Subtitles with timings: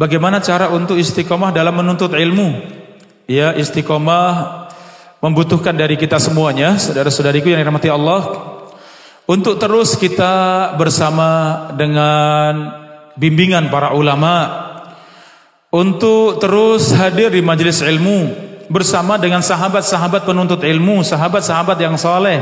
[0.00, 2.56] Bagaimana cara untuk istiqomah dalam menuntut ilmu?
[3.28, 4.64] Ya, istiqomah
[5.20, 8.32] membutuhkan dari kita semuanya, saudara-saudariku yang dirahmati Allah,
[9.28, 12.72] untuk terus kita bersama dengan
[13.12, 14.64] bimbingan para ulama,
[15.68, 18.32] untuk terus hadir di majelis ilmu
[18.72, 22.40] bersama dengan sahabat-sahabat penuntut ilmu, sahabat-sahabat yang saleh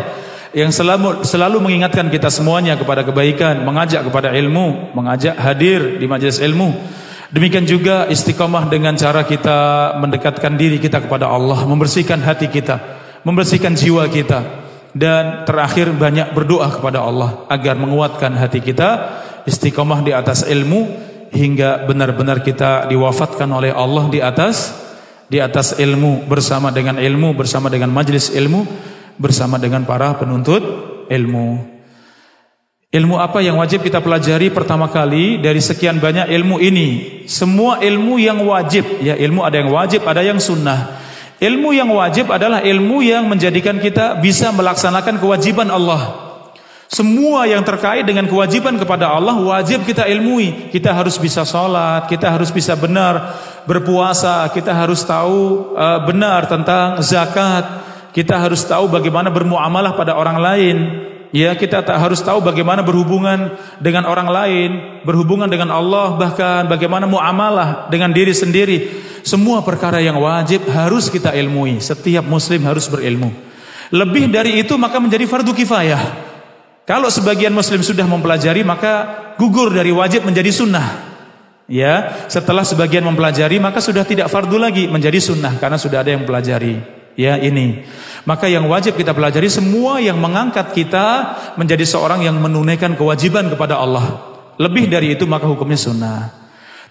[0.55, 6.39] yang selalu selalu mengingatkan kita semuanya kepada kebaikan, mengajak kepada ilmu, mengajak hadir di majelis
[6.39, 6.98] ilmu.
[7.29, 12.81] Demikian juga istiqomah dengan cara kita mendekatkan diri kita kepada Allah, membersihkan hati kita,
[13.21, 14.65] membersihkan jiwa kita
[14.97, 20.89] dan terakhir banyak berdoa kepada Allah agar menguatkan hati kita, istiqomah di atas ilmu
[21.29, 24.73] hingga benar-benar kita diwafatkan oleh Allah di atas
[25.29, 28.65] di atas ilmu bersama dengan ilmu bersama dengan majelis ilmu
[29.21, 30.65] bersama dengan para penuntut
[31.13, 31.78] ilmu.
[32.89, 37.21] Ilmu apa yang wajib kita pelajari pertama kali dari sekian banyak ilmu ini?
[37.29, 40.97] Semua ilmu yang wajib, ya ilmu ada yang wajib, ada yang sunnah.
[41.37, 46.33] Ilmu yang wajib adalah ilmu yang menjadikan kita bisa melaksanakan kewajiban Allah.
[46.89, 50.73] Semua yang terkait dengan kewajiban kepada Allah wajib kita ilmui.
[50.73, 53.37] Kita harus bisa sholat, kita harus bisa benar
[53.69, 57.69] berpuasa, kita harus tahu uh, benar tentang zakat,
[58.17, 61.08] kita harus tahu bagaimana bermuamalah pada orang lain.
[61.29, 63.53] Ya, kita tak harus tahu bagaimana berhubungan
[63.85, 64.71] dengan orang lain,
[65.05, 68.89] berhubungan dengan Allah, bahkan bagaimana muamalah dengan diri sendiri.
[69.21, 71.85] Semua perkara yang wajib harus kita ilmui.
[71.85, 73.29] Setiap muslim harus berilmu.
[73.93, 76.01] Lebih dari itu maka menjadi fardu kifayah.
[76.89, 78.93] Kalau sebagian muslim sudah mempelajari maka
[79.37, 81.13] gugur dari wajib menjadi sunnah.
[81.69, 86.25] Ya, setelah sebagian mempelajari maka sudah tidak fardu lagi menjadi sunnah karena sudah ada yang
[86.25, 86.81] mempelajari.
[87.21, 87.85] Ya, ini.
[88.29, 93.81] Maka yang wajib kita pelajari semua yang mengangkat kita menjadi seorang yang menunaikan kewajiban kepada
[93.81, 94.37] Allah.
[94.61, 96.29] Lebih dari itu maka hukumnya sunnah.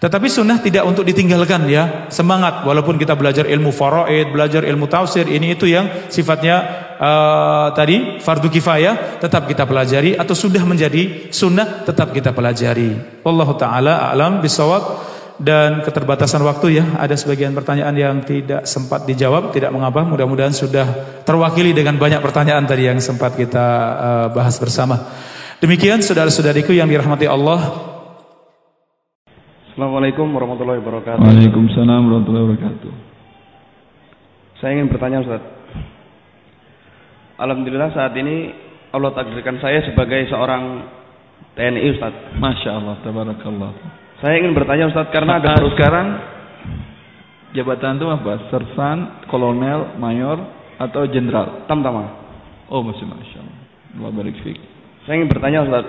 [0.02, 2.10] Tetapi sunnah tidak untuk ditinggalkan ya.
[2.10, 8.18] Semangat walaupun kita belajar ilmu faraid, belajar ilmu tafsir, ini itu yang sifatnya uh, tadi
[8.18, 13.22] fardu kifayah tetap kita pelajari atau sudah menjadi sunnah tetap kita pelajari.
[13.22, 14.82] Allah taala alam bisawab
[15.38, 20.02] dan keterbatasan waktu ya ada sebagian pertanyaan yang tidak sempat dijawab tidak mengapa.
[20.02, 25.14] Mudah-mudahan sudah terwakili dengan banyak pertanyaan tadi yang sempat kita uh, bahas bersama.
[25.62, 27.58] Demikian saudara-saudariku yang dirahmati Allah.
[29.70, 31.22] Assalamualaikum warahmatullahi wabarakatuh.
[31.22, 32.90] Waalaikumsalam warahmatullahi wabarakatuh.
[34.58, 35.42] Saya ingin bertanya Ustaz.
[37.38, 38.50] Alhamdulillah saat ini
[38.90, 40.82] Allah takdirkan saya sebagai seorang
[41.54, 42.14] TNI Ustaz.
[42.42, 43.70] Masya Allah, tabarakallah
[44.18, 46.06] saya ingin bertanya Ustaz karena ada perus sekarang
[47.54, 48.50] jabatan itu apa?
[48.50, 48.98] Sersan,
[49.30, 50.42] kolonel, mayor
[50.78, 51.64] atau jenderal?
[51.70, 52.18] Tamtama.
[52.66, 53.58] Oh, masih masya Allah.
[53.98, 54.36] Allah barik
[55.06, 55.86] Saya ingin bertanya Ustaz.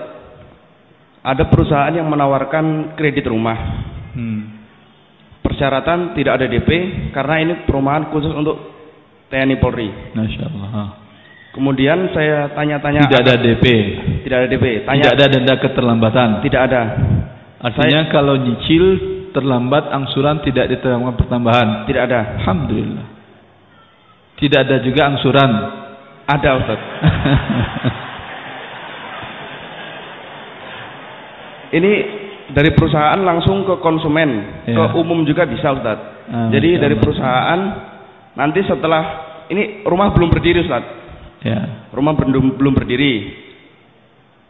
[1.20, 3.58] Ada perusahaan yang menawarkan kredit rumah.
[4.16, 4.62] Hmm.
[5.44, 6.70] Persyaratan tidak ada DP
[7.12, 8.56] karena ini perumahan khusus untuk
[9.28, 9.90] TNI Polri.
[10.16, 11.02] Masya Allah.
[11.50, 13.10] Kemudian saya tanya-tanya.
[13.10, 13.64] Tidak ada DP.
[14.22, 14.86] Tidak ada DP.
[14.86, 16.28] Tanya, tidak ada denda keterlambatan.
[16.46, 16.82] Tidak ada.
[17.60, 18.84] Artinya Saya, kalau nyicil
[19.36, 21.84] terlambat angsuran tidak diterima pertambahan.
[21.84, 22.40] Tidak ada.
[22.40, 23.06] Alhamdulillah.
[24.40, 25.50] Tidak ada juga angsuran.
[26.24, 26.80] Ada Ustaz.
[31.70, 31.92] Ini
[32.50, 34.30] dari perusahaan langsung ke konsumen,
[34.66, 34.74] ya.
[34.74, 35.98] ke umum juga bisa Ustaz.
[36.26, 37.60] Ah, Jadi dari perusahaan
[38.34, 39.02] nanti setelah
[39.50, 40.82] ini rumah belum berdiri Ustaz.
[41.46, 41.86] Ya.
[41.94, 43.36] Rumah belum belum berdiri.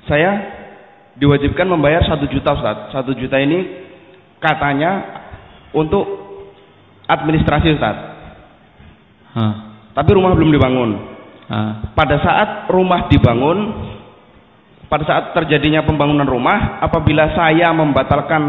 [0.08, 0.59] Saya
[1.18, 2.94] diwajibkan membayar satu juta Ustaz.
[2.94, 3.88] Satu juta ini
[4.38, 5.22] katanya
[5.74, 6.04] untuk
[7.08, 7.96] administrasi Ustaz.
[9.34, 9.54] Huh.
[9.94, 10.90] Tapi rumah belum dibangun.
[11.50, 11.72] Huh.
[11.98, 13.58] Pada saat rumah dibangun,
[14.86, 18.42] pada saat terjadinya pembangunan rumah, apabila saya membatalkan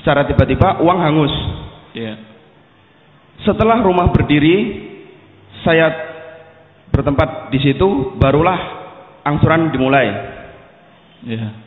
[0.00, 1.34] secara tiba-tiba, uang hangus.
[1.96, 2.20] Yeah.
[3.44, 4.82] Setelah rumah berdiri,
[5.64, 5.88] saya
[6.92, 8.58] bertempat di situ, barulah
[9.24, 10.08] angsuran dimulai.
[11.24, 11.63] Yeah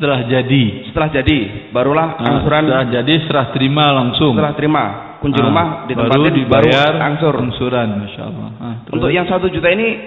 [0.00, 0.64] setelah jadi.
[0.88, 1.38] Setelah jadi
[1.76, 2.62] barulah nah, angsuran.
[2.64, 4.32] setelah jadi serah terima langsung.
[4.32, 4.84] Setelah terima
[5.20, 7.34] kunci nah, rumah baru dibayar baru angsur.
[7.36, 10.00] angsuran masya Allah nah, untuk yang satu juta ini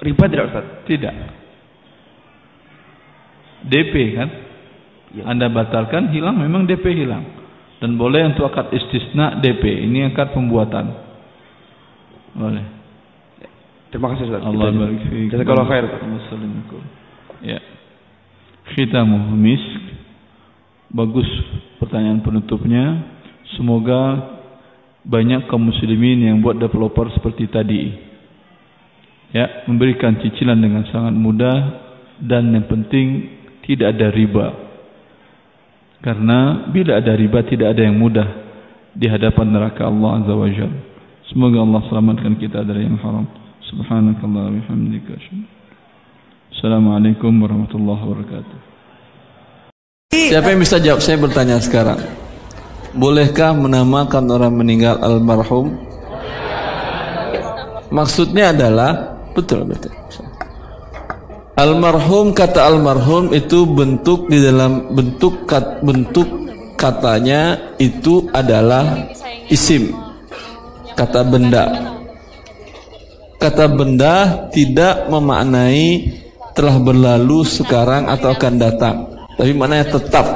[0.00, 0.64] riba tidak Ustaz?
[0.88, 1.12] tidak.
[3.68, 4.28] DP kan?
[5.12, 5.22] Ya.
[5.28, 6.40] anda batalkan hilang.
[6.40, 7.28] Memang DP hilang.
[7.84, 10.88] Dan boleh untuk akad istisna DP ini akad pembuatan.
[12.32, 12.64] Boleh.
[13.92, 14.40] Terima kasih Ustaz.
[14.40, 15.84] Allah barik Jazakallah khair.
[17.44, 17.73] Ya
[18.72, 19.82] khitamuhu misk.
[20.94, 21.26] Bagus
[21.82, 23.04] pertanyaan penutupnya.
[23.58, 24.34] Semoga
[25.04, 27.82] banyak kaum muslimin yang buat developer seperti tadi.
[29.34, 31.56] Ya, memberikan cicilan dengan sangat mudah
[32.22, 33.28] dan yang penting
[33.66, 34.46] tidak ada riba.
[36.00, 38.28] Karena bila ada riba tidak ada yang mudah
[38.94, 40.80] di hadapan neraka Allah Azza wa Jalla.
[41.32, 43.26] Semoga Allah selamatkan kita dari yang haram.
[43.72, 45.16] Subhanakallah wa bihamdika.
[46.54, 48.58] Assalamualaikum warahmatullahi wabarakatuh.
[50.14, 51.02] Siapa yang bisa jawab?
[51.02, 51.98] Saya bertanya sekarang.
[52.94, 55.74] Bolehkah menamakan orang meninggal almarhum?
[57.90, 59.90] Maksudnya adalah betul betul.
[61.58, 66.30] Almarhum kata almarhum itu bentuk di dalam bentuk kat, bentuk
[66.78, 69.10] katanya itu adalah
[69.50, 69.90] isim
[70.94, 71.94] kata benda
[73.42, 76.23] kata benda tidak memaknai
[76.54, 78.96] telah berlalu sekarang atau akan datang
[79.34, 80.26] tapi maknanya tetap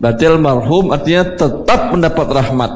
[0.00, 2.72] berarti almarhum artinya tetap mendapat rahmat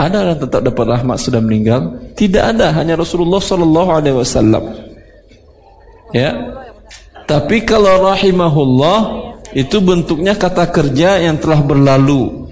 [0.00, 4.90] ada yang tetap dapat rahmat sudah meninggal tidak ada hanya Rasulullah Sallallahu Alaihi Wasallam
[6.10, 6.30] Ya.
[7.26, 8.98] Tapi kalau rahimahullah
[9.54, 12.50] itu bentuknya kata kerja yang telah berlalu.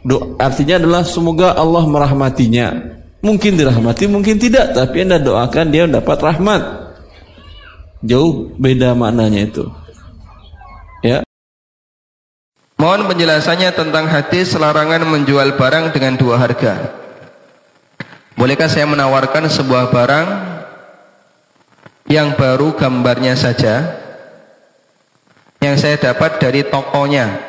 [0.00, 2.96] Do, artinya adalah semoga Allah merahmatinya.
[3.20, 6.62] Mungkin dirahmati, mungkin tidak, tapi Anda doakan dia dapat rahmat.
[8.02, 9.66] Jauh beda maknanya itu.
[11.02, 11.26] Ya.
[12.78, 16.94] Mohon penjelasannya tentang hadis larangan menjual barang dengan dua harga.
[18.38, 20.26] Bolehkah saya menawarkan sebuah barang
[22.06, 23.98] yang baru gambarnya saja
[25.58, 27.48] yang saya dapat dari tokonya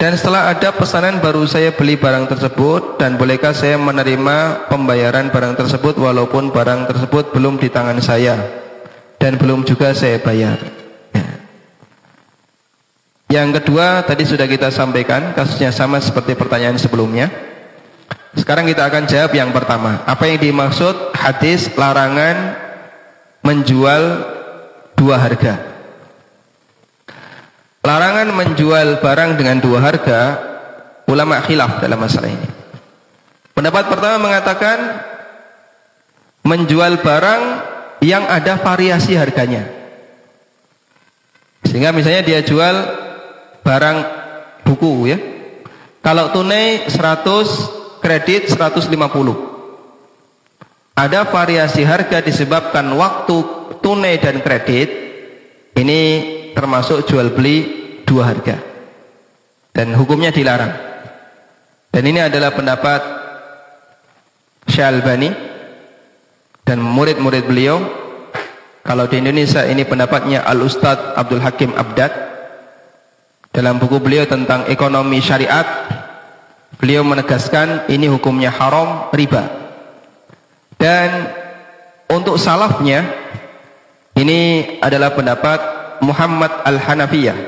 [0.00, 5.54] dan setelah ada pesanan baru saya beli barang tersebut dan bolehkah saya menerima pembayaran barang
[5.62, 8.61] tersebut walaupun barang tersebut belum di tangan saya
[9.22, 10.58] dan belum juga saya bayar
[11.14, 11.26] ya.
[13.38, 17.30] yang kedua tadi sudah kita sampaikan kasusnya sama seperti pertanyaan sebelumnya
[18.34, 22.58] sekarang kita akan jawab yang pertama apa yang dimaksud hadis larangan
[23.42, 24.02] menjual
[25.02, 25.54] dua harga.
[27.82, 30.20] Larangan menjual barang dengan dua harga,
[31.10, 32.48] ulama khilaf dalam masalah ini.
[33.52, 34.78] Pendapat pertama mengatakan
[36.46, 37.42] menjual barang
[38.02, 39.70] yang ada variasi harganya.
[41.62, 42.74] Sehingga misalnya dia jual
[43.62, 43.98] barang
[44.66, 45.18] buku ya.
[46.02, 48.90] Kalau tunai 100, kredit 150.
[50.92, 53.36] Ada variasi harga disebabkan waktu
[53.80, 54.90] tunai dan kredit
[55.78, 56.00] ini
[56.52, 57.64] termasuk jual beli
[58.04, 58.60] dua harga
[59.72, 60.72] dan hukumnya dilarang
[61.88, 63.00] dan ini adalah pendapat
[64.68, 65.51] Syalbani
[66.62, 67.82] dan murid-murid beliau
[68.82, 72.12] kalau di Indonesia ini pendapatnya Al-Ustadz Abdul Hakim Abdad
[73.52, 75.66] dalam buku beliau tentang ekonomi syariat
[76.78, 79.46] beliau menegaskan ini hukumnya haram riba
[80.82, 81.30] dan
[82.10, 83.06] untuk salafnya
[84.12, 85.60] ini adalah pendapat
[86.04, 87.38] Muhammad Al-Hanafiyah.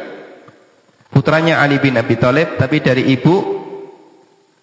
[1.13, 3.61] Putranya Ali bin Abi Thalib tapi dari ibu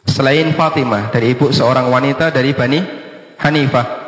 [0.08, 2.80] selain Fatimah, dari ibu seorang wanita dari Bani
[3.38, 4.01] Hanifah.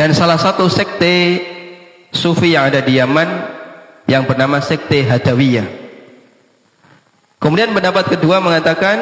[0.00, 1.44] Dan salah satu sekte
[2.08, 3.28] sufi yang ada di Yaman
[4.08, 5.68] yang bernama sekte Hadawiyah.
[7.36, 8.96] Kemudian pendapat kedua mengatakan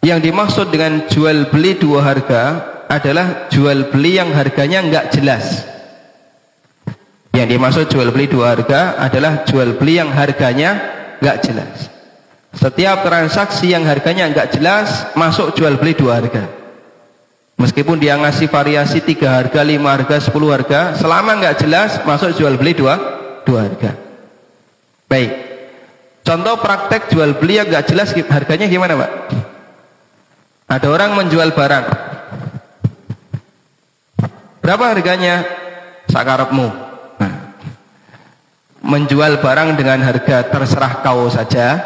[0.00, 2.42] yang dimaksud dengan jual beli dua harga
[2.88, 5.68] adalah jual beli yang harganya enggak jelas.
[7.36, 10.80] Yang dimaksud jual beli dua harga adalah jual beli yang harganya
[11.20, 11.92] enggak jelas.
[12.56, 16.59] Setiap transaksi yang harganya enggak jelas masuk jual beli dua harga.
[17.60, 22.56] Meskipun dia ngasih variasi tiga harga, lima harga, sepuluh harga, selama enggak jelas masuk jual
[22.56, 22.96] beli dua
[23.44, 24.00] dua harga.
[25.04, 25.30] Baik.
[26.24, 29.10] Contoh praktek jual beli yang enggak jelas harganya gimana, Pak?
[30.72, 31.86] Ada orang menjual barang,
[34.64, 35.44] Berapa harganya?
[36.08, 36.68] Sakarepmu.
[37.20, 37.34] Nah,
[38.80, 41.84] menjual barang dengan harga terserah kau saja.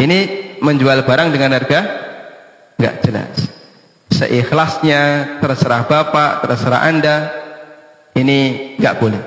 [0.00, 0.18] Ini
[0.62, 1.80] menjual barang dengan harga
[2.80, 3.61] enggak jelas.
[4.22, 5.02] Seikhlasnya
[5.42, 7.16] terserah Bapak, terserah Anda.
[8.14, 8.38] Ini
[8.78, 9.22] enggak boleh.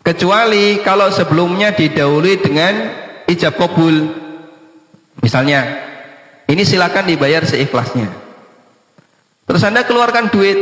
[0.00, 2.74] Kecuali kalau sebelumnya didahului dengan
[3.28, 4.08] ijab kabul.
[5.20, 5.68] Misalnya,
[6.48, 8.08] ini silakan dibayar seikhlasnya.
[9.44, 10.56] Terus Anda keluarkan duit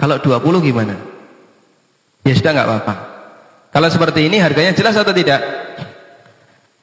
[0.00, 0.96] kalau 20 gimana?
[2.24, 2.94] Ya sudah nggak apa-apa.
[3.76, 5.44] Kalau seperti ini harganya jelas atau tidak?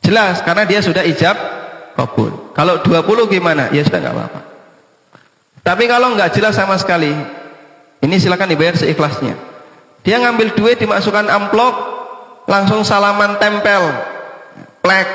[0.06, 1.34] Jelas karena dia sudah ijab
[1.98, 2.43] kabul.
[2.54, 3.70] Kalau 20 gimana?
[3.74, 4.42] Ya sudah nggak apa-apa.
[5.64, 7.12] Tapi kalau nggak jelas sama sekali,
[8.04, 9.36] ini silakan dibayar seikhlasnya.
[10.04, 11.76] Dia ngambil duit dimasukkan amplop,
[12.46, 13.90] langsung salaman tempel,
[14.84, 15.08] plek,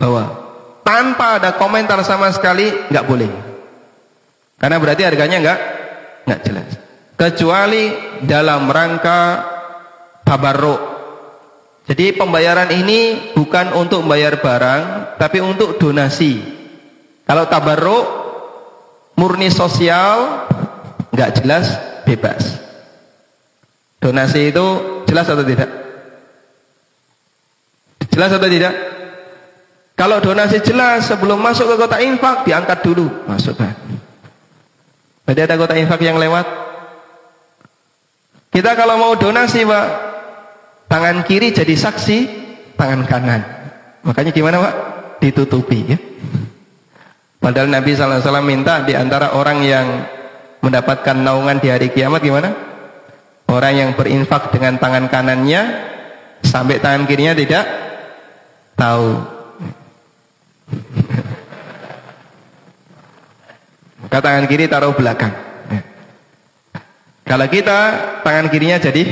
[0.00, 0.42] bawa.
[0.82, 3.30] Tanpa ada komentar sama sekali, nggak boleh.
[4.58, 5.58] Karena berarti harganya nggak
[6.22, 6.82] nggak jelas
[7.22, 7.94] kecuali
[8.26, 9.22] dalam rangka
[10.26, 10.90] tabarruk
[11.82, 16.61] Jadi pembayaran ini bukan untuk membayar barang, tapi untuk donasi.
[17.32, 18.04] Kalau tabarruk
[19.16, 20.44] murni sosial,
[21.16, 21.64] nggak jelas,
[22.04, 22.60] bebas.
[23.96, 24.66] Donasi itu
[25.08, 25.72] jelas atau tidak?
[28.12, 28.76] Jelas atau tidak?
[29.96, 33.72] Kalau donasi jelas sebelum masuk ke kota infak diangkat dulu, masukkan.
[35.24, 36.44] Berarti ada kota infak yang lewat.
[38.52, 39.86] Kita kalau mau donasi, Pak,
[40.84, 42.18] tangan kiri jadi saksi,
[42.76, 43.40] tangan kanan.
[44.04, 44.74] Makanya gimana, Pak?
[45.24, 46.11] Ditutupi ya.
[47.42, 49.86] Padahal Nabi SAW minta di antara orang yang
[50.62, 52.54] mendapatkan naungan di hari kiamat gimana?
[53.50, 55.90] Orang yang berinfak dengan tangan kanannya
[56.46, 57.66] sampai tangan kirinya tidak
[58.78, 59.18] tahu.
[64.06, 65.34] Maka tangan kiri taruh belakang.
[67.26, 67.78] Kalau kita
[68.22, 69.02] tangan kirinya jadi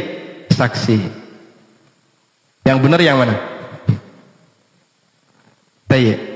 [0.55, 0.99] saksi.
[2.63, 3.35] Yang benar yang mana?
[5.91, 6.30] Baik.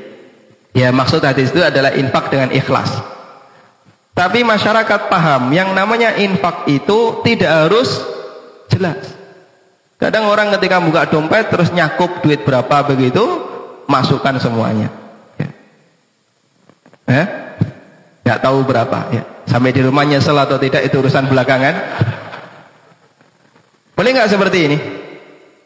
[0.75, 2.91] Ya maksud hadis itu adalah infak dengan ikhlas.
[4.11, 8.03] Tapi masyarakat paham yang namanya infak itu tidak harus
[8.67, 9.15] jelas.
[10.03, 13.23] Kadang orang ketika buka dompet terus nyakup duit berapa begitu,
[13.87, 14.91] masukkan semuanya.
[15.39, 15.49] Ya.
[17.07, 17.27] Eh?
[18.27, 19.23] Gak tahu berapa ya.
[19.47, 21.75] Sampai di rumah nyesel atau tidak itu urusan belakangan.
[23.95, 24.79] Boleh nggak seperti ini?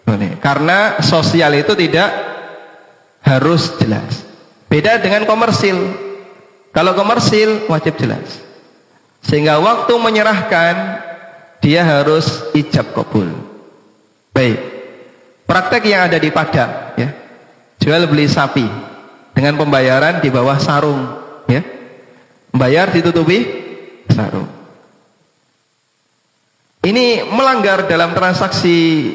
[0.04, 0.36] Boleh.
[0.36, 2.12] Karena sosial itu tidak
[3.24, 4.27] harus jelas.
[4.68, 5.76] Beda dengan komersil.
[6.70, 8.44] Kalau komersil wajib jelas.
[9.24, 10.76] Sehingga waktu menyerahkan
[11.58, 13.32] dia harus ijab kabul.
[14.36, 14.60] Baik.
[15.48, 17.08] Praktek yang ada di Padang ya.
[17.80, 18.68] Jual beli sapi
[19.32, 21.00] dengan pembayaran di bawah sarung
[21.48, 21.64] ya.
[22.52, 23.48] Bayar ditutupi
[24.12, 24.48] sarung.
[26.84, 29.12] Ini melanggar dalam transaksi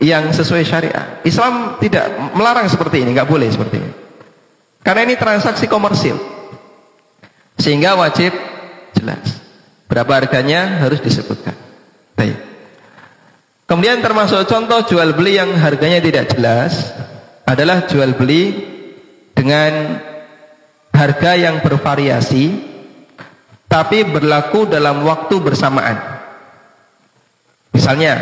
[0.00, 1.20] yang sesuai syariat.
[1.26, 3.99] Islam tidak melarang seperti ini, nggak boleh seperti ini.
[4.80, 6.16] Karena ini transaksi komersil.
[7.60, 8.32] Sehingga wajib
[8.96, 9.40] jelas.
[9.86, 11.52] Berapa harganya harus disebutkan.
[12.16, 12.36] Baik.
[13.68, 16.90] Kemudian termasuk contoh jual beli yang harganya tidak jelas
[17.46, 18.66] adalah jual beli
[19.36, 19.98] dengan
[20.90, 22.70] harga yang bervariasi
[23.70, 25.96] tapi berlaku dalam waktu bersamaan.
[27.70, 28.18] Misalnya,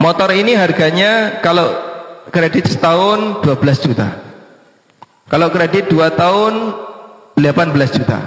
[0.00, 1.68] motor ini harganya kalau
[2.32, 4.29] kredit setahun 12 juta.
[5.30, 6.52] Kalau kredit 2 tahun
[7.38, 8.18] 18 juta.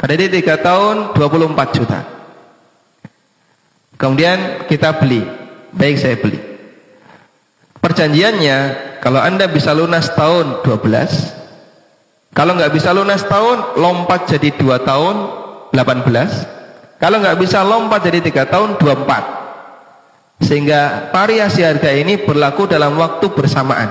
[0.00, 2.00] Kredit 3 tahun 24 juta.
[4.00, 5.22] Kemudian kita beli.
[5.76, 6.40] Baik saya beli.
[7.84, 8.58] Perjanjiannya
[9.04, 11.36] kalau Anda bisa lunas tahun 12
[12.36, 15.16] kalau nggak bisa lunas tahun, lompat jadi dua tahun,
[15.72, 17.00] 18.
[17.00, 20.44] Kalau nggak bisa lompat jadi tiga tahun, 24.
[20.44, 23.88] Sehingga variasi harga ini berlaku dalam waktu bersamaan.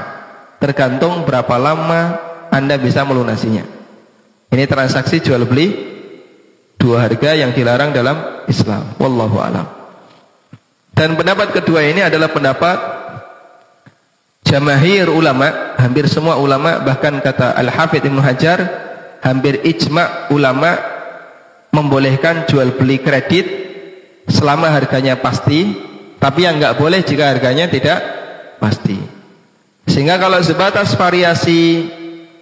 [0.59, 2.17] Tergantung berapa lama
[2.49, 3.63] Anda bisa melunasinya.
[4.49, 5.73] Ini transaksi jual beli
[6.79, 8.95] dua harga yang dilarang dalam Islam.
[9.01, 9.67] Wallahu alam.
[10.95, 12.77] Dan pendapat kedua ini adalah pendapat
[14.45, 18.61] Jamahir ulama, hampir semua ulama bahkan kata Al-Hafidh Ibnu Hajar
[19.25, 20.77] hampir ijma ulama
[21.73, 23.49] membolehkan jual beli kredit
[24.29, 25.73] selama harganya pasti,
[26.21, 27.97] tapi yang nggak boleh jika harganya tidak
[28.61, 29.14] pasti.
[29.85, 31.89] Sehingga kalau sebatas variasi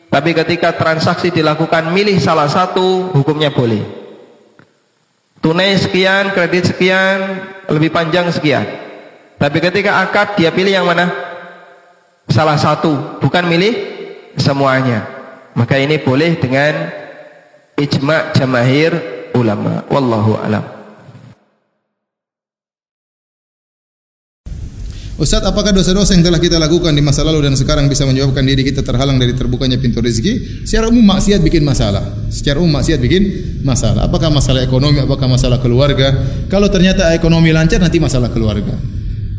[0.08, 3.82] tapi ketika transaksi dilakukan milih salah satu hukumnya boleh.
[5.44, 8.64] Tunai sekian, kredit sekian, lebih panjang sekian.
[9.36, 11.34] Tapi ketika akad dia pilih yang mana?
[12.34, 13.74] salah satu, bukan milih
[14.42, 15.06] semuanya.
[15.54, 16.90] Maka ini boleh dengan
[17.78, 18.92] ijma' jamahir
[19.38, 19.86] ulama.
[19.92, 20.66] Wallahu alam.
[25.24, 28.60] Ustaz, apakah dosa-dosa yang telah kita lakukan di masa lalu dan sekarang bisa menyebabkan diri
[28.60, 30.68] kita terhalang dari terbukanya pintu rezeki?
[30.68, 32.28] Secara umum maksiat bikin masalah.
[32.28, 33.24] Secara umum maksiat bikin
[33.64, 34.12] masalah.
[34.12, 36.12] Apakah masalah ekonomi, apakah masalah keluarga?
[36.52, 38.76] Kalau ternyata ekonomi lancar nanti masalah keluarga.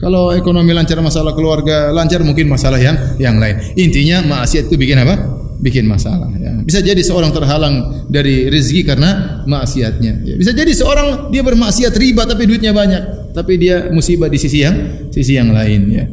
[0.00, 3.76] Kalau ekonomi lancar masalah keluarga lancar mungkin masalah yang yang lain.
[3.76, 5.43] Intinya maksiat itu bikin apa?
[5.64, 6.28] Bikin masalah.
[6.36, 6.60] Ya.
[6.60, 10.20] Bisa jadi seorang terhalang dari rezeki karena maksiatnya.
[10.20, 10.34] Ya.
[10.36, 15.08] Bisa jadi seorang dia bermaksiat riba tapi duitnya banyak, tapi dia musibah di sisi yang
[15.08, 15.82] sisi yang lain.
[15.88, 16.04] Ya.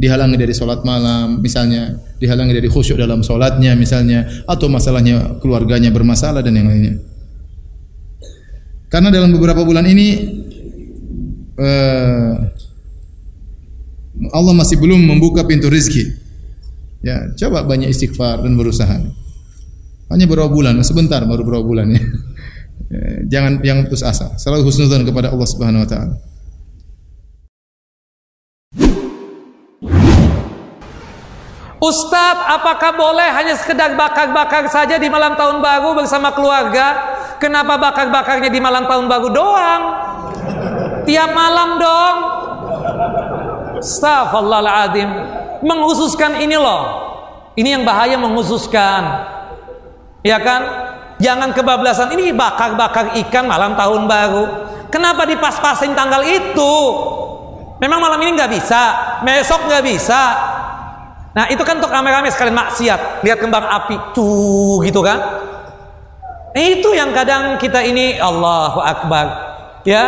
[0.00, 6.40] Dihalangi dari sholat malam misalnya, dihalangi dari khusyuk dalam sholatnya misalnya, atau masalahnya keluarganya bermasalah
[6.40, 6.96] dan yang lainnya.
[8.88, 10.08] Karena dalam beberapa bulan ini
[11.60, 12.32] uh,
[14.32, 16.23] Allah masih belum membuka pintu rizki.
[17.04, 18.96] Ya, coba banyak istighfar dan berusaha.
[20.08, 22.00] Hanya beberapa bulan, sebentar baru beberapa bulan ya.
[23.28, 24.32] Jangan yang putus asa.
[24.40, 26.16] Selalu husnudzon kepada Allah Subhanahu wa taala.
[31.84, 36.96] Ustadz, apakah boleh hanya sekedar bakar-bakar saja di malam tahun baru bersama keluarga?
[37.36, 39.82] Kenapa bakar-bakarnya di malam tahun baru doang?
[41.04, 42.16] Tiap malam dong.
[43.84, 45.33] Astagfirullahaladzim.
[45.64, 46.82] Menghususkan ini loh.
[47.56, 49.02] Ini yang bahaya menghususkan.
[50.20, 50.62] Ya kan?
[51.16, 52.12] Jangan kebablasan.
[52.12, 54.44] Ini bakar-bakar ikan malam tahun baru.
[54.92, 56.74] Kenapa dipas-pasin tanggal itu?
[57.82, 58.82] Memang malam ini nggak bisa,
[59.26, 60.22] besok nggak bisa.
[61.34, 63.26] Nah itu kan untuk rame-rame sekalian maksiat.
[63.26, 65.18] Lihat kembang api, tuh gitu kan.
[66.54, 69.26] Itu yang kadang kita ini Allahu Akbar.
[69.82, 70.04] Ya,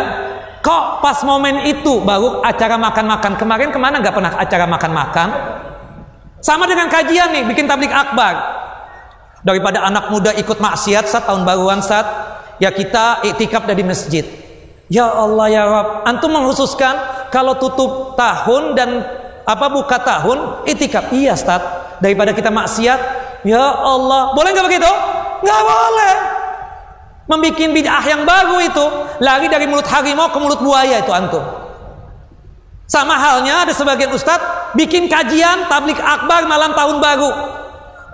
[0.67, 3.39] kok pas momen itu baru acara makan-makan.
[3.39, 5.27] Kemarin ke mana nggak pernah acara makan-makan?
[6.43, 8.35] Sama dengan kajian nih, bikin tablik akbar.
[9.47, 12.03] Daripada anak muda ikut maksiat saat tahun baruan saat
[12.59, 14.27] ya kita iktikaf dari masjid.
[14.91, 16.99] Ya Allah ya Rabb, antum menghususkan
[17.31, 19.07] kalau tutup tahun dan
[19.47, 21.63] apa buka tahun itikaf iya Ustaz
[22.03, 22.99] daripada kita maksiat
[23.47, 24.91] ya Allah boleh nggak begitu
[25.43, 26.36] nggak boleh
[27.27, 28.85] membuat bid'ah yang baru itu
[29.19, 31.43] lari dari mulut harimau ke mulut buaya itu antum
[32.87, 37.31] sama halnya ada sebagian ustadz bikin kajian tablik akbar malam tahun baru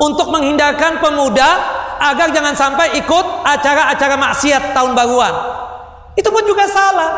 [0.01, 1.49] untuk menghindarkan pemuda
[2.01, 5.33] agar jangan sampai ikut acara-acara maksiat tahun baruan
[6.17, 7.11] itu pun juga salah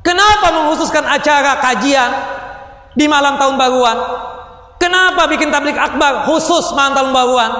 [0.00, 2.10] kenapa mengkhususkan acara kajian
[2.94, 3.98] di malam tahun baruan.
[4.78, 7.50] Kenapa bikin tablik akbar khusus malam tahun baruan?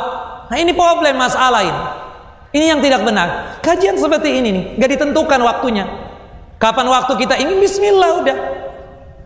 [0.51, 1.83] Nah ini problem masalah ini.
[2.55, 3.59] Ini yang tidak benar.
[3.59, 5.91] Kajian seperti ini nih, gak ditentukan waktunya.
[6.63, 8.39] Kapan waktu kita ingin Bismillah udah.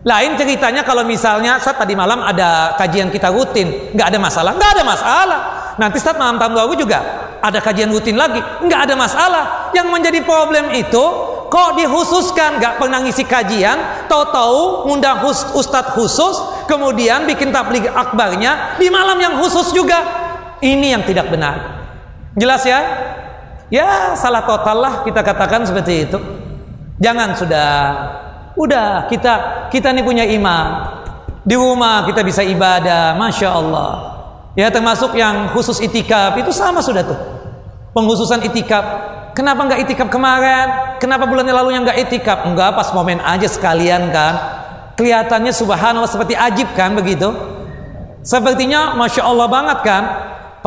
[0.01, 4.71] Lain ceritanya kalau misalnya saat tadi malam ada kajian kita rutin, nggak ada masalah, nggak
[4.79, 5.39] ada masalah.
[5.75, 6.99] Nanti saat malam tahun baru juga
[7.43, 9.43] ada kajian rutin lagi, nggak ada masalah.
[9.75, 11.03] Yang menjadi problem itu
[11.51, 15.25] kok dihususkan nggak pernah ngisi kajian tahu-tahu ngundang
[15.57, 16.37] ustadz khusus
[16.69, 19.97] kemudian bikin tabligh akbarnya di malam yang khusus juga
[20.61, 21.81] ini yang tidak benar
[22.37, 22.79] jelas ya
[23.73, 26.17] ya salah total lah kita katakan seperti itu
[27.01, 27.69] jangan sudah
[28.57, 29.33] udah kita
[29.73, 30.65] kita ini punya iman
[31.45, 33.91] di rumah kita bisa ibadah masya Allah
[34.53, 37.19] ya termasuk yang khusus itikaf itu sama sudah tuh
[37.95, 40.97] penghususan itikaf Kenapa nggak itikaf kemarin?
[40.99, 42.43] Kenapa bulan yang lalu yang nggak itikaf?
[42.43, 44.35] Enggak, pas momen aja sekalian kan.
[44.99, 47.31] Kelihatannya subhanallah seperti ajib kan begitu.
[48.19, 50.03] Sepertinya masya Allah banget kan.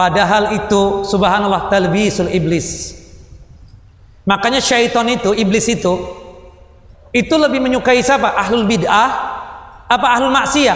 [0.02, 2.90] Padahal itu subhanallah talbisul iblis.
[4.26, 5.94] Makanya syaitan itu, iblis itu,
[7.14, 8.34] itu lebih menyukai siapa?
[8.34, 9.10] Ahlul bid'ah
[9.86, 10.74] apa ahlul maksiyah?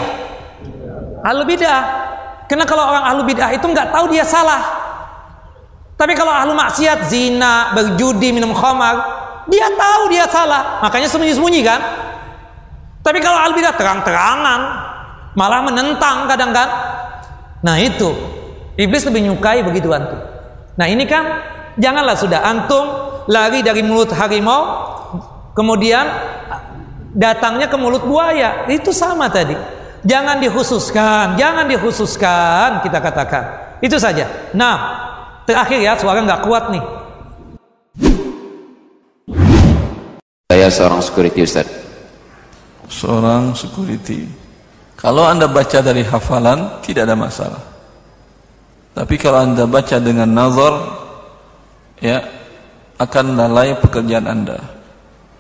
[1.27, 1.83] Ahlul bid'ah.
[2.47, 4.63] Karena kalau orang ahlul bid'ah itu nggak tahu dia salah.
[5.99, 8.95] Tapi kalau ahlu maksiat, zina, berjudi, minum khamar,
[9.51, 11.81] dia tahu dia salah, makanya sembunyi-sembunyi kan.
[13.03, 14.61] Tapi kalau ahlu bidah terang-terangan,
[15.35, 16.69] malah menentang kadang kan.
[17.65, 18.36] Nah itu,
[18.77, 20.21] iblis lebih nyukai begitu antum.
[20.77, 21.25] Nah ini kan,
[21.81, 22.85] janganlah sudah antum
[23.27, 24.63] lari dari mulut harimau,
[25.57, 26.07] kemudian
[27.17, 28.69] datangnya ke mulut buaya.
[28.69, 29.57] Itu sama tadi.
[30.07, 33.45] Jangan dikhususkan, jangan dikhususkan kita katakan.
[33.83, 34.53] Itu saja.
[34.55, 35.07] Nah,
[35.47, 36.85] Terakhir ya, suara nggak kuat nih.
[40.51, 41.71] Saya seorang security Ustaz.
[42.91, 44.27] Seorang security.
[44.99, 47.63] Kalau Anda baca dari hafalan, tidak ada masalah.
[48.97, 50.73] Tapi kalau Anda baca dengan nazar,
[52.01, 52.25] ya,
[52.97, 54.57] akan lalai pekerjaan Anda.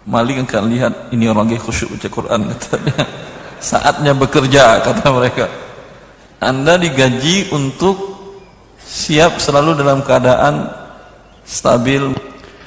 [0.04, 2.96] Maling akan lihat ini orang yang khusyuk baca Quran katanya.
[3.72, 5.48] Saatnya bekerja kata mereka.
[6.36, 7.96] Anda digaji untuk
[8.76, 10.68] siap selalu dalam keadaan
[11.48, 12.12] stabil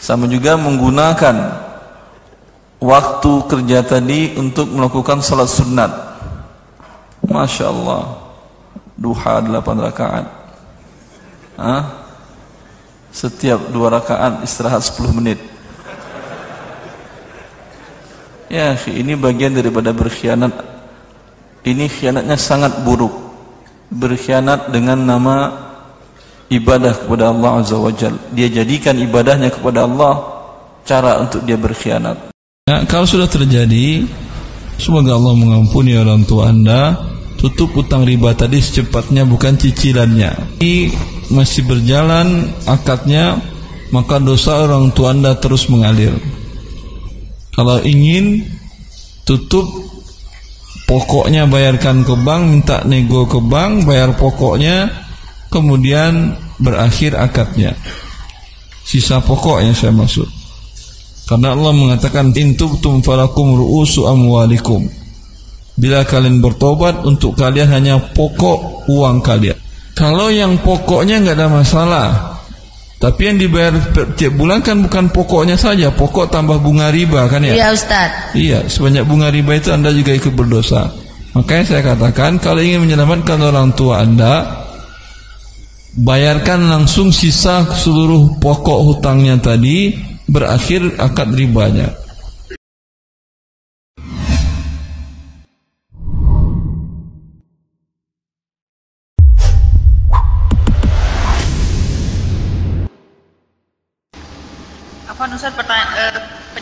[0.02, 1.36] sama juga menggunakan
[2.82, 5.92] waktu kerja tadi untuk melakukan salat sunat
[7.28, 8.20] Masya Allah
[8.96, 10.39] duha 8 rakaat
[11.60, 11.84] Hah?
[13.10, 15.42] setiap dua rakaat istirahat 10 menit
[18.54, 20.54] ya ini bagian daripada berkhianat
[21.66, 23.12] ini khianatnya sangat buruk
[23.90, 25.70] berkhianat dengan nama
[26.50, 28.18] ibadah kepada Allah Azza wa Jal.
[28.34, 30.14] Dia jadikan ibadahnya kepada Allah
[30.86, 32.34] cara untuk dia berkhianat.
[32.70, 34.06] Nah, kalau sudah terjadi,
[34.78, 36.98] semoga Allah mengampuni orang tua Anda.
[37.40, 40.60] Tutup utang riba tadi secepatnya bukan cicilannya.
[40.60, 40.92] Ini
[41.32, 43.40] masih berjalan akadnya,
[43.96, 46.12] maka dosa orang tua Anda terus mengalir.
[47.56, 48.44] Kalau ingin
[49.24, 49.66] tutup
[50.84, 54.92] pokoknya bayarkan ke bank, minta nego ke bank, bayar pokoknya,
[55.48, 57.74] kemudian berakhir akadnya
[58.86, 60.28] sisa pokok yang saya maksud
[61.26, 64.86] karena Allah mengatakan intubtum falakum ru'usu amwalikum
[65.80, 69.56] Bila kalian bertobat untuk kalian hanya pokok uang kalian.
[69.96, 72.08] Kalau yang pokoknya nggak ada masalah,
[73.00, 73.72] tapi yang dibayar
[74.20, 77.56] tiap bulan kan bukan pokoknya saja, pokok tambah bunga riba kan ya?
[77.56, 78.12] Iya Ustaz.
[78.36, 80.92] Iya, sebanyak bunga riba itu Anda juga ikut berdosa.
[81.32, 84.68] Makanya saya katakan kalau ingin menyelamatkan orang tua Anda,
[85.96, 89.96] bayarkan langsung sisa seluruh pokok hutangnya tadi
[90.28, 91.96] berakhir akad ribanya.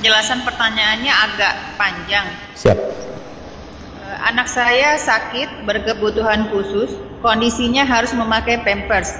[0.07, 2.23] Penjelasan pertanyaannya agak panjang.
[2.55, 2.79] Siap.
[2.79, 9.11] Eh, anak saya sakit berkebutuhan khusus, kondisinya harus memakai pampers.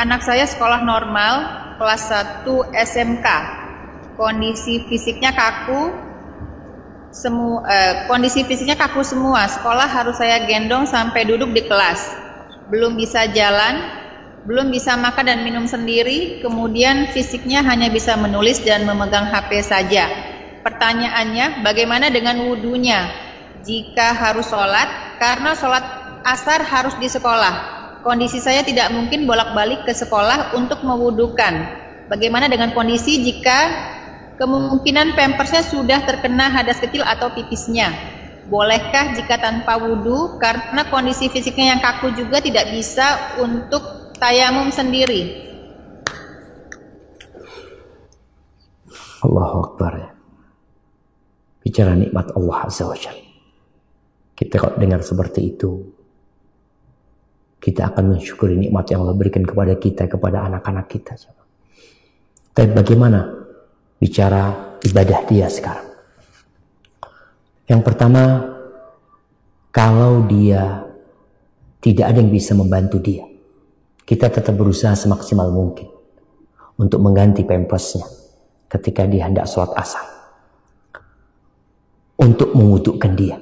[0.00, 1.34] Anak saya sekolah normal,
[1.76, 3.28] kelas 1 SMK.
[4.16, 5.92] Kondisi fisiknya kaku,
[7.12, 9.52] semu, eh, kondisi fisiknya kaku semua.
[9.52, 12.08] Sekolah harus saya gendong sampai duduk di kelas.
[12.72, 13.99] Belum bisa jalan,
[14.40, 20.08] belum bisa makan dan minum sendiri, kemudian fisiknya hanya bisa menulis dan memegang HP saja.
[20.64, 23.28] Pertanyaannya, bagaimana dengan wudhunya?
[23.60, 25.84] Jika harus sholat, karena sholat
[26.24, 27.80] asar harus di sekolah.
[28.00, 31.52] Kondisi saya tidak mungkin bolak-balik ke sekolah untuk mewudukan.
[32.08, 33.68] Bagaimana dengan kondisi jika
[34.40, 37.92] kemungkinan pampersnya sudah terkena hadas kecil atau pipisnya?
[38.48, 45.48] Bolehkah jika tanpa wudhu karena kondisi fisiknya yang kaku juga tidak bisa untuk tayamum sendiri?
[49.24, 50.10] Allahu Akbar ya.
[51.60, 53.28] Bicara nikmat Allah Azza wa Jalla.
[54.32, 55.76] Kita kalau dengar seperti itu,
[57.60, 61.12] kita akan mensyukuri nikmat yang Allah berikan kepada kita, kepada anak-anak kita.
[62.56, 63.28] Tapi bagaimana
[64.00, 65.92] bicara ibadah dia sekarang?
[67.68, 68.22] Yang pertama,
[69.70, 70.88] kalau dia
[71.84, 73.28] tidak ada yang bisa membantu dia,
[74.10, 75.86] kita tetap berusaha semaksimal mungkin
[76.74, 78.02] untuk mengganti pampersnya
[78.66, 80.02] ketika dia hendak sholat asar.
[82.18, 83.38] Untuk mewudukkan dia.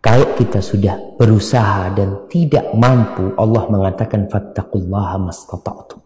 [0.00, 6.00] Kalau kita sudah berusaha dan tidak mampu, Allah mengatakan fattaqullaha mastata'tum.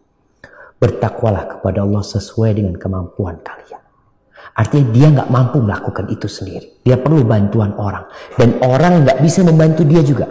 [0.83, 3.81] Bertakwalah kepada Allah sesuai dengan kemampuan kalian.
[4.59, 6.83] Artinya dia nggak mampu melakukan itu sendiri.
[6.83, 8.05] Dia perlu bantuan orang.
[8.35, 10.27] Dan orang nggak bisa membantu dia juga.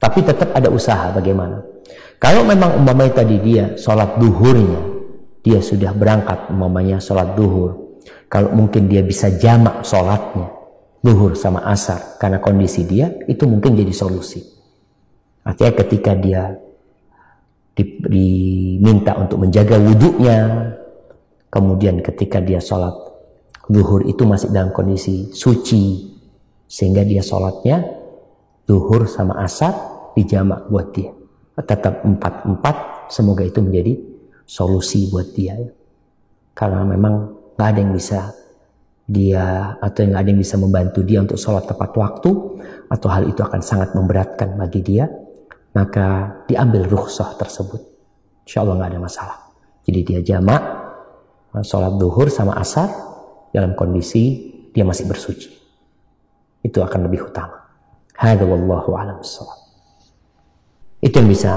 [0.00, 1.79] Tapi tetap ada usaha bagaimana.
[2.20, 4.80] Kalau memang umpamanya tadi dia sholat duhurnya,
[5.40, 7.96] dia sudah berangkat umpamanya sholat duhur.
[8.28, 10.52] Kalau mungkin dia bisa jamak sholatnya,
[11.00, 14.44] duhur sama asar, karena kondisi dia, itu mungkin jadi solusi.
[15.48, 16.60] Artinya ketika dia
[17.72, 20.38] di- diminta untuk menjaga wudhunya,
[21.48, 22.92] kemudian ketika dia sholat
[23.64, 26.12] duhur itu masih dalam kondisi suci,
[26.68, 27.80] sehingga dia sholatnya
[28.68, 29.72] duhur sama asar
[30.12, 31.19] dijamak buat dia.
[31.60, 32.76] Tetap empat-empat,
[33.12, 33.96] semoga itu menjadi
[34.44, 35.54] solusi buat dia.
[35.56, 35.70] ya.
[36.56, 37.14] Karena memang
[37.56, 38.32] nggak ada yang bisa
[39.10, 42.30] dia atau yang ada yang bisa membantu dia untuk sholat tepat waktu
[42.86, 45.10] atau hal itu akan sangat memberatkan bagi dia
[45.74, 47.82] maka diambil rukhsah tersebut
[48.46, 49.38] insya Allah nggak ada masalah
[49.82, 50.62] jadi dia jamak
[51.66, 52.86] sholat duhur sama asar
[53.50, 55.50] dalam kondisi dia masih bersuci
[56.62, 57.66] itu akan lebih utama
[58.14, 59.18] hadza wallahu a'lam
[61.00, 61.52] itu yang bisa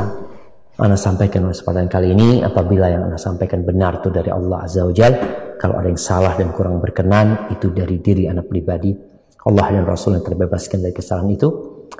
[0.79, 2.29] Anda sampaikan pada kesempatan kali ini.
[2.41, 5.13] Apabila yang Anda sampaikan benar itu dari Allah Azza wa Jal
[5.59, 8.95] kalau ada yang salah dan kurang berkenan itu dari diri Anda pribadi.
[9.43, 11.49] Allah dan Rasul yang terbebaskan dari kesalahan itu.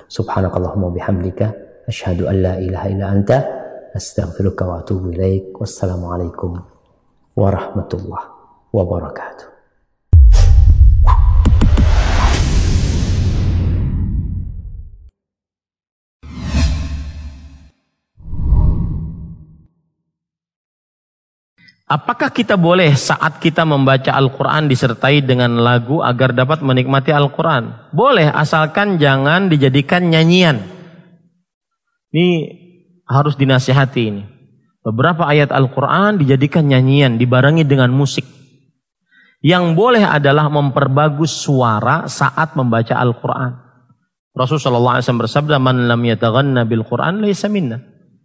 [0.08, 1.46] Subhanakallahumma bihamdika
[1.86, 3.38] asyhadu an la ilaha illa anta
[3.92, 5.54] astaghfiruka wa atubu ilaik.
[5.60, 6.56] Wassalamualaikum
[7.36, 8.28] warahmatullahi
[8.72, 9.53] wabarakatuh
[21.84, 27.92] Apakah kita boleh saat kita membaca Al-Quran disertai dengan lagu agar dapat menikmati Al-Quran?
[27.92, 30.64] Boleh, asalkan jangan dijadikan nyanyian.
[32.16, 32.32] Ini
[33.04, 34.24] harus dinasihati ini.
[34.84, 38.24] Beberapa ayat Al-Quran dijadikan nyanyian, dibarengi dengan musik.
[39.44, 43.60] Yang boleh adalah memperbagus suara saat membaca Al-Quran.
[44.32, 47.84] Rasulullah SAW bersabda, Man lam yataghanna bil Quran laysa minna.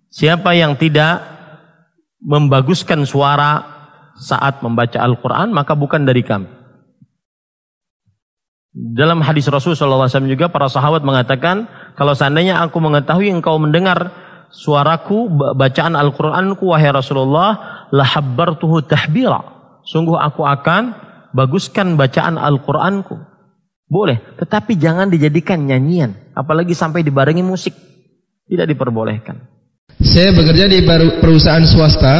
[0.08, 1.37] Siapa yang tidak
[2.22, 3.62] membaguskan suara
[4.18, 6.50] saat membaca Al-Quran, maka bukan dari kami.
[8.78, 11.66] Dalam hadis Rasulullah SAW juga para sahabat mengatakan,
[11.98, 14.14] kalau seandainya aku mengetahui engkau mendengar
[14.54, 15.26] suaraku,
[15.58, 19.42] bacaan Al-Quranku, wahai Rasulullah, lahabbartuhu tahbira.
[19.82, 20.94] Sungguh aku akan
[21.34, 23.18] baguskan bacaan Al-Quranku.
[23.88, 27.72] Boleh, tetapi jangan dijadikan nyanyian, apalagi sampai dibarengi musik.
[28.48, 29.57] Tidak diperbolehkan.
[30.08, 30.80] Saya bekerja di
[31.20, 32.16] perusahaan swasta.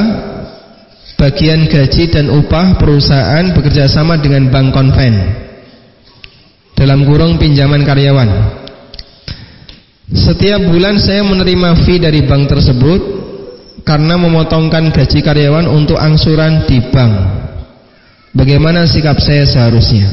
[1.18, 5.14] Bagian gaji dan upah perusahaan bekerja sama dengan bank konven.
[6.79, 8.31] Dalam kurung pinjaman karyawan.
[10.14, 13.01] Setiap bulan saya menerima fee dari bank tersebut
[13.83, 17.12] karena memotongkan gaji karyawan untuk angsuran di bank.
[18.37, 20.07] Bagaimana sikap saya seharusnya?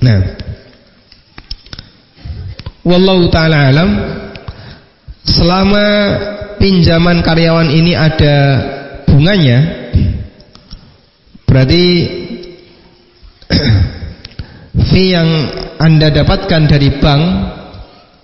[0.00, 0.40] Nah,
[2.80, 3.90] wallahu taala alam
[5.26, 5.84] selama
[6.58, 8.36] pinjaman karyawan ini ada
[9.08, 9.58] bunganya
[11.48, 11.84] berarti
[14.90, 15.28] fee yang
[15.76, 17.22] Anda dapatkan dari bank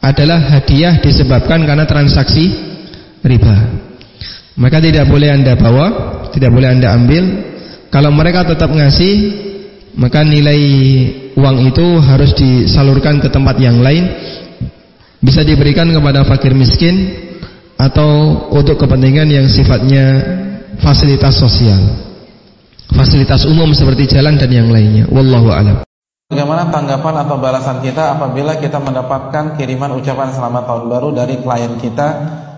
[0.02, 2.50] adalah hadiah disebabkan karena transaksi
[3.22, 3.56] riba.
[4.58, 5.86] Maka tidak boleh Anda bawa,
[6.34, 7.24] tidak boleh Anda ambil.
[7.88, 9.14] Kalau mereka tetap ngasih,
[9.96, 10.60] maka nilai
[11.38, 14.10] uang itu harus disalurkan ke tempat yang lain.
[15.22, 17.14] Bisa diberikan kepada fakir miskin
[17.82, 18.10] atau
[18.54, 20.22] untuk kepentingan yang sifatnya
[20.78, 21.82] fasilitas sosial.
[22.92, 25.08] Fasilitas umum seperti jalan dan yang lainnya.
[25.10, 25.76] Wallahu a'lam.
[26.30, 31.76] Bagaimana tanggapan atau balasan kita apabila kita mendapatkan kiriman ucapan selamat tahun baru dari klien
[31.76, 32.08] kita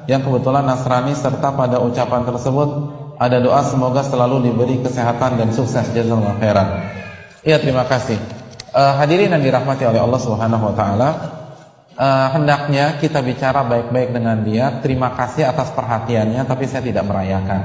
[0.06, 2.68] yang kebetulan Nasrani serta pada ucapan tersebut
[3.18, 6.68] ada doa semoga selalu diberi kesehatan dan sukses jazakallahu khairan.
[7.42, 8.18] Iya terima kasih.
[8.74, 11.08] Uh, hadirin yang dirahmati oleh Allah Subhanahu wa taala,
[11.98, 14.82] uh, hendaknya kita bicara baik-baik dengan dia.
[14.82, 17.62] Terima kasih atas perhatiannya tapi saya tidak merayakan.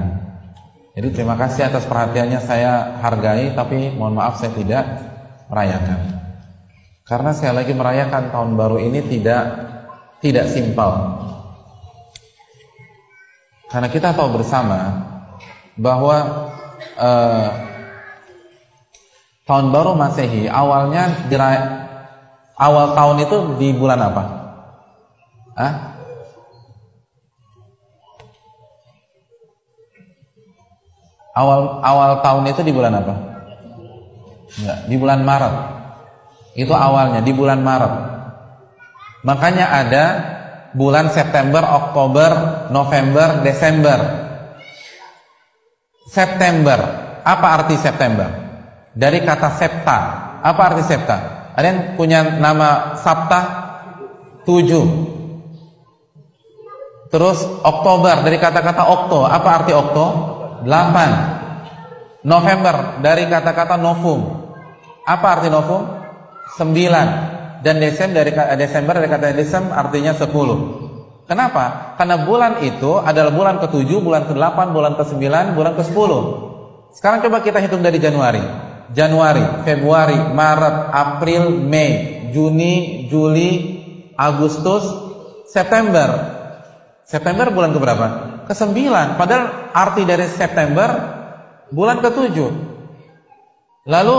[0.97, 4.83] Jadi terima kasih atas perhatiannya saya hargai tapi mohon maaf saya tidak
[5.47, 5.99] merayakan.
[7.05, 9.43] Karena saya lagi merayakan tahun baru ini tidak
[10.19, 10.91] tidak simpel.
[13.69, 14.97] Karena kita tahu bersama
[15.77, 16.49] bahwa
[16.97, 17.49] eh,
[19.45, 21.29] tahun baru Masehi awalnya
[22.59, 24.23] awal tahun itu di bulan apa?
[25.55, 25.73] Hah?
[31.39, 33.13] Awal awal tahun itu di bulan apa?
[34.59, 35.55] Enggak, di bulan Maret.
[36.59, 37.93] Itu awalnya di bulan Maret.
[39.23, 40.05] Makanya ada
[40.75, 42.31] bulan September, Oktober,
[42.75, 43.99] November, Desember.
[46.09, 46.79] September.
[47.23, 48.27] Apa arti September?
[48.91, 49.99] Dari kata septa.
[50.43, 51.38] Apa arti septa?
[51.59, 53.41] Yang punya nama Sabta?
[54.47, 54.85] Tujuh.
[57.09, 59.25] Terus Oktober dari kata-kata Okto.
[59.25, 60.05] Apa arti Okto?
[60.63, 61.09] Delapan.
[62.23, 64.39] November dari kata-kata Novum.
[65.07, 65.83] Apa arti novum?
[66.53, 67.07] Sembilan.
[67.59, 70.87] Dan Desember dari Desember dari kata Desem artinya sepuluh.
[71.29, 71.93] Kenapa?
[71.99, 76.11] Karena bulan itu adalah bulan ke-7, bulan ke-8, bulan ke-9, bulan ke-10.
[76.89, 78.68] Sekarang coba kita hitung dari Januari.
[78.93, 83.51] Januari, Februari, Maret, April, Mei, Juni, Juli,
[84.17, 84.85] Agustus,
[85.49, 86.37] September.
[87.05, 88.05] September bulan keberapa?
[88.45, 88.77] Ke-9.
[89.17, 90.89] Padahal arti dari September
[91.73, 92.37] bulan ke-7.
[93.89, 94.17] Lalu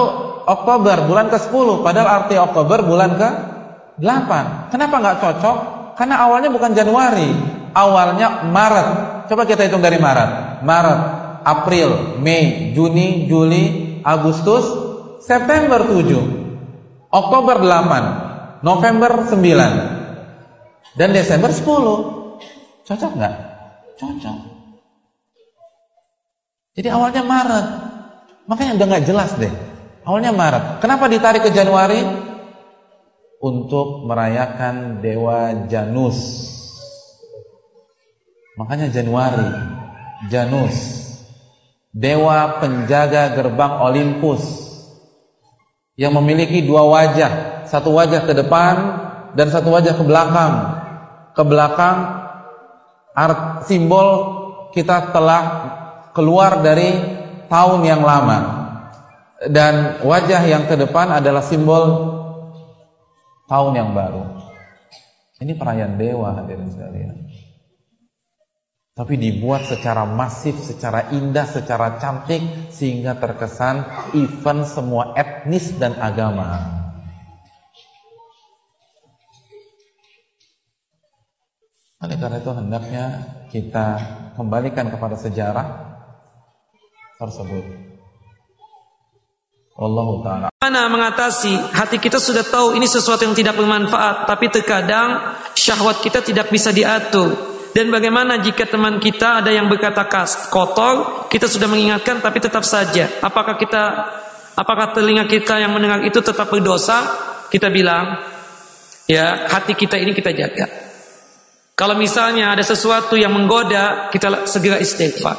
[0.50, 4.30] Oktober bulan ke-10 padahal arti Oktober bulan ke-8
[4.74, 5.58] kenapa nggak cocok?
[5.94, 7.30] karena awalnya bukan Januari
[7.76, 8.88] awalnya Maret
[9.30, 11.00] coba kita hitung dari Maret Maret,
[11.40, 14.64] April, Mei, Juni, Juli, Agustus
[15.24, 21.64] September 7 Oktober 8 November 9 dan Desember 10
[22.86, 23.34] cocok nggak?
[23.98, 24.38] cocok
[26.74, 27.66] jadi awalnya Maret
[28.48, 29.70] makanya udah nggak jelas deh
[30.04, 30.64] Awalnya Maret.
[30.80, 32.00] Kenapa ditarik ke Januari?
[33.40, 36.48] Untuk merayakan dewa Janus.
[38.60, 39.48] Makanya Januari,
[40.28, 40.99] Janus,
[41.90, 44.42] dewa penjaga gerbang Olympus
[45.98, 48.74] yang memiliki dua wajah, satu wajah ke depan
[49.36, 50.54] dan satu wajah ke belakang.
[51.30, 51.96] Ke belakang
[53.14, 54.08] art simbol
[54.74, 55.42] kita telah
[56.14, 56.94] keluar dari
[57.50, 58.38] tahun yang lama
[59.50, 61.84] dan wajah yang ke depan adalah simbol
[63.50, 64.24] tahun yang baru.
[65.40, 67.16] Ini perayaan dewa hadirin sekalian.
[69.00, 73.80] Tapi dibuat secara masif, secara indah, secara cantik sehingga terkesan
[74.12, 76.60] event semua etnis dan agama.
[82.04, 83.04] Oleh karena itu hendaknya
[83.48, 83.86] kita
[84.36, 85.66] kembalikan kepada sejarah
[87.16, 87.64] tersebut.
[89.80, 90.46] Allah taala.
[90.60, 96.20] Mana mengatasi hati kita sudah tahu ini sesuatu yang tidak bermanfaat, tapi terkadang syahwat kita
[96.20, 97.49] tidak bisa diatur.
[97.70, 102.66] Dan bagaimana jika teman kita ada yang berkata kas kotor, kita sudah mengingatkan tapi tetap
[102.66, 103.06] saja.
[103.22, 103.82] Apakah kita
[104.58, 107.06] apakah telinga kita yang mendengar itu tetap berdosa?
[107.50, 108.30] Kita bilang,
[109.10, 110.70] Ya, hati kita ini kita jaga.
[111.74, 115.34] Kalau misalnya ada sesuatu yang menggoda, kita segera istighfar.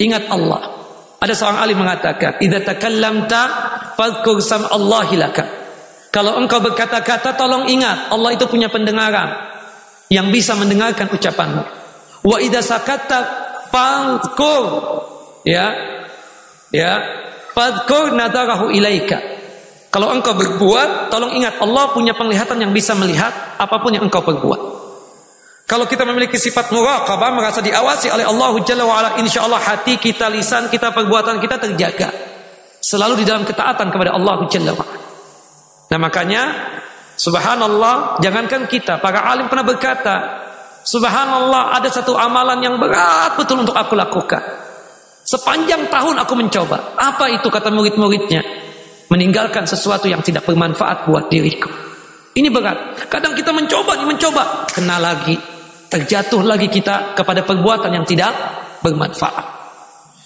[0.00, 0.72] Ingat Allah.
[1.20, 3.42] Ada seorang alim mengatakan, "Idza takallamta
[3.92, 5.44] fadhkur sam'allahi laka."
[6.08, 9.53] Kalau engkau berkata-kata, tolong ingat Allah itu punya pendengaran
[10.12, 11.62] yang bisa mendengarkan ucapanmu.
[12.24, 13.18] Wa idza sakatta
[13.68, 14.64] fadhkur
[15.44, 15.72] ya
[16.72, 16.92] ya
[17.52, 19.34] fadhkur nadarahu ilaika.
[19.94, 24.26] Kalau engkau berbuat, tolong ingat Allah punya penglihatan yang bisa melihat apa pun yang engkau
[24.26, 24.74] perbuat.
[25.70, 30.28] Kalau kita memiliki sifat muraqabah merasa diawasi oleh Allah Jalla wa ala, insyaallah hati kita,
[30.34, 32.10] lisan kita, perbuatan kita terjaga.
[32.82, 34.86] Selalu di dalam ketaatan kepada Allah Jalla wa.
[35.94, 36.42] Nah, makanya
[37.16, 40.16] subhanallah, jangankan kita, para alim pernah berkata,
[40.84, 44.42] subhanallah ada satu amalan yang berat betul untuk aku lakukan.
[45.24, 47.00] Sepanjang tahun aku mencoba.
[47.00, 48.44] Apa itu kata murid-muridnya?
[49.08, 51.72] Meninggalkan sesuatu yang tidak bermanfaat buat diriku.
[52.36, 53.08] Ini berat.
[53.08, 55.38] Kadang kita mencoba, mencoba, kena lagi,
[55.88, 58.34] terjatuh lagi kita kepada perbuatan yang tidak
[58.84, 59.46] bermanfaat.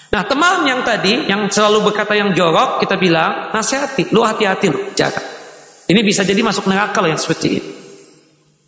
[0.08, 4.80] Nah teman yang tadi yang selalu berkata yang jorok kita bilang nasihati, lu hati-hati lu
[4.96, 5.37] jaga.
[5.88, 7.70] Ini bisa jadi masuk neraka loh yang seperti ini.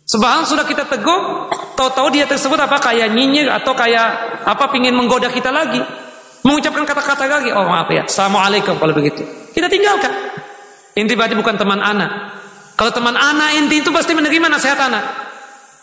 [0.09, 5.29] Sebab sudah kita tegur, tahu-tahu dia tersebut apa kayak nyinyir atau kayak apa pingin menggoda
[5.29, 5.79] kita lagi,
[6.43, 7.53] mengucapkan kata-kata lagi.
[7.53, 9.23] Oh maaf ya, assalamualaikum kalau begitu.
[9.53, 10.11] Kita tinggalkan.
[10.97, 12.11] Inti berarti bukan teman anak.
[12.75, 15.03] Kalau teman anak inti itu pasti menerima nasihat anak.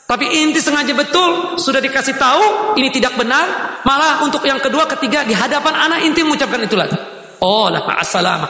[0.09, 5.23] Tapi inti sengaja betul sudah dikasih tahu ini tidak benar, malah untuk yang kedua, ketiga
[5.23, 6.99] di hadapan anak inti mengucapkan itu lagi.
[7.39, 8.45] Oh, lah assalam.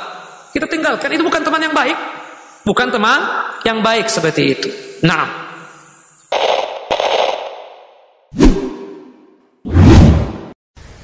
[0.51, 2.18] Kita tinggalkan itu bukan teman yang baik,
[2.69, 3.21] bukan teman
[3.65, 4.69] yang baik seperti itu.
[5.09, 5.49] Nah,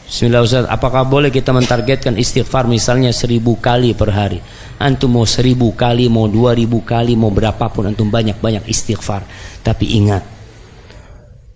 [0.04, 4.38] Bismillah Ustaz, apakah boleh kita mentargetkan istighfar misalnya seribu kali per hari?
[4.78, 9.26] Antum mau seribu kali, mau dua ribu kali, mau berapapun antum banyak-banyak istighfar.
[9.66, 10.22] Tapi ingat,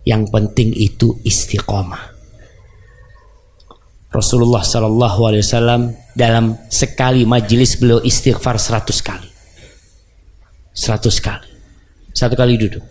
[0.03, 2.18] yang penting itu istiqomah.
[4.11, 9.38] Rasulullah Sallallahu Alaihi Wasallam dalam sekali majelis beliau istighfar seratus kali.
[10.78, 11.50] Seratus kali.
[12.14, 12.86] Satu kali duduk.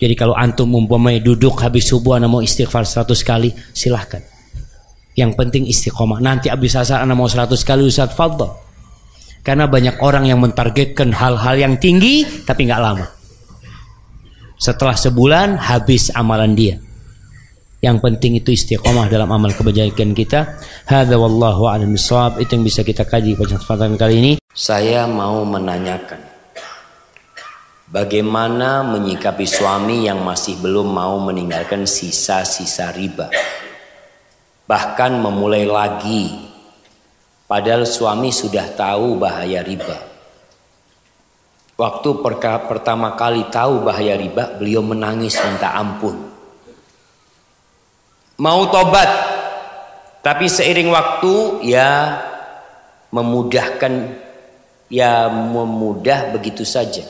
[0.00, 4.24] Jadi kalau antum umpamanya duduk habis subuh anda mau istighfar seratus kali, silahkan.
[5.12, 6.24] Yang penting istiqomah.
[6.24, 8.48] Nanti habis asar anda mau seratus kali Ustaz Fadl.
[9.44, 13.06] Karena banyak orang yang mentargetkan hal-hal yang tinggi tapi nggak lama.
[14.56, 16.80] Setelah sebulan habis amalan dia.
[17.82, 20.56] Yang penting itu istiqomah dalam amal kebajikan kita.
[20.88, 21.92] Hadza wallahu a'lam.
[22.40, 24.32] Itu yang bisa kita kaji pada kesempatan kali ini.
[24.54, 26.31] Saya mau menanyakan
[27.92, 33.28] bagaimana menyikapi suami yang masih belum mau meninggalkan sisa-sisa riba.
[34.64, 36.32] Bahkan memulai lagi
[37.44, 40.08] padahal suami sudah tahu bahaya riba.
[41.76, 42.08] Waktu
[42.68, 46.14] pertama kali tahu bahaya riba, beliau menangis minta ampun.
[48.38, 49.08] Mau tobat,
[50.24, 52.22] tapi seiring waktu ya
[53.10, 54.14] memudahkan,
[54.88, 57.02] ya memudah begitu saja.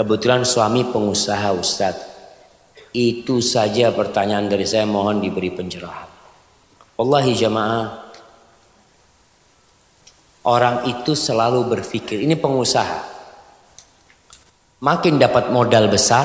[0.00, 2.08] Kebetulan suami pengusaha Ustadz.
[2.96, 6.08] Itu saja pertanyaan dari saya mohon diberi pencerahan.
[6.96, 7.86] Wallahi jamaah
[10.40, 13.00] Orang itu selalu berpikir Ini pengusaha
[14.80, 16.24] Makin dapat modal besar,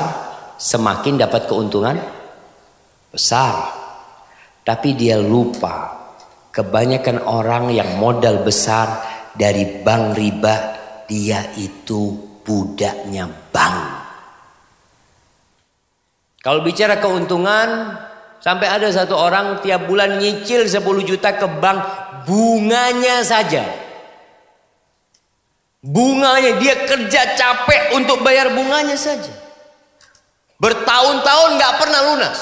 [0.55, 1.99] semakin dapat keuntungan
[3.11, 3.75] besar.
[4.63, 5.91] Tapi dia lupa
[6.55, 9.03] kebanyakan orang yang modal besar
[9.35, 10.55] dari bank riba
[11.11, 13.77] dia itu budaknya bank.
[16.45, 17.97] Kalau bicara keuntungan
[18.37, 20.79] sampai ada satu orang tiap bulan nyicil 10
[21.09, 21.81] juta ke bank
[22.29, 23.85] bunganya saja
[25.85, 29.29] Bunganya dia kerja capek untuk bayar bunganya saja.
[30.57, 32.39] Bertahun-tahun nggak pernah lunas.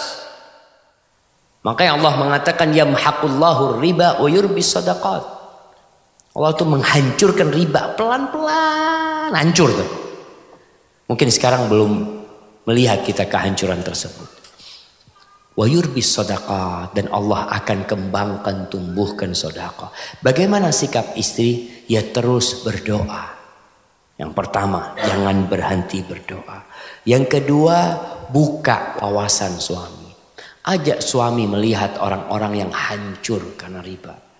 [1.68, 5.43] Makanya Allah mengatakan ya yamhaqullahu riba wa yurbi sadaqat.
[6.34, 9.90] Allah itu menghancurkan riba pelan-pelan hancur tuh.
[11.06, 11.92] Mungkin sekarang belum
[12.66, 14.30] melihat kita kehancuran tersebut.
[15.54, 19.94] Wa yurbi sadaqat dan Allah akan kembangkan tumbuhkan sedekah.
[20.26, 21.70] Bagaimana sikap istri?
[21.86, 23.30] Ya terus berdoa.
[24.18, 26.66] Yang pertama, jangan berhenti berdoa.
[27.06, 27.78] Yang kedua,
[28.34, 30.10] buka wawasan suami.
[30.66, 34.33] Ajak suami melihat orang-orang yang hancur karena riba.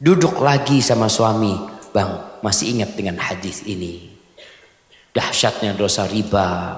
[0.00, 1.52] Duduk lagi sama suami,
[1.92, 4.08] bang, masih ingat dengan hadis ini.
[5.12, 6.72] Dahsyatnya dosa riba,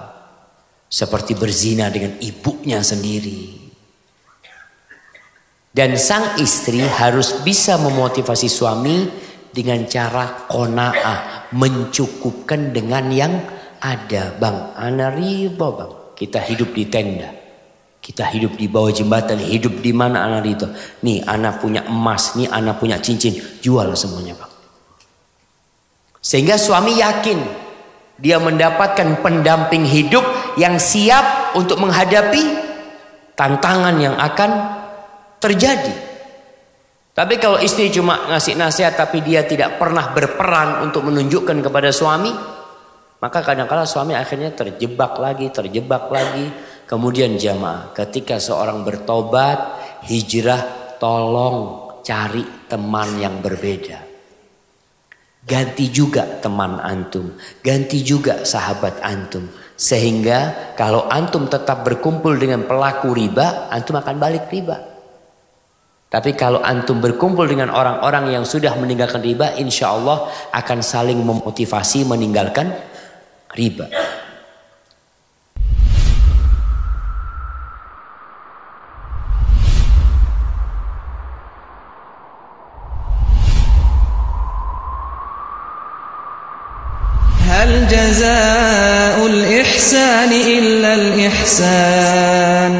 [0.90, 3.62] seperti berzina dengan ibunya sendiri.
[5.70, 9.06] Dan sang istri harus bisa memotivasi suami
[9.54, 13.34] dengan cara kona'ah, mencukupkan dengan yang
[13.82, 15.92] Ada bang, ana ridho bang.
[16.14, 17.41] Kita hidup di tenda.
[18.02, 20.66] Kita hidup di bawah jembatan, hidup di mana anak ridho.
[21.06, 23.38] Nih anak punya emas, nih anak punya cincin.
[23.62, 24.50] Jual semuanya bang.
[26.18, 27.38] Sehingga suami yakin
[28.18, 30.26] dia mendapatkan pendamping hidup
[30.58, 32.42] yang siap untuk menghadapi
[33.38, 34.50] tantangan yang akan
[35.38, 35.94] terjadi.
[37.12, 42.32] Tapi kalau istri cuma ngasih nasihat tapi dia tidak pernah berperan untuk menunjukkan kepada suami,
[43.20, 46.71] maka kadang-kala suami akhirnya terjebak lagi, terjebak lagi.
[46.92, 53.96] Kemudian jamaah, ketika seorang bertobat, hijrah, tolong cari teman yang berbeda.
[55.40, 57.32] Ganti juga teman antum,
[57.64, 59.48] ganti juga sahabat antum.
[59.72, 64.76] Sehingga kalau antum tetap berkumpul dengan pelaku riba, antum akan balik riba.
[66.12, 72.04] Tapi kalau antum berkumpul dengan orang-orang yang sudah meninggalkan riba, insya Allah akan saling memotivasi
[72.04, 72.68] meninggalkan
[73.56, 73.88] riba.
[87.91, 92.73] جزاء الإحسان إلا الإحسان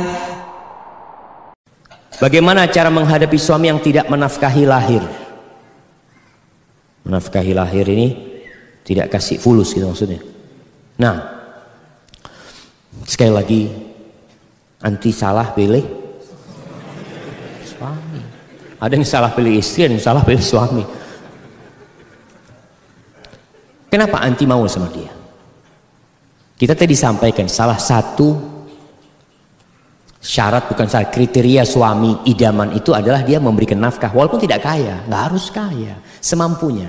[2.17, 5.05] Bagaimana cara menghadapi suami yang tidak menafkahi lahir?
[7.05, 8.09] Menafkahi lahir ini
[8.81, 10.17] tidak kasih fulus gitu maksudnya.
[10.97, 11.21] Nah,
[13.05, 13.61] sekali lagi
[14.81, 15.85] anti salah pilih
[17.61, 18.21] suami.
[18.81, 20.81] Ada yang salah pilih istri, ada yang salah pilih suami.
[23.92, 25.12] Kenapa anti mau sama dia?
[26.56, 28.32] Kita tadi sampaikan salah satu
[30.16, 35.22] syarat bukan syarat kriteria suami idaman itu adalah dia memberikan nafkah walaupun tidak kaya, nggak
[35.28, 36.88] harus kaya, semampunya.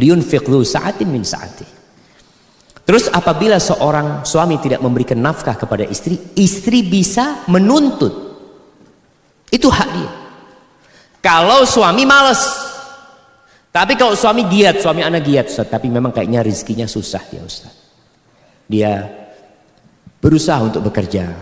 [0.00, 1.68] Liun fiqhu sa'atin min sa'ati.
[2.88, 8.40] Terus apabila seorang suami tidak memberikan nafkah kepada istri, istri bisa menuntut.
[9.52, 10.12] Itu hak dia.
[11.20, 12.71] Kalau suami males.
[13.72, 15.72] Tapi kalau suami giat, suami anak giat, Ustaz.
[15.72, 17.72] Tapi memang kayaknya rezekinya susah ya Ustaz.
[18.68, 19.08] Dia
[20.20, 21.32] berusaha untuk bekerja.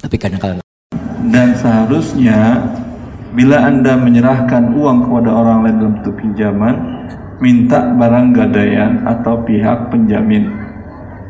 [0.00, 0.64] Tapi kadang-kadang
[1.30, 2.60] dan seharusnya
[3.32, 6.74] bila Anda menyerahkan uang kepada orang lain dalam bentuk pinjaman,
[7.40, 10.52] minta barang gadaian atau pihak penjamin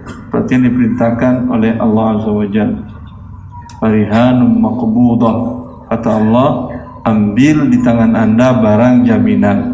[0.05, 2.83] seperti yang diperintahkan oleh Allah Azza wa Jalla
[3.81, 4.61] farihanum
[5.89, 6.49] kata Allah
[7.07, 9.74] ambil di tangan anda barang jaminan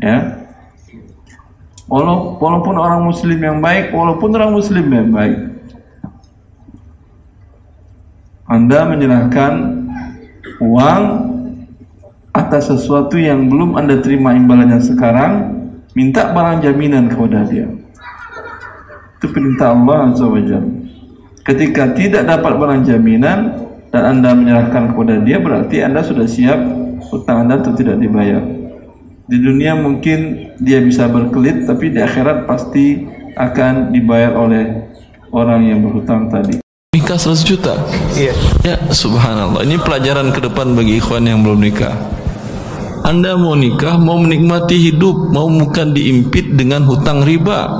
[0.00, 0.18] ya
[1.88, 5.38] walaupun orang muslim yang baik walaupun orang muslim yang baik
[8.50, 9.52] anda menyerahkan
[10.58, 11.02] uang
[12.30, 15.32] atas sesuatu yang belum Anda terima imbalannya sekarang,
[15.94, 17.66] minta barang jaminan kepada dia.
[19.18, 20.26] Itu perintah Allah Azza
[21.46, 23.38] Ketika tidak dapat barang jaminan
[23.90, 26.58] dan Anda menyerahkan kepada dia, berarti Anda sudah siap
[27.10, 28.59] hutang Anda itu tidak dibayar.
[29.30, 33.06] Di dunia mungkin dia bisa berkelit, tapi di akhirat pasti
[33.38, 34.90] akan dibayar oleh
[35.30, 36.58] orang yang berhutang tadi.
[36.90, 37.78] Nikah 100 juta?
[38.18, 38.34] Iya.
[38.66, 39.62] Ya, subhanallah.
[39.62, 41.94] Ini pelajaran ke depan bagi ikhwan yang belum nikah.
[43.06, 47.70] Anda mau nikah, mau menikmati hidup, mau bukan diimpit dengan hutang riba.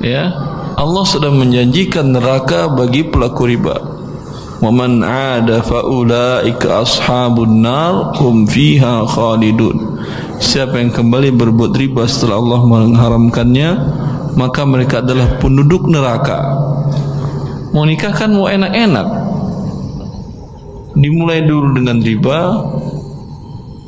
[0.00, 0.32] Ya,
[0.80, 3.95] Allah sudah menjanjikan neraka bagi pelaku riba.
[4.60, 10.00] 'Ada fa ulaika ashabun nar hum fiha khalidun.
[10.36, 13.70] Siapa yang kembali berbuat riba setelah Allah mengharamkannya,
[14.36, 16.56] maka mereka adalah penduduk neraka.
[17.72, 19.08] Mau nikah kan mau enak-enak.
[20.96, 22.38] Dimulai dulu dengan riba,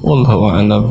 [0.04, 0.84] Wallahu a'lam.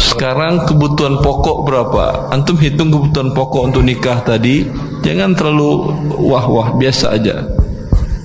[0.00, 2.32] Sekarang kebutuhan pokok berapa?
[2.32, 4.64] Antum hitung kebutuhan pokok untuk nikah tadi,
[5.04, 7.44] jangan terlalu wah-wah, biasa aja.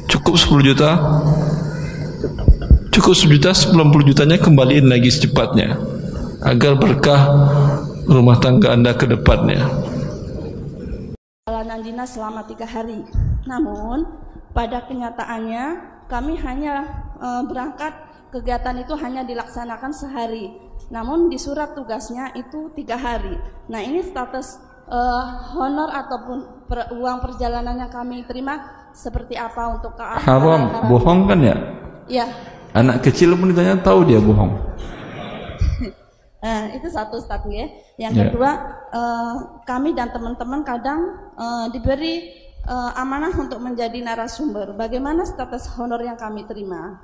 [0.09, 0.91] Cukup 10 juta?
[2.89, 5.77] Cukup 10 juta, 90 jutanya kembaliin lagi secepatnya.
[6.41, 7.21] Agar berkah
[8.09, 9.61] rumah tangga Anda ke depannya.
[11.45, 13.05] Perjalanan dinas selama tiga hari.
[13.45, 14.09] Namun,
[14.49, 15.65] pada kenyataannya
[16.09, 16.89] kami hanya
[17.21, 17.93] e, berangkat
[18.33, 20.57] kegiatan itu hanya dilaksanakan sehari.
[20.89, 23.37] Namun di surat tugasnya itu tiga hari.
[23.69, 24.57] Nah ini status
[24.89, 31.39] uh, honor ataupun per, uang perjalanannya kami terima seperti apa untuk ke Haram, bohong kan
[31.39, 31.55] ya?
[32.09, 32.25] Iya.
[32.73, 34.53] Anak kecil pun ditanya tahu dia bohong.
[36.39, 37.67] Nah, itu satu status ya.
[37.97, 38.25] Yang yeah.
[38.29, 38.51] kedua,
[38.93, 39.33] uh,
[39.65, 40.99] kami dan teman-teman kadang
[41.33, 42.29] uh, diberi
[42.69, 44.77] uh, amanah untuk menjadi narasumber.
[44.77, 47.01] Bagaimana status honor yang kami terima?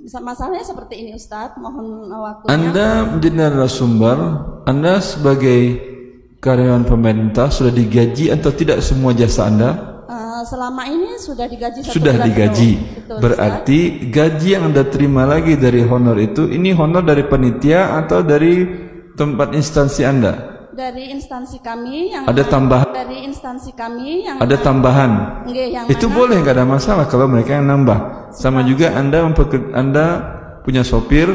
[0.00, 2.56] Masalahnya seperti ini Ustadz, mohon waktunya.
[2.56, 4.18] Anda menjadi narasumber,
[4.64, 5.90] Anda sebagai
[6.40, 9.99] karyawan pemerintah sudah digaji atau tidak semua jasa Anda?
[10.40, 12.70] Eh, selama ini sudah digaji satu Sudah bulan digaji.
[12.80, 18.24] Betul, Berarti gaji yang Anda terima lagi dari honor itu ini honor dari panitia atau
[18.24, 18.64] dari
[19.12, 20.32] tempat instansi Anda?
[20.72, 22.88] Dari instansi kami yang Ada tambahan?
[22.88, 25.10] dari instansi kami yang Ada tambahan?
[25.44, 28.32] Nggih, yang Itu mana- boleh nggak ada masalah kalau mereka yang nambah.
[28.32, 29.28] Sama juga Anda
[29.76, 30.06] Anda
[30.64, 31.28] punya sopir,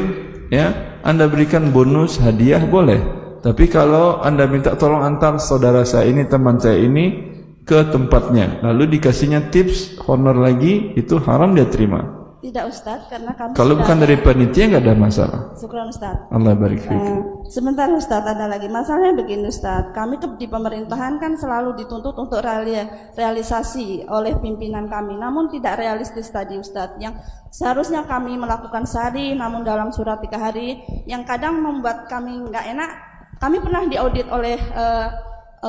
[0.50, 2.98] ya, Anda berikan bonus hadiah boleh.
[3.38, 7.35] Tapi kalau Anda minta tolong antar saudara saya ini, teman saya ini
[7.66, 12.14] ke tempatnya, lalu dikasihnya tips honor lagi, itu haram dia terima.
[12.36, 15.40] tidak Ustaz karena kami Kalau bukan dari panitia nggak ada masalah.
[15.58, 16.14] Syukran Ustaz.
[16.30, 17.42] Allah barik Eh, fikum.
[17.50, 22.38] sebentar Ustaz ada lagi masalahnya begini Ustaz kami ke- di pemerintahan kan selalu dituntut untuk
[22.38, 22.86] reali-
[23.18, 27.18] realisasi oleh pimpinan kami namun tidak realistis tadi Ustaz yang
[27.50, 32.90] seharusnya kami melakukan sehari namun dalam surat tiga hari yang kadang membuat kami nggak enak
[33.42, 35.06] kami pernah diaudit oleh eh, eh,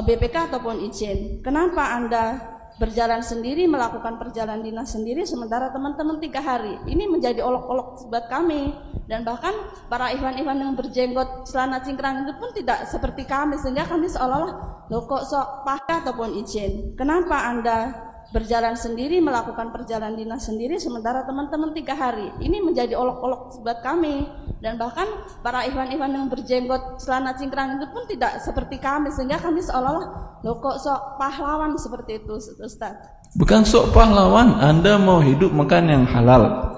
[0.04, 1.42] BPK ataupun izin.
[1.46, 6.78] Kenapa anda berjalan sendiri melakukan perjalanan dinas sendiri sementara teman-teman tiga hari?
[6.86, 8.74] Ini menjadi olok-olok buat kami.
[9.08, 9.56] Dan bahkan
[9.88, 14.54] para ikhwan-ikhwan yang berjenggot celana cingkrang itu pun tidak seperti kami sehingga kami seolah-olah
[14.92, 16.96] loh sok pakai ataupun izin?
[17.00, 23.64] Kenapa anda berjalan sendiri melakukan perjalanan dinas sendiri sementara teman-teman tiga hari ini menjadi olok-olok
[23.64, 24.28] buat kami
[24.60, 25.08] dan bahkan
[25.40, 30.56] para ikhwan-ikhwan yang berjenggot celana cingkrang itu pun tidak seperti kami sehingga kami seolah-olah loh
[30.60, 36.74] kok sok pahlawan seperti itu Ustaz Bukan sok pahlawan, Anda mau hidup makan yang halal.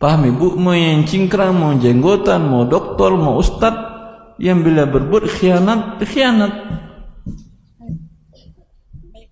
[0.00, 3.76] Paham ibu, mau yang cingkrang, mau jenggotan, mau doktor, mau ustad,
[4.40, 6.52] yang bila berbuat khianat, khianat.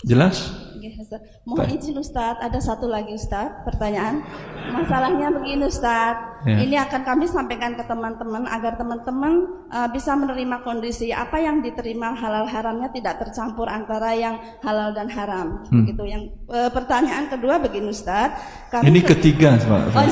[0.05, 0.64] Jelas?
[1.45, 4.25] Mohon izin Ustadz, ada satu lagi Ustadz, pertanyaan.
[4.73, 6.61] Masalahnya begini Ustadz, Ya.
[6.61, 12.13] ini akan kami sampaikan ke teman-teman agar teman-teman uh, bisa menerima kondisi apa yang diterima
[12.13, 15.65] halal haramnya tidak tercampur antara yang halal dan haram.
[15.73, 15.85] Hmm.
[15.85, 16.05] Begitu.
[16.05, 16.23] Yang
[16.53, 19.97] uh, pertanyaan kedua begini Ustadz, kami Ini ketiga, Pak.
[19.97, 20.05] Oh.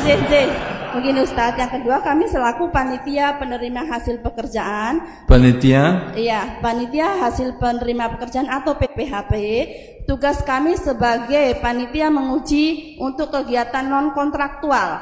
[0.92, 8.12] Begini Ustadz, yang kedua kami selaku panitia penerima hasil pekerjaan Panitia, Iya, panitia hasil penerima
[8.16, 9.32] pekerjaan atau PPHP.
[10.02, 14.98] Tugas kami sebagai panitia menguji untuk kegiatan non kontraktual.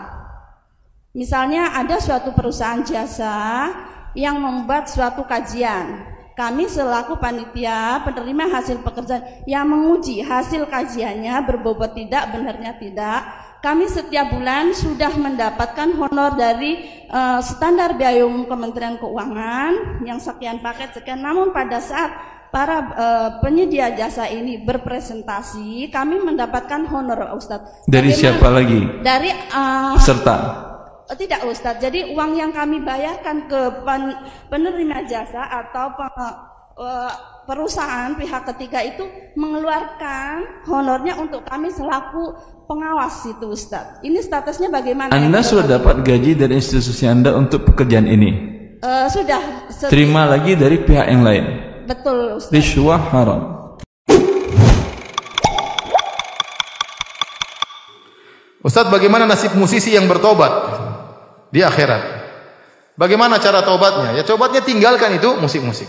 [1.16, 3.66] Misalnya ada suatu perusahaan jasa
[4.12, 6.07] yang membuat suatu kajian.
[6.36, 13.20] Kami selaku panitia penerima hasil pekerjaan yang menguji hasil kajiannya berbobot tidak, benarnya tidak.
[13.61, 20.64] Kami setiap bulan sudah mendapatkan honor dari eh, standar biaya umum Kementerian Keuangan yang sekian
[20.64, 21.20] paket sekian.
[21.20, 27.86] Namun pada saat para eh, penyedia jasa ini berpresentasi, kami mendapatkan honor Ustadz.
[27.86, 28.80] dari Bagaimana- siapa lagi?
[29.01, 30.36] Dari eh, Peserta.
[31.07, 36.38] Oh, tidak Ustadz, jadi uang yang kami bayarkan ke pen- penerima jasa atau pe-
[36.76, 37.12] eh,
[37.46, 39.03] perusahaan pihak ketiga itu
[39.34, 42.30] mengeluarkan honornya untuk kami selaku
[42.64, 43.98] pengawas itu Ustadz.
[44.01, 45.11] Ini statusnya bagaimana?
[45.11, 48.30] Anda sudah dapat gaji dari institusi Anda untuk pekerjaan ini.
[48.78, 49.66] Eh, sudah.
[49.86, 51.44] Terima lagi dari pihak yang lain.
[51.88, 52.54] Betul Ustadz.
[52.54, 53.42] Rishwah haram.
[58.60, 60.52] Ustadz bagaimana nasib musisi yang bertobat
[61.48, 62.20] di akhirat?
[63.00, 64.12] Bagaimana cara tobatnya?
[64.12, 65.88] Ya tobatnya tinggalkan itu musik-musik.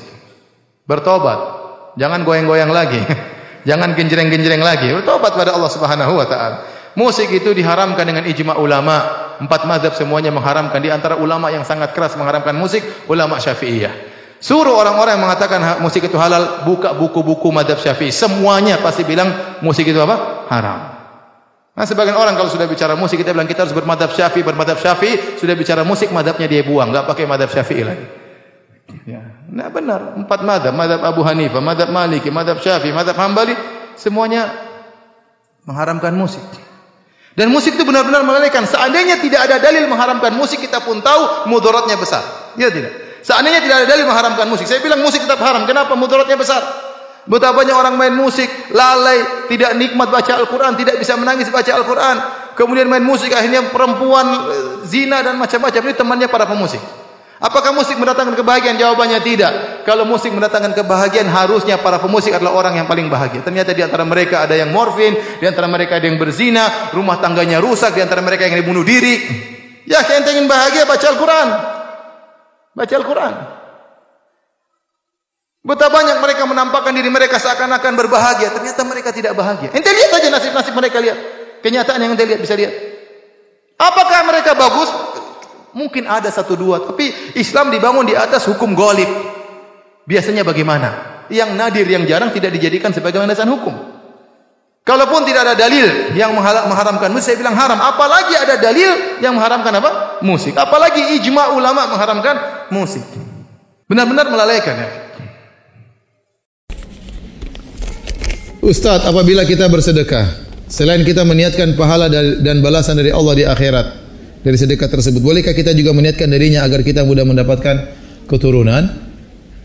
[0.87, 1.59] Bertobat.
[1.99, 3.03] Jangan goyang-goyang lagi.
[3.69, 4.95] Jangan genjreng-genjreng lagi.
[4.95, 6.57] Bertobat pada Allah Subhanahu wa taala.
[6.95, 9.27] Musik itu diharamkan dengan ijma ulama.
[9.43, 10.79] Empat mazhab semuanya mengharamkan.
[10.79, 14.11] Di antara ulama yang sangat keras mengharamkan musik, ulama Syafi'iyah.
[14.41, 18.09] Suruh orang-orang yang mengatakan musik itu halal, buka buku-buku mazhab Syafi'i.
[18.09, 20.49] Semuanya pasti bilang musik itu apa?
[20.49, 21.01] Haram.
[21.71, 25.39] Nah, sebagian orang kalau sudah bicara musik kita bilang kita harus bermadhab syafi'i, bermadhab syafi'i,
[25.39, 28.05] sudah bicara musik madhabnya dia buang, nggak pakai madhab syafi'i lagi.
[29.07, 33.55] Ya, nah benar, empat madhab, madhab Abu Hanifah, madhab Maliki, madhab Syafi'i, madhab Hambali,
[33.95, 34.51] semuanya
[35.63, 36.43] mengharamkan musik.
[37.39, 38.67] Dan musik itu benar-benar melalaikan.
[38.67, 42.53] Seandainya tidak ada dalil mengharamkan musik, kita pun tahu mudaratnya besar.
[42.59, 42.91] Ya tidak?
[43.22, 45.63] Seandainya tidak ada dalil mengharamkan musik, saya bilang musik tetap haram.
[45.69, 45.93] Kenapa?
[45.93, 46.61] Mudaratnya besar.
[47.22, 52.17] Betapa banyak orang main musik, lalai, tidak nikmat baca Al-Quran, tidak bisa menangis baca Al-Quran.
[52.57, 54.26] Kemudian main musik, akhirnya perempuan
[54.89, 55.82] zina dan macam-macam.
[55.86, 56.82] Ini temannya para pemusik.
[57.41, 58.78] Apakah musik mendatangkan kebahagiaan?
[58.78, 59.82] Jawabannya tidak.
[59.86, 63.41] Kalau musik mendatangkan kebahagiaan, harusnya para pemusik adalah orang yang paling bahagia.
[63.41, 67.57] Ternyata di antara mereka ada yang morfin, di antara mereka ada yang berzina, rumah tangganya
[67.57, 69.26] rusak, di antara mereka yang dibunuh diri.
[69.89, 71.47] Ya, kalian ingin bahagia, baca Al-Quran.
[72.72, 73.34] Baca Al-Quran.
[75.61, 79.69] Betapa banyak mereka menampakkan diri mereka seakan-akan berbahagia, ternyata mereka tidak bahagia.
[79.69, 81.17] Ente lihat aja nasib-nasib mereka lihat.
[81.61, 82.74] Kenyataan yang ente lihat bisa lihat.
[83.78, 84.89] Apakah mereka bagus?
[85.78, 89.07] Mungkin ada satu dua, tapi Islam dibangun di atas hukum golib.
[90.09, 91.11] Biasanya bagaimana?
[91.32, 93.74] yang nadir, yang jarang tidak dijadikan sebagai landasan hukum.
[94.82, 97.77] Kalaupun tidak ada dalil yang mengharamkan musik, saya bilang haram.
[97.77, 99.91] Apalagi ada dalil yang mengharamkan apa?
[100.25, 100.57] Musik.
[100.57, 103.05] Apalagi ijma ulama mengharamkan musik.
[103.86, 104.89] Benar-benar melalaikan ya.
[108.61, 110.25] Ustadz, apabila kita bersedekah,
[110.65, 112.09] selain kita meniatkan pahala
[112.41, 113.86] dan balasan dari Allah di akhirat
[114.41, 117.89] dari sedekah tersebut, bolehkah kita juga meniatkan darinya agar kita mudah mendapatkan
[118.25, 118.86] keturunan?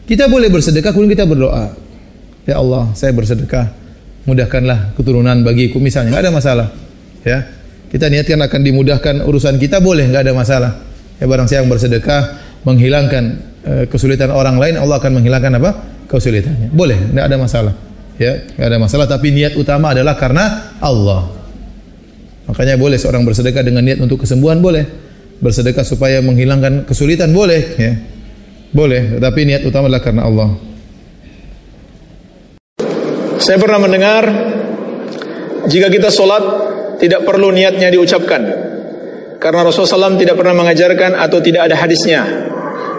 [0.05, 1.73] Kita boleh bersedekah kemudian kita berdoa.
[2.49, 3.73] Ya Allah, saya bersedekah,
[4.27, 6.69] mudahkanlah keturunan bagiku misalnya, nggak ada masalah.
[7.23, 7.47] Ya,
[7.89, 10.73] kita niatkan akan dimudahkan urusan kita boleh, nggak ada masalah.
[11.17, 12.23] Ya barang siapa yang bersedekah
[12.67, 13.25] menghilangkan
[13.65, 15.71] e, kesulitan orang lain, Allah akan menghilangkan apa?
[16.07, 16.71] kesulitannya.
[16.71, 17.75] Boleh, nggak ada masalah
[18.17, 21.29] ya nggak ada masalah tapi niat utama adalah karena Allah
[22.49, 24.85] makanya boleh seorang bersedekah dengan niat untuk kesembuhan boleh
[25.41, 27.93] bersedekah supaya menghilangkan kesulitan boleh ya
[28.73, 30.49] boleh tapi niat utama adalah karena Allah
[33.39, 34.23] saya pernah mendengar
[35.67, 36.45] jika kita sholat
[37.01, 38.43] tidak perlu niatnya diucapkan
[39.37, 42.23] karena Rasulullah SAW tidak pernah mengajarkan atau tidak ada hadisnya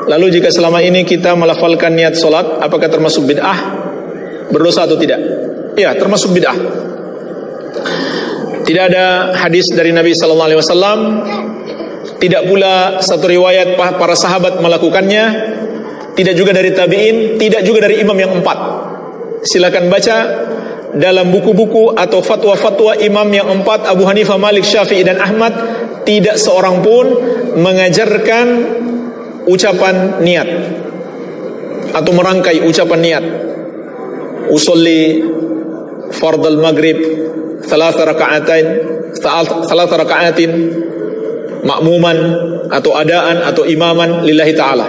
[0.05, 3.87] lalu jika selama ini kita melafalkan niat sholat apakah termasuk bid'ah
[4.51, 5.19] berdosa atau tidak?
[5.77, 6.57] Ya, termasuk bid'ah.
[8.67, 10.99] Tidak ada hadis dari Nabi wasallam,
[12.19, 15.25] tidak pula satu riwayat para sahabat melakukannya,
[16.19, 18.59] tidak juga dari tabi'in, tidak juga dari imam yang empat.
[19.45, 20.17] Silakan baca
[20.97, 25.53] dalam buku-buku atau fatwa-fatwa imam yang empat Abu Hanifah, Malik, Syafi'i dan Ahmad
[26.07, 27.05] tidak seorang pun
[27.59, 28.45] mengajarkan
[29.45, 30.47] ucapan niat
[31.91, 33.25] atau merangkai ucapan niat.
[34.47, 35.19] Usolli
[36.15, 36.95] fardal maghrib
[37.67, 38.65] salat raka'atain
[39.67, 40.51] salat raka'atin
[41.67, 42.17] makmuman
[42.71, 44.87] atau adaan atau imaman lillahi ta'ala.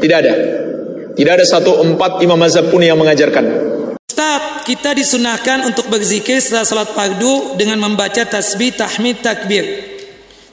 [0.00, 0.34] Tidak ada
[1.14, 3.44] tidak ada satu empat imam mazhab pun yang mengajarkan.
[4.10, 9.64] Ustaz, kita disunahkan untuk berzikir setelah salat fardu dengan membaca tasbih, tahmid, takbir.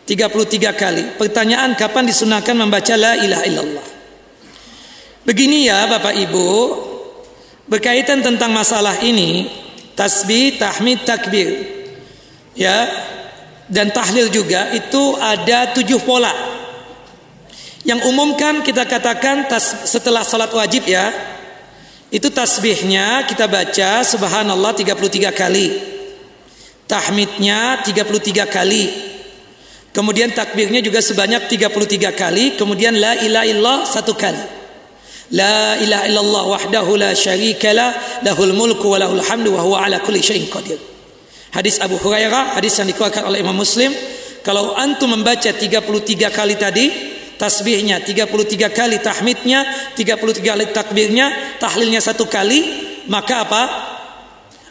[0.08, 1.04] 33 kali.
[1.20, 3.88] Pertanyaan kapan disunahkan membaca la ilaha illallah?
[5.28, 6.48] Begini ya Bapak Ibu,
[7.68, 9.52] berkaitan tentang masalah ini
[10.00, 11.50] tasbih, tahmid, takbir.
[12.56, 12.88] Ya.
[13.68, 16.57] Dan tahlil juga itu ada tujuh pola
[17.88, 21.08] yang umumkan kita katakan tas, setelah salat wajib ya.
[22.12, 25.68] Itu tasbihnya kita baca subhanallah 33 kali.
[26.84, 28.84] Tahmidnya 33 kali.
[29.96, 32.60] Kemudian takbirnya juga sebanyak 33 kali.
[32.60, 34.44] Kemudian la ilaha illallah satu kali.
[35.32, 40.04] La ilaha illallah wahdahu la syarika la lahul mulku wa lahul hamdu wa huwa ala
[40.04, 40.80] kulli syai'in qadir.
[41.56, 43.96] Hadis Abu Hurairah, hadis yang dikeluarkan oleh Imam Muslim,
[44.44, 45.84] kalau antum membaca 33
[46.32, 46.86] kali tadi,
[47.38, 52.60] tasbihnya 33 kali, tahmidnya 33 kali takbirnya, tahlilnya satu kali,
[53.08, 53.64] maka apa?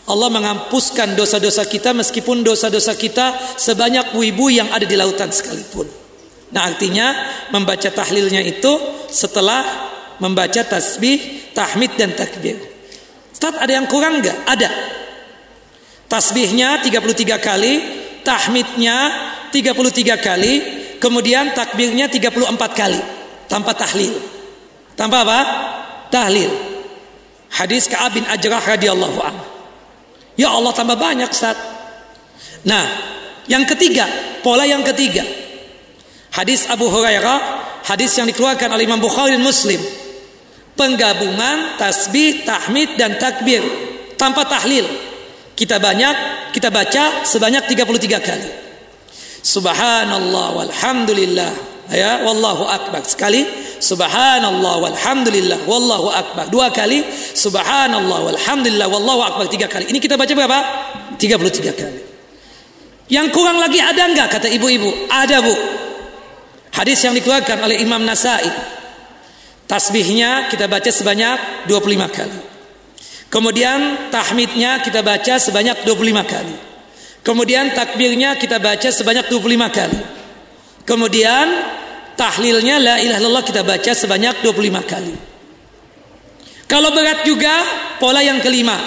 [0.07, 5.87] Allah menghapuskan dosa-dosa kita meskipun dosa-dosa kita sebanyak wibu yang ada di lautan sekalipun.
[6.55, 7.11] Nah artinya
[7.51, 8.71] membaca tahlilnya itu
[9.11, 9.67] setelah
[10.23, 12.55] membaca tasbih, tahmid dan takbir.
[13.35, 14.39] Ustaz ada yang kurang enggak?
[14.47, 14.71] Ada.
[16.07, 17.75] Tasbihnya 33 kali,
[18.23, 18.97] tahmidnya
[19.51, 20.55] 33 kali,
[20.99, 23.01] kemudian takbirnya 34 kali
[23.47, 24.15] tanpa tahlil.
[24.97, 25.41] Tanpa apa?
[26.09, 26.51] Tahlil.
[27.53, 29.45] Hadis Ka'ab bin Ajrah radhiyallahu anhu.
[30.37, 31.57] Ya Allah tambah banyak Ustaz.
[32.69, 32.85] Nah,
[33.49, 34.05] yang ketiga,
[34.45, 35.25] pola yang ketiga.
[36.37, 37.39] Hadis Abu Hurairah,
[37.89, 39.81] hadis yang dikeluarkan oleh Imam Bukhari dan Muslim
[40.77, 43.65] penggabungan tasbih, tahmid dan takbir
[44.21, 44.85] tanpa tahlil.
[45.57, 46.15] Kita banyak,
[46.53, 48.49] kita baca sebanyak 33 kali.
[49.47, 51.53] Subhanallah walhamdulillah.
[51.87, 53.07] Ya wallahu akbar.
[53.07, 53.47] Sekali
[53.79, 56.51] subhanallah walhamdulillah wallahu akbar.
[56.51, 59.47] Dua kali subhanallah walhamdulillah wallahu akbar.
[59.47, 59.87] Tiga kali.
[59.87, 60.59] Ini kita baca berapa?
[61.15, 62.01] 33 kali.
[63.07, 64.35] Yang kurang lagi ada enggak?
[64.35, 65.07] Kata ibu-ibu.
[65.07, 65.55] Ada bu.
[66.75, 68.51] Hadis yang dikeluarkan oleh Imam Nasai.
[69.71, 72.39] Tasbihnya kita baca sebanyak 25 kali.
[73.31, 76.57] Kemudian tahmidnya kita baca sebanyak 25 kali.
[77.27, 79.99] Kemudian takbirnya kita baca sebanyak 25 kali.
[80.87, 81.47] Kemudian
[82.14, 85.14] tahlilnya la ilaha illallah kita baca sebanyak 25 kali.
[86.70, 87.51] Kalau berat juga
[87.99, 88.79] pola yang kelima.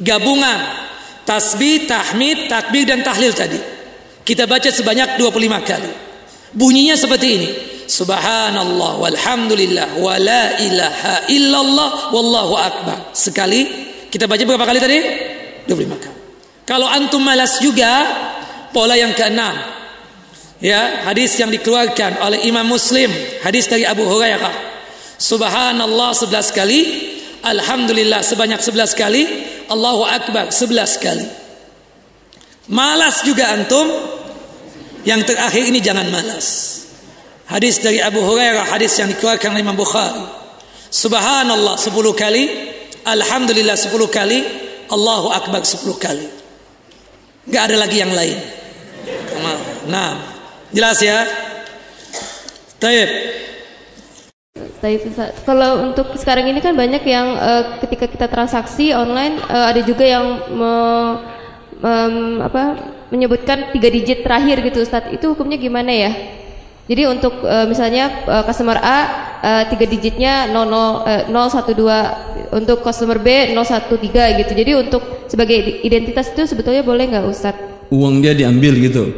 [0.00, 0.60] Gabungan
[1.28, 3.60] tasbih, tahmid, takbir dan tahlil tadi.
[4.24, 5.92] Kita baca sebanyak 25 kali.
[6.56, 7.48] Bunyinya seperti ini.
[7.84, 13.12] Subhanallah walhamdulillah wa la ilaha illallah wallahu akbar.
[13.12, 13.68] Sekali
[14.08, 14.98] kita baca berapa kali tadi?
[15.68, 16.21] 25 kali.
[16.62, 18.06] Kalau antum malas juga
[18.70, 19.54] pola yang keenam.
[20.62, 23.10] Ya, hadis yang dikeluarkan oleh Imam Muslim,
[23.42, 24.54] hadis dari Abu Hurairah.
[25.18, 26.80] Subhanallah 11 kali,
[27.42, 29.22] Alhamdulillah sebanyak 11 kali,
[29.66, 31.26] Allahu Akbar 11 kali.
[32.70, 33.90] Malas juga antum.
[35.02, 36.78] Yang terakhir ini jangan malas.
[37.50, 40.22] Hadis dari Abu Hurairah, hadis yang dikeluarkan oleh Imam Bukhari.
[40.94, 42.44] Subhanallah 10 kali,
[43.02, 44.46] Alhamdulillah 10 kali,
[44.94, 46.41] Allahu Akbar 10 kali.
[47.50, 48.38] Gak ada lagi yang lain.
[49.90, 50.14] Nah,
[50.70, 51.26] jelas ya?
[52.78, 53.10] Taib.
[54.82, 55.00] Taib
[55.46, 60.02] Kalau untuk sekarang ini kan banyak yang uh, ketika kita transaksi online uh, ada juga
[60.06, 60.74] yang me,
[61.82, 62.78] um, apa
[63.10, 65.10] menyebutkan tiga digit terakhir gitu Ustaz.
[65.10, 66.41] Itu hukumnya gimana ya?
[66.90, 68.98] Jadi untuk uh, misalnya uh, customer A
[69.38, 74.52] uh, tiga digitnya 00 uh, 012 untuk customer B 013 gitu.
[74.52, 77.86] Jadi untuk sebagai identitas itu sebetulnya boleh nggak Ustadz?
[77.94, 79.14] Uang dia diambil gitu.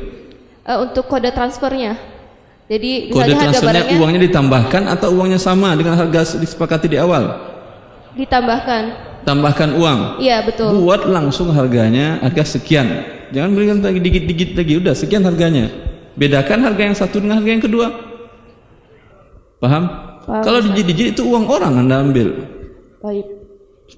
[0.69, 1.97] Uh, untuk kode transfernya.
[2.69, 7.33] Jadi kode transfernya barangnya, uangnya ditambahkan atau uangnya sama dengan harga disepakati di awal?
[8.12, 8.83] Ditambahkan.
[9.25, 10.21] Tambahkan uang.
[10.21, 10.85] Iya betul.
[10.85, 13.09] Buat langsung harganya harga sekian.
[13.33, 14.73] Jangan berikan lagi dikit-dikit lagi.
[14.85, 17.87] Udah sekian harganya Bedakan harga yang satu dengan harga yang kedua.
[19.59, 19.85] Paham?
[20.25, 22.29] Paham Kalau digit-digit itu uang orang Anda ambil.
[23.03, 23.27] Baik.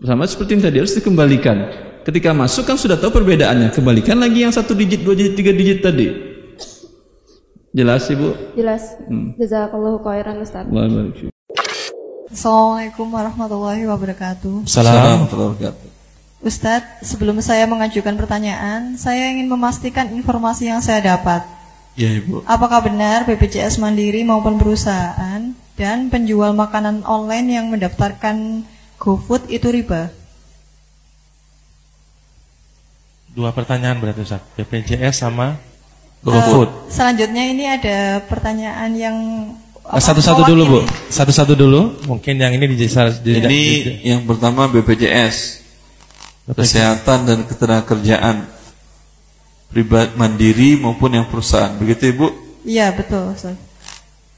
[0.03, 1.57] Sama seperti yang tadi harus dikembalikan.
[2.03, 3.75] Ketika masuk kan sudah tahu perbedaannya.
[3.75, 6.07] Kembalikan lagi yang satu digit, dua digit, tiga digit tadi.
[7.77, 8.57] Jelas Ibu?
[8.57, 8.97] Jelas.
[9.05, 9.37] Hmm.
[9.37, 10.64] Jazakallahu khairan Ustaz.
[12.27, 14.64] Assalamualaikum warahmatullahi wabarakatuh.
[14.64, 15.89] Assalamualaikum warahmatullahi wabarakatuh.
[16.47, 21.56] Ustadz, sebelum saya mengajukan pertanyaan, saya ingin memastikan informasi yang saya dapat.
[21.97, 22.44] Ya Ibu.
[22.44, 28.68] Apakah benar BPJS Mandiri maupun perusahaan dan penjual makanan online yang mendaftarkan
[29.01, 30.12] GoFood itu riba?
[33.32, 34.44] Dua pertanyaan berarti Ustaz.
[34.61, 35.57] BPJS sama
[36.20, 36.68] GoFood.
[36.68, 39.16] Uh, selanjutnya ini ada pertanyaan yang
[39.88, 40.78] satu-satu dulu Bu.
[41.09, 41.97] Satu-satu dulu.
[42.05, 43.24] Mungkin yang ini dijelasan.
[43.24, 43.61] Ini
[44.05, 45.64] yang pertama BPJS.
[46.47, 48.56] Kesehatan dan ketenagakerjaan
[49.71, 51.75] pribadi mandiri maupun yang perusahaan.
[51.77, 52.27] Begitu Ibu?
[52.67, 53.57] Iya, betul, Ustaz.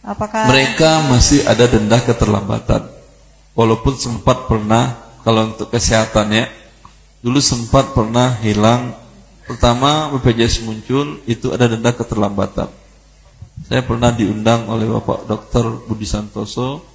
[0.04, 2.86] Apakah mereka masih ada denda keterlambatan?
[3.52, 6.46] Walaupun sempat pernah kalau untuk kesehatan ya,
[7.20, 8.94] dulu sempat pernah hilang
[9.44, 12.70] pertama BPJS muncul itu ada denda keterlambatan.
[13.66, 15.82] Saya pernah diundang oleh Bapak Dr.
[15.90, 16.86] Budi Santoso,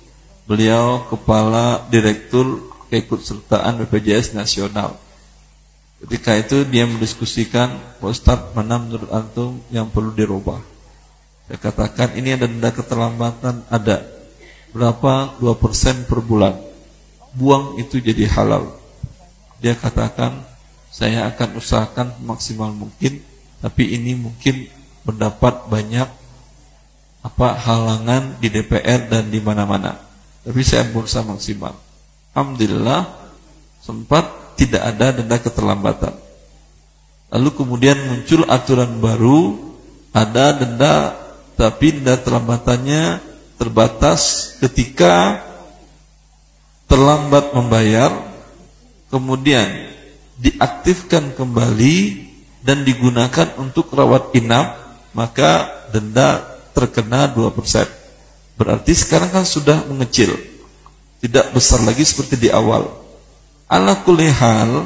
[0.48, 5.03] beliau kepala direktur keikutsertaan BPJS nasional.
[6.04, 10.60] Ketika itu dia mendiskusikan, Pak Ustaz, mana menurut antum yang perlu dirubah?
[11.48, 14.04] Saya katakan ini ada denda keterlambatan, ada.
[14.76, 15.40] Berapa?
[15.40, 16.60] 2% per bulan.
[17.32, 18.76] Buang itu jadi halal.
[19.64, 20.44] Dia katakan,
[20.92, 23.24] saya akan usahakan maksimal mungkin,
[23.64, 24.68] tapi ini mungkin
[25.08, 26.12] mendapat banyak
[27.24, 29.96] apa halangan di DPR dan di mana-mana.
[30.44, 31.80] Tapi saya berusaha maksimal.
[32.36, 33.08] Alhamdulillah
[33.80, 36.14] sempat tidak ada denda keterlambatan.
[37.34, 39.58] Lalu kemudian muncul aturan baru,
[40.14, 41.18] ada denda
[41.58, 43.22] tapi denda terlambatannya
[43.58, 45.42] terbatas ketika
[46.86, 48.14] terlambat membayar,
[49.10, 49.66] kemudian
[50.38, 51.98] diaktifkan kembali
[52.62, 54.78] dan digunakan untuk rawat inap,
[55.18, 56.42] maka denda
[56.74, 57.54] terkena 2%.
[58.58, 60.38] Berarti sekarang kan sudah mengecil.
[61.24, 63.03] Tidak besar lagi seperti di awal.
[63.74, 64.86] Ala kulli hal,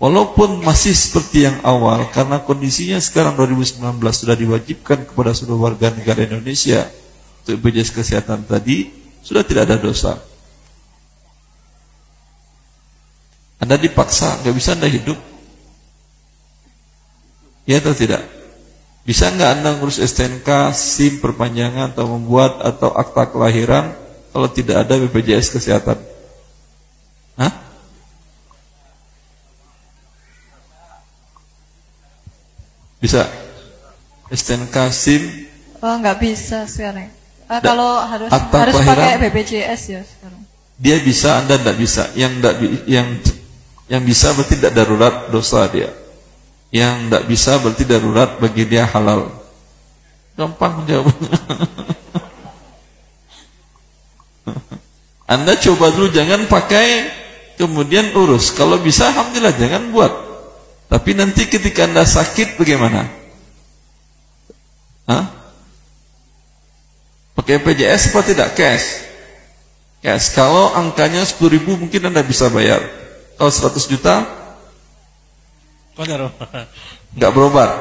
[0.00, 6.24] walaupun masih seperti yang awal, karena kondisinya sekarang 2019 sudah diwajibkan kepada seluruh warga negara
[6.24, 6.88] Indonesia
[7.44, 8.88] untuk BPJS Kesehatan tadi,
[9.20, 10.16] sudah tidak ada dosa.
[13.60, 15.20] Anda dipaksa, nggak bisa Anda hidup.
[17.68, 18.24] Ya atau tidak?
[19.04, 23.92] Bisa nggak Anda ngurus STNK, SIM perpanjangan atau membuat atau akta kelahiran
[24.32, 26.11] kalau tidak ada BPJS Kesehatan?
[33.02, 33.26] Bisa?
[34.30, 35.50] STNK SIM?
[35.82, 37.10] Oh, nggak bisa sekarang.
[37.50, 40.46] Uh, kalau harus harus pakai BPJS ya sekarang.
[40.78, 42.06] Dia bisa, Anda tidak bisa.
[42.14, 42.54] Yang tidak
[42.86, 43.18] yang
[43.90, 45.90] yang bisa berarti tidak darurat dosa dia.
[46.70, 49.34] Yang tidak bisa berarti darurat bagi dia halal.
[50.38, 51.38] Gampang jawabnya.
[55.34, 57.10] Anda coba dulu jangan pakai
[57.58, 58.54] kemudian urus.
[58.54, 60.31] Kalau bisa alhamdulillah jangan buat.
[60.92, 63.08] Tapi nanti ketika Anda sakit bagaimana?
[65.08, 65.24] Hah?
[67.32, 68.52] Pakai PJS apa tidak?
[68.52, 69.08] Cash.
[70.04, 70.36] Cash.
[70.36, 72.84] Kalau angkanya 10 ribu mungkin Anda bisa bayar.
[73.40, 74.20] Kalau 100 juta?
[75.96, 77.72] Enggak berobat.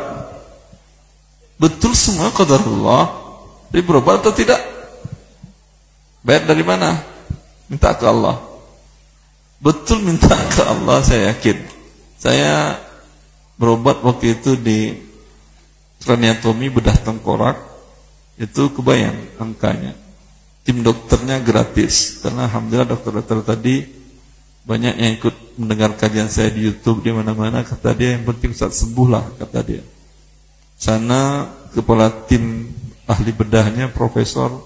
[1.59, 3.12] Betul semua qadarullah.
[3.68, 4.64] Tapi berobat atau tidak?
[6.24, 6.95] Bayar dari mana?
[7.68, 8.39] Minta ke Allah.
[9.59, 11.59] Betul minta ke Allah saya yakin.
[12.16, 12.80] Saya
[13.62, 14.97] berobat waktu itu di
[16.01, 17.62] kraniatomi bedah tengkorak
[18.41, 19.93] itu kebayang angkanya.
[20.66, 23.86] Tim dokternya gratis karena alhamdulillah dokter-dokter tadi
[24.66, 28.74] banyak yang ikut mendengar kajian saya di YouTube di mana-mana kata dia yang penting saat
[28.74, 29.86] sembuh lah kata dia.
[30.82, 32.66] Sana kepala tim
[33.05, 34.57] ahli bedahnya Profesor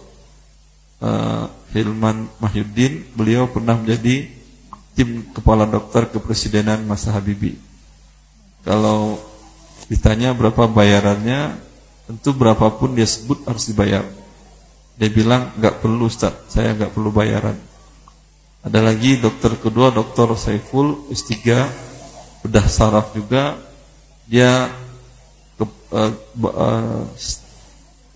[1.04, 4.32] uh, Hilman Mahyudin, beliau pernah menjadi
[4.96, 7.60] tim kepala dokter kepresidenan masa Habibie.
[8.66, 9.22] Kalau
[9.86, 11.54] ditanya berapa bayarannya,
[12.10, 14.02] tentu berapapun dia sebut harus dibayar.
[14.98, 17.54] Dia bilang nggak perlu Ustaz, saya nggak perlu bayaran.
[18.66, 21.38] Ada lagi dokter kedua, dokter Saiful S3
[22.42, 23.54] bedah saraf juga.
[24.26, 24.74] Dia
[25.54, 27.06] ke, uh, uh,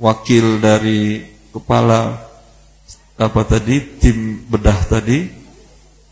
[0.02, 1.22] wakil dari
[1.54, 2.26] kepala
[3.20, 5.30] apa tadi tim bedah tadi,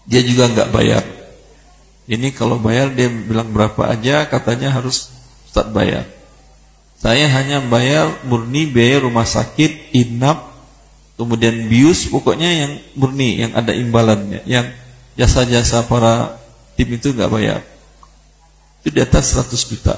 [0.06, 1.17] dia juga nggak bayar.
[2.08, 5.12] Ini kalau bayar dia bilang berapa aja, katanya harus
[5.44, 6.08] Ustaz bayar.
[6.98, 10.50] Saya hanya bayar murni biaya rumah sakit, inap,
[11.20, 14.48] kemudian bius pokoknya yang murni yang ada imbalannya.
[14.48, 14.72] Yang
[15.20, 16.40] jasa-jasa para
[16.80, 17.60] tim itu nggak bayar.
[18.80, 19.96] Itu di atas 100 juta.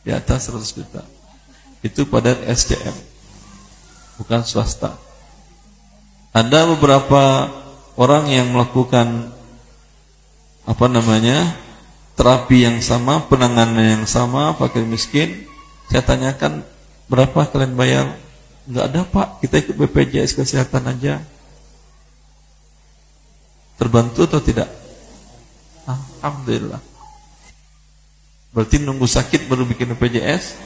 [0.00, 1.02] Di atas 100 juta.
[1.84, 2.96] Itu pada SCM
[4.18, 4.94] bukan swasta.
[6.34, 7.50] Ada beberapa
[7.94, 9.33] orang yang melakukan
[10.64, 11.52] apa namanya
[12.16, 15.44] terapi yang sama penanganan yang sama fakir miskin
[15.92, 16.64] saya tanyakan
[17.08, 18.06] berapa kalian bayar
[18.64, 21.20] Enggak ada pak, kita ikut BPJS kesehatan aja.
[23.76, 24.72] Terbantu atau tidak?
[25.84, 26.80] Alhamdulillah.
[28.56, 30.56] Berarti nunggu sakit baru bikin BPJS?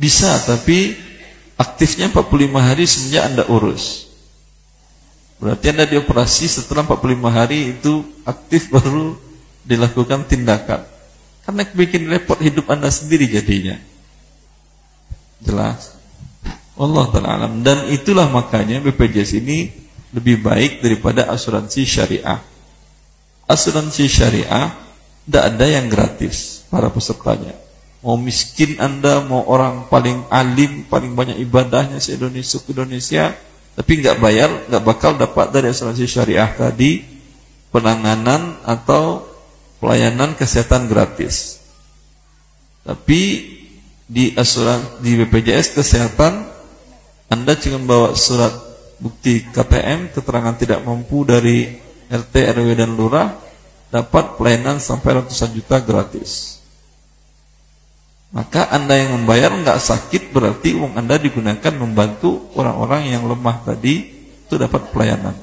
[0.00, 0.96] Bisa, tapi
[1.60, 4.09] aktifnya 45 hari semenjak Anda urus.
[5.40, 9.16] Berarti Anda dioperasi setelah 45 hari itu aktif baru
[9.64, 10.84] dilakukan tindakan.
[11.44, 13.74] Karena bikin repot hidup anda sendiri jadinya.
[15.40, 15.96] Jelas.
[16.76, 17.46] Allah Ta'ala.
[17.60, 19.72] Dan itulah makanya BPJS ini
[20.12, 22.40] lebih baik daripada asuransi syariah.
[23.50, 24.72] Asuransi syariah
[25.26, 27.56] tidak ada yang gratis para pesertanya.
[28.00, 33.24] Mau miskin anda, mau orang paling alim, paling banyak ibadahnya se Indonesia, Indonesia,
[33.74, 37.00] tapi nggak bayar, nggak bakal dapat dari asuransi syariah tadi
[37.70, 39.24] penanganan atau
[39.78, 41.62] pelayanan kesehatan gratis.
[42.84, 43.20] Tapi
[44.10, 46.50] di asuran di BPJS kesehatan
[47.30, 48.50] Anda cuma bawa surat
[48.98, 51.78] bukti KTM keterangan tidak mampu dari
[52.10, 53.30] RT RW dan lurah
[53.88, 56.59] dapat pelayanan sampai ratusan juta gratis.
[58.30, 64.06] Maka Anda yang membayar nggak sakit berarti uang Anda digunakan membantu orang-orang yang lemah tadi
[64.46, 65.34] itu dapat pelayanan.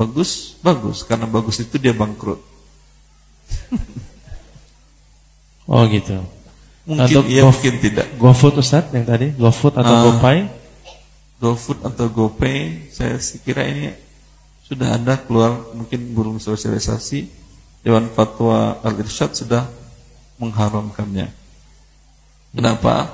[0.00, 2.40] Bagus, bagus karena bagus itu dia bangkrut.
[5.68, 6.24] oh gitu.
[6.88, 8.06] Mungkin atau iya, go, mungkin tidak.
[8.16, 10.38] GoFood Ustaz yang tadi, GoFood atau uh, GoPay?
[11.36, 13.92] GoFood atau GoPay, saya kira ini
[14.64, 17.28] sudah ada keluar mungkin burung sosialisasi
[17.80, 19.64] Dewan Fatwa Al-Irsyad sudah
[20.38, 21.30] mengharamkannya.
[22.54, 23.12] Kenapa?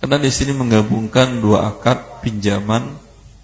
[0.00, 2.96] Karena di sini menggabungkan dua akad pinjaman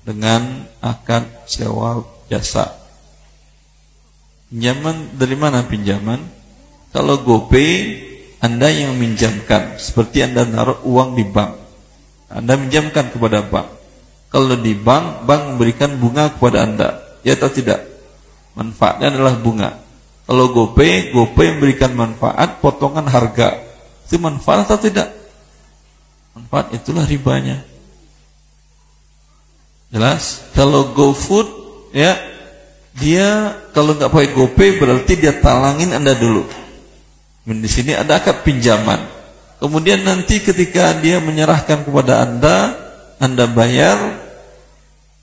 [0.04, 2.72] dengan akad sewa jasa.
[4.50, 6.20] Pinjaman dari mana pinjaman?
[6.90, 7.70] Kalau GoPay
[8.42, 11.52] Anda yang minjamkan seperti Anda naruh uang di bank.
[12.32, 13.68] Anda minjamkan kepada bank.
[14.30, 16.88] Kalau di bank, bank memberikan bunga kepada Anda.
[17.26, 17.82] Ya atau tidak?
[18.54, 19.70] Manfaatnya adalah bunga.
[20.30, 23.66] Kalau GoPay, GoPay memberikan manfaat potongan harga.
[24.06, 25.10] Itu manfaat atau tidak?
[26.38, 27.66] Manfaat itulah ribanya.
[29.90, 30.46] Jelas?
[30.54, 31.50] Kalau GoFood
[31.90, 32.14] ya
[32.94, 36.46] dia kalau nggak pakai GoPay berarti dia talangin Anda dulu.
[37.50, 39.02] Di sini ada akad pinjaman.
[39.58, 42.78] Kemudian nanti ketika dia menyerahkan kepada Anda,
[43.18, 43.98] Anda bayar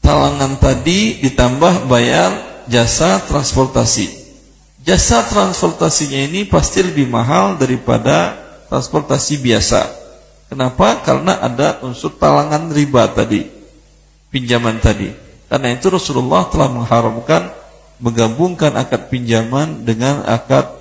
[0.03, 2.35] talangan tadi ditambah bayar
[2.67, 4.26] jasa transportasi.
[4.87, 8.39] Jasa transportasinya ini pasti lebih mahal daripada
[8.71, 9.83] transportasi biasa.
[10.47, 11.03] Kenapa?
[11.03, 13.43] Karena ada unsur talangan riba tadi,
[14.31, 15.11] pinjaman tadi.
[15.51, 17.51] Karena itu Rasulullah telah mengharamkan
[17.99, 20.71] menggabungkan akad pinjaman dengan akad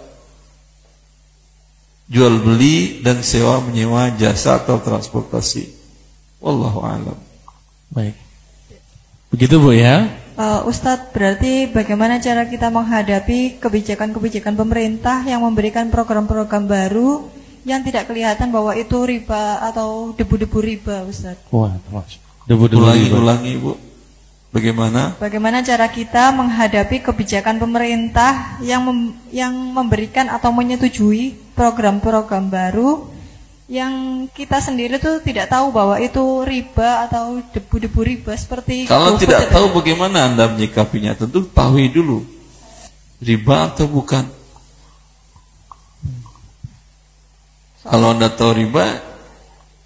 [2.07, 5.66] jual beli dan sewa menyewa jasa atau transportasi.
[6.38, 7.18] Wallahu alam.
[7.90, 8.14] Baik.
[9.34, 10.25] Begitu Bu ya?
[10.37, 17.24] Uh, Ustadz, berarti bagaimana cara kita menghadapi kebijakan-kebijakan pemerintah yang memberikan program-program baru
[17.64, 21.49] yang tidak kelihatan bahwa itu riba atau debu-debu riba, Ustadz?
[21.49, 21.72] Wah,
[22.53, 23.80] ulangi, ulangi Bu.
[24.53, 25.16] Bagaimana?
[25.16, 33.09] Bagaimana cara kita menghadapi kebijakan pemerintah yang mem yang memberikan atau menyetujui program-program baru
[33.66, 39.50] yang kita sendiri tuh tidak tahu bahwa itu riba atau debu-debu riba seperti Kalau tidak
[39.50, 39.52] itu.
[39.58, 42.22] tahu bagaimana Anda menyikapinya, tentu tahui dulu.
[43.18, 44.22] Riba atau bukan?
[47.82, 49.02] Kalau Anda tahu riba,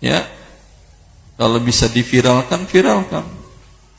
[0.05, 0.29] ya
[1.41, 3.25] kalau bisa diviralkan, viralkan.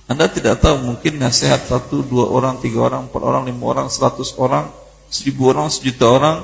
[0.06, 4.38] Anda tidak tahu mungkin nasihat satu, dua orang, tiga orang, empat orang, lima orang, seratus
[4.38, 4.70] orang,
[5.10, 6.38] seribu orang, sejuta orang,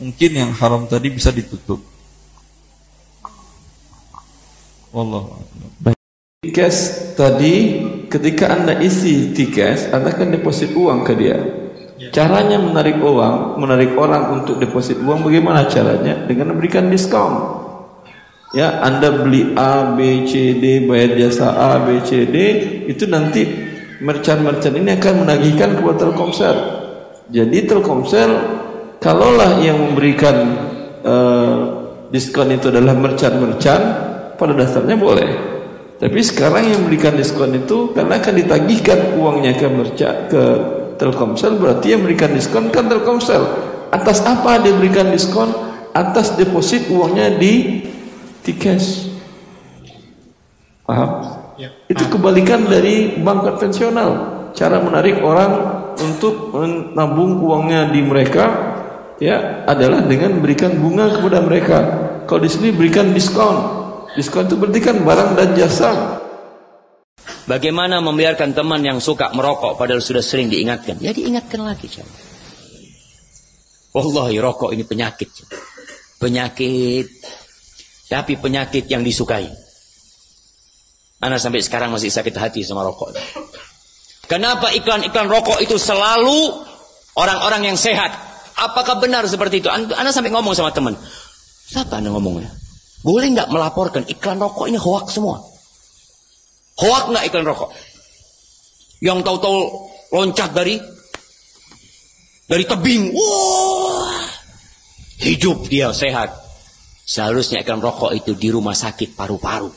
[0.00, 1.97] mungkin yang haram tadi bisa ditutup.
[4.92, 5.94] Wallahu a'lam.
[6.38, 6.74] Tiket
[7.18, 7.54] tadi
[8.06, 11.38] ketika Anda isi tiket, Anda kan deposit uang ke dia.
[12.14, 16.24] Caranya menarik uang, menarik orang untuk deposit uang bagaimana caranya?
[16.30, 17.58] Dengan memberikan diskon.
[18.54, 22.36] Ya, Anda beli A, B, C, D, bayar jasa A, B, C, D,
[22.88, 23.44] itu nanti
[24.00, 26.56] merchant-merchant ini akan menagihkan kepada Telkomsel.
[27.28, 28.30] Jadi Telkomsel
[29.02, 30.36] kalaulah yang memberikan
[31.02, 31.56] eh,
[32.08, 34.07] diskon itu adalah merchant-merchant,
[34.38, 35.58] pada dasarnya boleh.
[35.98, 40.42] Tapi sekarang yang memberikan diskon itu karena akan ditagihkan uangnya ke merchant ke
[40.98, 43.42] Telkomsel berarti yang memberikan diskon kan Telkomsel.
[43.90, 45.50] Atas apa dia berikan diskon?
[45.90, 47.82] Atas deposit uangnya di
[48.46, 49.10] T-Cash.
[50.86, 51.10] Paham?
[51.90, 54.10] Itu kebalikan dari bank konvensional.
[54.54, 55.50] Cara menarik orang
[55.98, 58.46] untuk menabung uangnya di mereka
[59.18, 61.78] ya adalah dengan memberikan bunga kepada mereka.
[62.26, 63.77] Kalau di sini berikan diskon.
[64.18, 66.18] Diskon itu berarti kan barang dan jasa.
[67.46, 70.98] Bagaimana membiarkan teman yang suka merokok padahal sudah sering diingatkan?
[70.98, 71.86] Ya diingatkan lagi.
[71.86, 72.10] Coba.
[73.94, 75.30] Wallahi rokok ini penyakit.
[76.18, 77.06] Penyakit.
[78.10, 79.46] Tapi penyakit yang disukai.
[81.22, 83.14] Ana sampai sekarang masih sakit hati sama rokok.
[84.26, 86.58] Kenapa iklan-iklan rokok itu selalu
[87.14, 88.18] orang-orang yang sehat?
[88.58, 89.70] Apakah benar seperti itu?
[89.70, 90.98] Ana Ana sampai ngomong sama teman.
[91.70, 92.50] Siapa Anda ngomongnya?
[93.08, 95.40] Boleh nggak melaporkan iklan rokok ini hoak semua?
[96.76, 97.72] Hoak nggak iklan rokok?
[99.00, 99.58] Yang tahu-tahu
[100.12, 100.76] loncat dari
[102.44, 104.28] dari tebing, wah,
[105.24, 106.36] hidup dia sehat.
[107.08, 109.72] Seharusnya iklan rokok itu di rumah sakit paru-paru.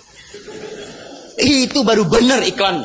[1.40, 2.84] Itu baru benar iklan.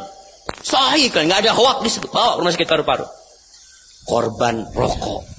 [0.63, 3.07] Sahih iklan, nggak ada hoak disebut bawa rumah sakit paru-paru.
[4.07, 5.36] Korban rokok.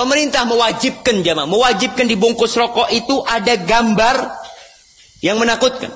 [0.00, 4.32] Pemerintah mewajibkan jamaah, mewajibkan di bungkus rokok itu ada gambar
[5.20, 5.92] yang menakutkan.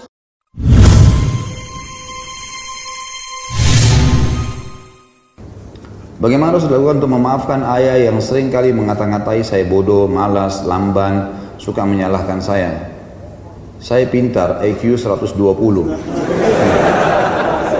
[6.20, 11.88] Bagaimana harus dilakukan untuk memaafkan ayah yang sering kali mengata-ngatai saya bodoh, malas, lamban, suka
[11.88, 12.76] menyalahkan saya.
[13.80, 15.32] Saya pintar, IQ 120.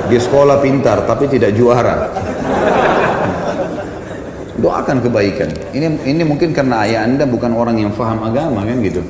[0.09, 2.33] Di sekolah pintar, tapi tidak juara.
[4.65, 5.53] Doakan kebaikan.
[5.77, 9.05] Ini ini mungkin karena ayah anda bukan orang yang faham agama kan gitu.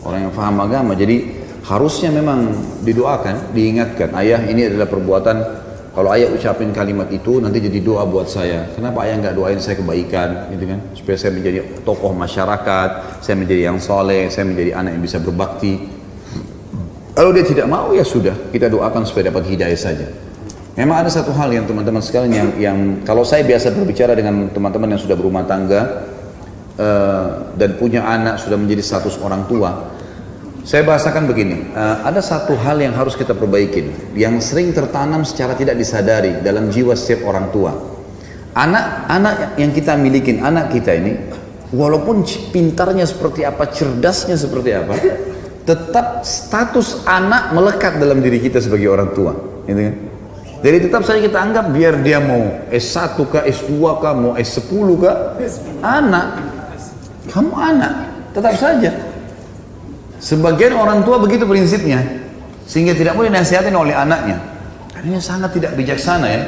[0.00, 0.96] Orang yang faham agama.
[0.96, 2.48] Jadi harusnya memang
[2.88, 4.16] didoakan, diingatkan.
[4.16, 5.36] Ayah ini adalah perbuatan
[5.92, 8.64] kalau ayah ucapin kalimat itu nanti jadi doa buat saya.
[8.72, 10.80] Kenapa ayah nggak doain saya kebaikan, gitu kan?
[10.96, 12.90] Supaya saya menjadi tokoh masyarakat,
[13.20, 15.84] saya menjadi yang soleh, saya menjadi anak yang bisa berbakti.
[17.12, 20.23] Kalau dia tidak mau ya sudah, kita doakan supaya dapat hidayah saja.
[20.74, 24.98] Memang ada satu hal yang teman-teman sekalian yang, yang kalau saya biasa berbicara dengan teman-teman
[24.98, 26.10] yang sudah berumah tangga
[26.74, 29.94] uh, dan punya anak sudah menjadi status orang tua,
[30.66, 35.54] saya bahasakan begini, uh, ada satu hal yang harus kita perbaikin, yang sering tertanam secara
[35.54, 37.70] tidak disadari dalam jiwa setiap orang tua.
[38.58, 41.12] Anak-anak yang kita milikin, anak kita ini,
[41.70, 44.94] walaupun pintarnya seperti apa, cerdasnya seperti apa,
[45.62, 49.38] tetap status anak melekat dalam diri kita sebagai orang tua.
[49.70, 50.13] Gitu kan?
[50.64, 52.40] Jadi tetap saja kita anggap biar dia mau
[52.72, 55.36] S1 kah, S2 kah, mau S10 kah,
[55.84, 56.40] anak,
[57.28, 57.92] kamu anak,
[58.32, 58.88] tetap saja.
[60.24, 62.00] Sebagian orang tua begitu prinsipnya,
[62.64, 64.40] sehingga tidak boleh dinasihatin oleh anaknya.
[65.04, 66.40] Ini sangat tidak bijaksana ya.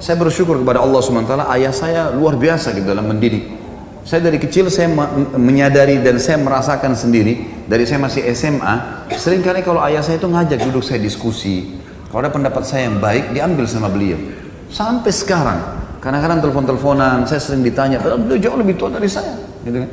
[0.00, 3.52] Saya bersyukur kepada Allah SWT, ayah saya luar biasa gitu dalam mendidik.
[4.08, 4.88] Saya dari kecil saya
[5.36, 10.26] menyadari dan saya merasakan sendiri, dari saya masih SMA, sering kali kalau ayah saya itu
[10.26, 11.76] ngajak duduk saya diskusi,
[12.12, 14.20] kalau ada pendapat saya yang baik, diambil sama beliau.
[14.68, 19.32] Sampai sekarang, kadang-kadang telepon-teleponan, saya sering ditanya, beliau jauh lebih tua dari saya.
[19.64, 19.90] Gitu kan?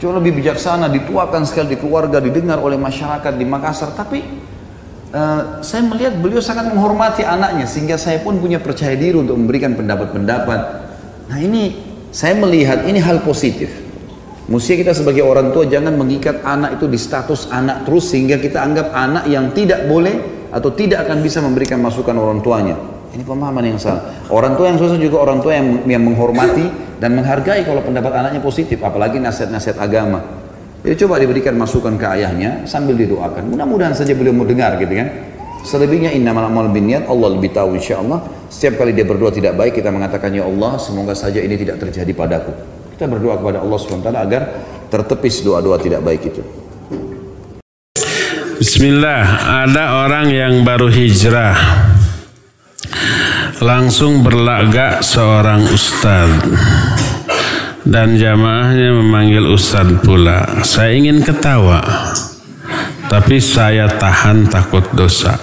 [0.00, 3.92] Jauh lebih bijaksana, dituakan sekali di keluarga, didengar oleh masyarakat di Makassar.
[3.92, 4.24] Tapi
[5.12, 9.76] uh, saya melihat beliau sangat menghormati anaknya, sehingga saya pun punya percaya diri untuk memberikan
[9.76, 10.60] pendapat-pendapat.
[11.28, 11.76] Nah ini,
[12.08, 13.68] saya melihat ini hal positif.
[14.48, 18.64] Mesti kita sebagai orang tua jangan mengikat anak itu di status anak terus sehingga kita
[18.64, 22.76] anggap anak yang tidak boleh atau tidak akan bisa memberikan masukan orang tuanya.
[23.10, 24.06] Ini pemahaman yang salah.
[24.30, 26.70] Orang tua yang susah juga orang tua yang, yang menghormati
[27.02, 30.22] dan menghargai kalau pendapat anaknya positif, apalagi nasihat-nasihat agama.
[30.80, 33.52] Jadi coba diberikan masukan ke ayahnya sambil didoakan.
[33.52, 35.08] Mudah-mudahan saja beliau mau dengar gitu kan.
[35.60, 38.24] Selebihnya innamal amal niat Allah lebih tahu insya Allah.
[38.48, 42.12] Setiap kali dia berdoa tidak baik kita mengatakan ya Allah semoga saja ini tidak terjadi
[42.16, 42.52] padaku.
[42.96, 44.42] Kita berdoa kepada Allah SWT agar
[44.88, 46.59] tertepis doa-doa tidak baik itu.
[48.60, 49.24] Bismillah,
[49.64, 51.56] ada orang yang baru hijrah
[53.64, 56.44] langsung berlagak seorang ustadz
[57.88, 60.60] dan jamaahnya memanggil ustadz pula.
[60.60, 61.80] Saya ingin ketawa,
[63.08, 65.40] tapi saya tahan takut dosa.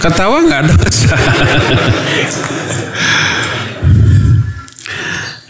[0.00, 1.12] Ketawa nggak dosa.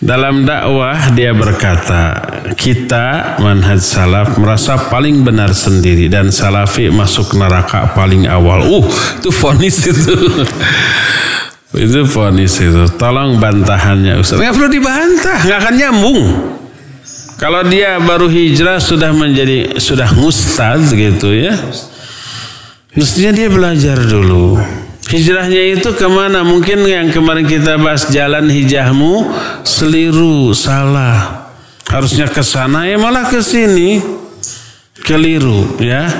[0.07, 2.15] Dalam dakwah dia berkata,
[2.55, 8.63] kita manhaj salaf merasa paling benar sendiri dan salafi masuk neraka paling awal.
[8.63, 8.87] Uh,
[9.19, 10.15] itu fonis itu.
[11.91, 12.87] itu fonis itu.
[12.95, 14.39] Tolong bantahannya Ustaz.
[14.39, 16.21] Nggak perlu dibantah, nggak akan nyambung.
[17.43, 21.51] Kalau dia baru hijrah sudah menjadi sudah mustad gitu ya.
[22.95, 24.55] Mestinya dia belajar dulu.
[25.07, 26.43] Hijrahnya itu ke mana?
[26.43, 29.31] Mungkin yang kemarin kita bahas jalan hijahmu
[29.63, 31.47] seliru, salah.
[31.87, 34.03] Harusnya ke sana ya malah ke sini.
[35.07, 36.11] Keliru ya.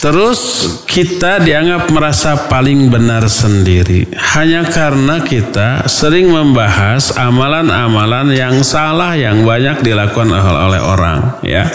[0.00, 9.12] Terus kita dianggap merasa paling benar sendiri hanya karena kita sering membahas amalan-amalan yang salah
[9.12, 11.68] yang banyak dilakukan oleh orang ya.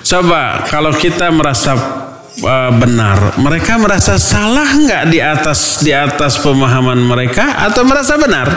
[0.00, 2.03] Coba kalau kita merasa
[2.42, 3.38] uh, benar.
[3.38, 8.50] Mereka merasa salah nggak di atas di atas pemahaman mereka atau merasa benar?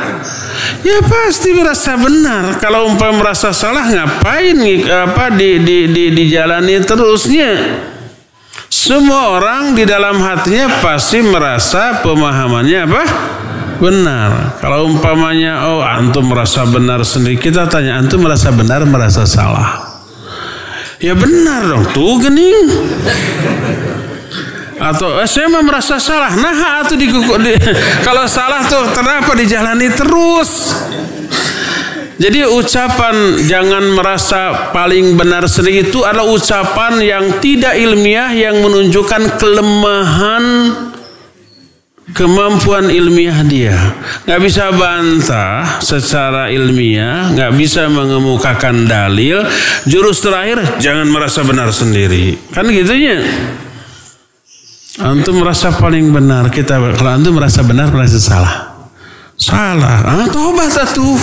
[0.82, 2.58] Ya pasti merasa benar.
[2.58, 4.58] Kalau umpah merasa salah ngapain
[4.90, 7.52] apa di di di dijalani terusnya?
[8.68, 13.04] Semua orang di dalam hatinya pasti merasa pemahamannya apa?
[13.78, 14.58] Benar.
[14.58, 19.87] Kalau umpamanya oh antum merasa benar sendiri, kita tanya antum merasa benar merasa salah.
[20.98, 22.74] Ya benar dong, tuh gening.
[24.82, 26.34] Atau eh, saya mah merasa salah.
[26.34, 27.54] Nah, atau di, di
[28.08, 30.74] kalau salah tuh kenapa dijalani terus?
[32.18, 39.38] Jadi ucapan jangan merasa paling benar sendiri itu adalah ucapan yang tidak ilmiah yang menunjukkan
[39.38, 40.46] kelemahan
[42.16, 43.76] kemampuan ilmiah dia.
[44.24, 49.44] Nggak bisa bantah secara ilmiah nggak bisa mengemukakan dalil.
[49.84, 52.38] Jurus terakhir jangan merasa benar sendiri.
[52.56, 53.24] Kan gitunya.
[54.98, 58.56] Antum merasa paling benar kita kalau antum merasa benar merasa salah.
[59.38, 60.02] Salah.
[60.02, 61.14] Ah tobat tuh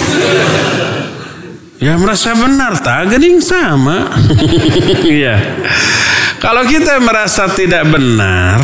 [1.82, 4.08] ya merasa benar tak gening sama.
[5.04, 5.36] Ya
[6.40, 8.60] kalau kita merasa tidak benar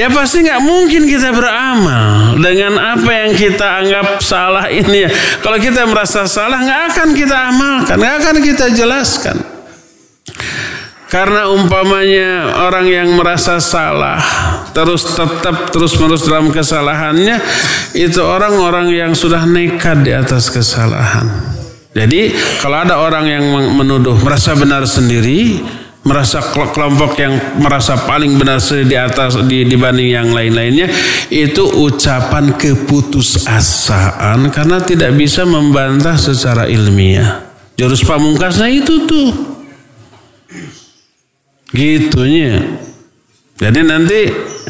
[0.00, 5.04] Ya pasti nggak mungkin kita beramal dengan apa yang kita anggap salah ini.
[5.04, 5.12] Ya.
[5.44, 9.36] Kalau kita merasa salah nggak akan kita amalkan, nggak akan kita jelaskan.
[11.12, 14.22] Karena umpamanya orang yang merasa salah
[14.72, 17.36] terus tetap terus menerus dalam kesalahannya
[17.92, 21.28] itu orang-orang yang sudah nekat di atas kesalahan.
[21.92, 22.32] Jadi
[22.62, 23.44] kalau ada orang yang
[23.76, 25.60] menuduh merasa benar sendiri,
[26.00, 30.88] merasa kelompok yang merasa paling benar di atas di, dibanding yang lain-lainnya
[31.28, 37.44] itu ucapan keputusasaan karena tidak bisa membantah secara ilmiah.
[37.76, 39.28] Jurus pamungkasnya itu tuh.
[41.70, 42.80] Gitunya.
[43.60, 44.20] Jadi nanti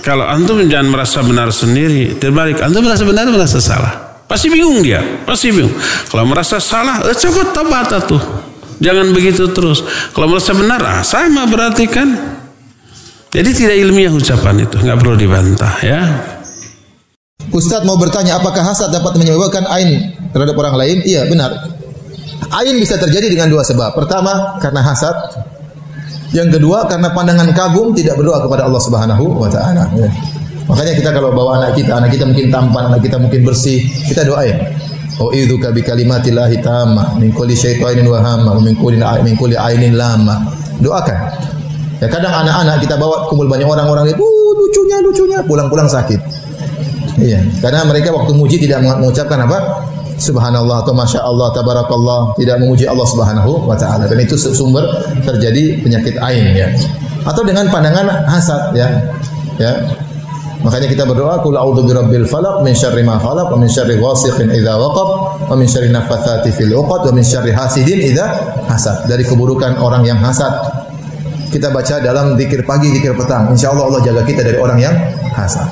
[0.03, 4.27] kalau antum jangan merasa benar sendiri, terbalik antum merasa benar merasa salah.
[4.27, 5.75] Pasti bingung dia, pasti bingung.
[6.07, 8.50] Kalau merasa salah, eh, coba tobat tuh.
[8.81, 9.85] Jangan begitu terus.
[10.17, 12.09] Kalau merasa benar, ah, sama berarti kan.
[13.31, 16.03] Jadi tidak ilmiah ucapan itu, nggak perlu dibantah ya.
[17.55, 20.97] Ustadz mau bertanya apakah hasad dapat menyebabkan ain terhadap orang lain?
[21.07, 21.51] Iya benar.
[22.51, 23.95] Ain bisa terjadi dengan dua sebab.
[23.95, 25.15] Pertama karena hasad.
[26.31, 29.91] Yang kedua karena pandangan kagum tidak berdoa kepada Allah Subhanahu wa taala.
[29.99, 30.11] Ya.
[30.71, 34.23] Makanya kita kalau bawa anak kita, anak kita mungkin tampan, anak kita mungkin bersih, kita
[34.23, 34.55] doain.
[35.21, 40.49] U'idzuka bi kalimatillahi tamma min kulli syaitanin wa hamma min kulli min kulli ainin lama.
[40.81, 41.19] Doakan.
[42.01, 46.17] Ya kadang anak-anak kita bawa kumpul banyak orang-orang itu uh, lucunya lucunya pulang-pulang sakit.
[47.21, 49.85] Iya, karena mereka waktu muji tidak mengucapkan apa?
[50.21, 54.85] Subhanallah atau Masya Allah, Tabarakallah Tidak memuji Allah subhanahu wa ta'ala Dan itu sumber
[55.25, 56.69] terjadi penyakit ain ya
[57.25, 59.01] Atau dengan pandangan hasad ya
[59.57, 59.73] ya
[60.61, 64.53] Makanya kita berdoa kul a'udzu birabbil falaq min syarri ma khalaq wa min syarri ghasiqin
[64.53, 65.09] idza waqab
[65.49, 68.29] wa min syarri nafathati fil 'uqad wa min syarri hasidin idza
[68.69, 69.09] hasad.
[69.09, 70.53] Dari keburukan orang yang hasad.
[71.51, 73.51] kita baca dalam zikir pagi, zikir petang.
[73.51, 74.95] Insya Allah Allah jaga kita dari orang yang
[75.35, 75.67] hasad.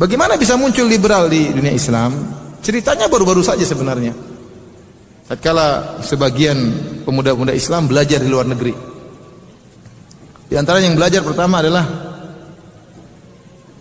[0.00, 2.16] Bagaimana bisa muncul liberal di dunia Islam?
[2.64, 4.16] Ceritanya baru-baru saja sebenarnya.
[5.28, 6.56] Tatkala sebagian
[7.04, 8.72] pemuda-pemuda Islam belajar di luar negeri.
[10.48, 11.84] Di antara yang belajar pertama adalah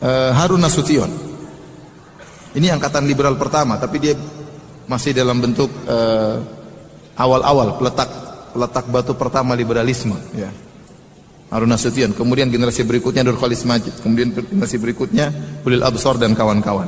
[0.02, 1.10] uh, Harun Nasution.
[2.52, 4.14] Ini angkatan liberal pertama, tapi dia
[4.90, 6.36] masih dalam bentuk uh,
[7.16, 8.10] awal-awal peletak
[8.52, 10.20] peletak batu pertama liberalisme.
[10.36, 10.52] Ya.
[11.52, 12.12] Harun Nasution.
[12.12, 14.00] Kemudian generasi berikutnya Nur Khalis Majid.
[14.04, 15.32] Kemudian generasi berikutnya
[15.64, 16.88] Ulil Absor dan kawan-kawan.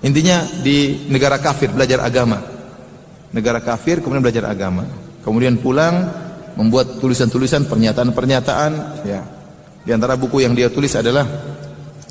[0.00, 2.40] Intinya di negara kafir belajar agama.
[3.32, 4.84] Negara kafir kemudian belajar agama.
[5.20, 6.08] Kemudian pulang
[6.56, 8.72] membuat tulisan-tulisan pernyataan-pernyataan
[9.04, 9.20] ya.
[9.80, 11.24] Di antara buku yang dia tulis adalah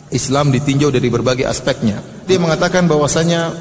[0.10, 2.02] Islam ditinjau dari berbagai aspeknya.
[2.26, 3.54] Dia mengatakan bahwasanya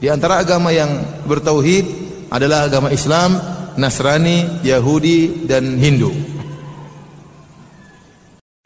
[0.00, 1.84] di antara agama yang bertauhid
[2.28, 3.40] adalah agama Islam,
[3.80, 6.12] Nasrani, Yahudi dan Hindu.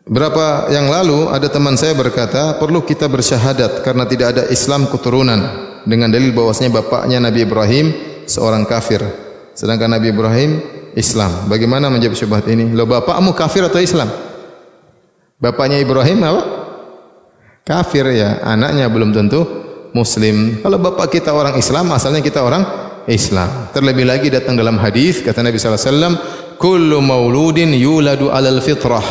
[0.09, 5.37] Berapa yang lalu ada teman saya berkata, perlu kita bersyahadat karena tidak ada Islam keturunan
[5.85, 7.87] dengan dalil bahwasanya bapaknya Nabi Ibrahim
[8.25, 9.05] seorang kafir.
[9.53, 10.65] Sedangkan Nabi Ibrahim
[10.97, 11.47] Islam.
[11.47, 12.73] Bagaimana menjawab syubhat ini?
[12.73, 14.09] Lo bapakmu kafir atau Islam?
[15.39, 16.43] Bapaknya Ibrahim apa?
[17.69, 19.45] Kafir ya, anaknya belum tentu
[19.93, 20.65] muslim.
[20.65, 22.65] Kalau bapak kita orang Islam, asalnya kita orang
[23.05, 23.69] Islam.
[23.77, 26.15] Terlebih lagi datang dalam hadis kata Nabi sallallahu alaihi wasallam,
[26.57, 29.05] "Kullu mauludin yuladu 'alal fitrah."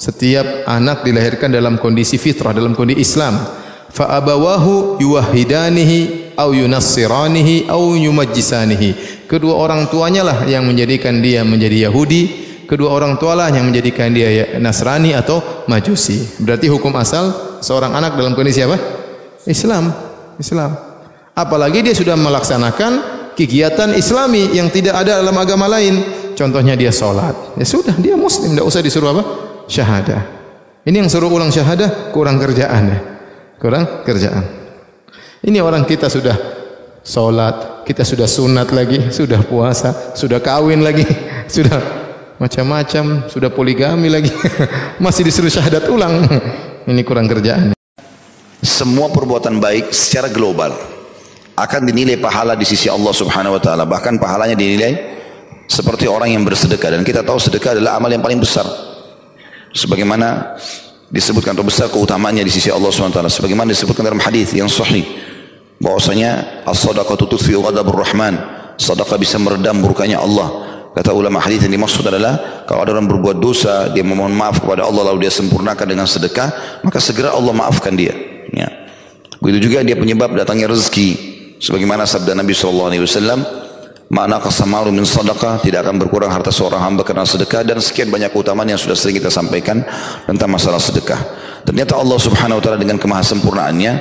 [0.00, 3.36] Setiap anak dilahirkan dalam kondisi fitrah, dalam kondisi Islam.
[3.92, 9.28] Fa abawahu yuwahhidanihi au yunassiranihi au yumajjisanihi.
[9.28, 12.22] Kedua orang tuanya lah yang menjadikan dia menjadi Yahudi,
[12.64, 16.40] kedua orang tua lah yang menjadikan dia Nasrani atau Majusi.
[16.40, 18.76] Berarti hukum asal seorang anak dalam kondisi apa?
[19.46, 19.92] Islam.
[20.36, 20.76] Islam.
[21.36, 22.92] Apalagi dia sudah melaksanakan
[23.38, 26.00] kegiatan Islami yang tidak ada dalam agama lain.
[26.36, 27.56] Contohnya dia sholat.
[27.60, 29.22] Ya sudah, dia muslim, tidak usah disuruh apa?
[29.70, 30.22] syahadah.
[30.82, 32.98] Ini yang suruh ulang syahadah kurang kerjaan ya.
[33.60, 34.42] Kurang kerjaan.
[35.44, 36.36] Ini orang kita sudah
[37.00, 41.04] salat, kita sudah sunat lagi, sudah puasa, sudah kawin lagi,
[41.54, 41.80] sudah
[42.40, 44.32] macam-macam, sudah poligami lagi.
[45.04, 46.24] Masih disuruh syahadat ulang.
[46.88, 47.76] Ini kurang kerjaan.
[48.64, 50.72] Semua perbuatan baik secara global
[51.52, 53.84] akan dinilai pahala di sisi Allah Subhanahu wa taala.
[53.84, 54.96] Bahkan pahalanya dinilai
[55.68, 56.96] seperti orang yang bersedekah.
[56.96, 58.64] Dan kita tahu sedekah adalah amal yang paling besar.
[59.76, 60.56] Sebagaimana
[61.12, 65.02] disebutkan atau besar keutamaannya di sisi Allah SWT sebagaimana disebutkan dalam hadis yang sahih
[65.82, 68.40] bahwasanya as-sadaqatu tudfi ghadabur rahman.
[68.80, 73.38] Sedekah bisa meredam murkanya Allah kata ulama hadis yang dimaksud adalah kalau ada orang berbuat
[73.38, 77.94] dosa dia memohon maaf kepada Allah lalu dia sempurnakan dengan sedekah maka segera Allah maafkan
[77.94, 78.14] dia
[78.50, 78.68] ya.
[79.38, 81.10] begitu juga dia penyebab datangnya rezeki
[81.62, 82.90] sebagaimana sabda Nabi SAW
[84.10, 88.34] makna kasamaru min sadaqah tidak akan berkurang harta seorang hamba karena sedekah dan sekian banyak
[88.34, 89.86] keutamaan yang sudah sering kita sampaikan
[90.26, 91.16] tentang masalah sedekah.
[91.62, 93.92] Ternyata Allah Subhanahu wa taala dengan kemahasempurnaannya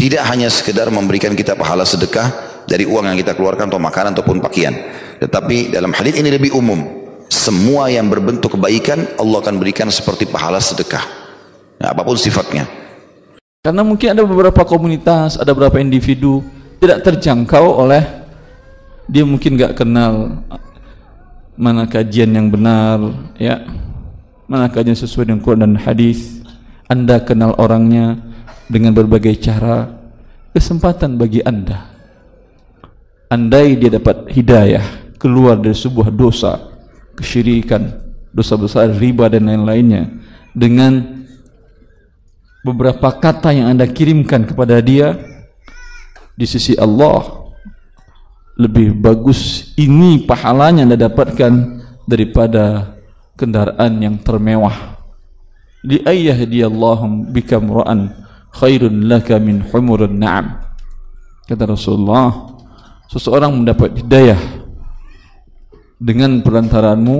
[0.00, 2.32] tidak hanya sekedar memberikan kita pahala sedekah
[2.64, 4.72] dari uang yang kita keluarkan atau makanan ataupun pakaian.
[5.18, 6.98] Tetapi dalam hadis ini lebih umum.
[7.28, 11.04] Semua yang berbentuk kebaikan Allah akan berikan seperti pahala sedekah.
[11.76, 12.64] Nah, apa pun sifatnya.
[13.60, 16.40] Karena mungkin ada beberapa komunitas, ada beberapa individu
[16.78, 18.02] tidak terjangkau oleh
[19.10, 20.44] dia mungkin nggak kenal
[21.58, 23.02] mana kajian yang benar
[23.34, 23.66] ya
[24.46, 26.44] mana kajian sesuai dengan Quran dan hadis
[26.86, 28.20] anda kenal orangnya
[28.70, 29.90] dengan berbagai cara
[30.54, 31.88] kesempatan bagi anda
[33.26, 34.84] andai dia dapat hidayah
[35.18, 36.56] keluar dari sebuah dosa
[37.18, 37.90] kesyirikan
[38.30, 40.06] dosa besar riba dan lain-lainnya
[40.54, 41.26] dengan
[42.62, 45.18] beberapa kata yang anda kirimkan kepada dia
[46.38, 47.50] di sisi Allah
[48.58, 51.52] lebih bagus ini pahalanya anda dapatkan
[52.06, 52.94] daripada
[53.38, 54.98] kendaraan yang termewah.
[55.86, 58.10] Li ayyahdiyallahum bika mura'an
[58.50, 60.58] khairun laka min humurun na'am.
[61.46, 62.50] Kata Rasulullah
[63.06, 64.66] seseorang mendapat hidayah
[65.98, 67.18] dengan perantaranmu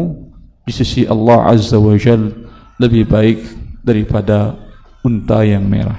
[0.65, 2.31] di sisi Allah Azza wa Jal
[2.79, 3.39] lebih baik
[3.83, 4.55] daripada
[5.03, 5.99] unta yang merah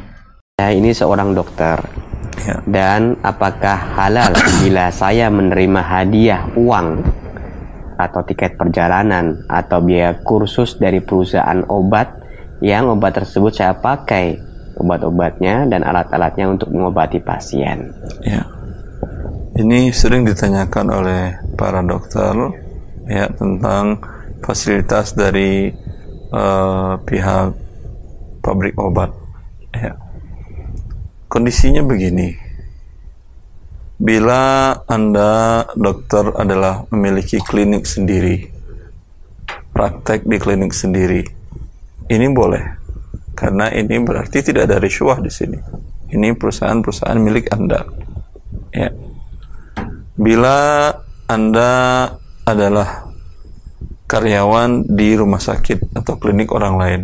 [0.60, 1.80] ya, ini seorang dokter
[2.46, 2.64] Ya.
[2.64, 4.32] Dan apakah halal
[4.64, 7.04] bila saya menerima hadiah uang
[8.00, 12.16] atau tiket perjalanan atau biaya kursus dari perusahaan obat
[12.64, 14.40] yang obat tersebut saya pakai
[14.80, 17.92] obat-obatnya dan alat-alatnya untuk mengobati pasien.
[18.24, 18.48] Ya.
[19.60, 22.32] Ini sering ditanyakan oleh para dokter
[23.10, 23.98] ya tentang
[24.46, 25.74] fasilitas dari
[26.30, 27.58] uh, pihak
[28.46, 29.10] pabrik obat.
[29.74, 29.98] Ya
[31.30, 32.34] kondisinya begini
[34.00, 38.60] bila anda dokter adalah memiliki klinik sendiri
[39.80, 41.24] praktek di klinik sendiri.
[42.10, 42.64] Ini boleh.
[43.32, 45.56] Karena ini berarti tidak ada riswah di sini.
[46.12, 47.88] Ini perusahaan-perusahaan milik Anda.
[48.76, 48.92] Ya.
[50.20, 50.92] Bila
[51.32, 51.72] Anda
[52.54, 53.10] adalah
[54.10, 57.02] karyawan di rumah sakit atau klinik orang lain,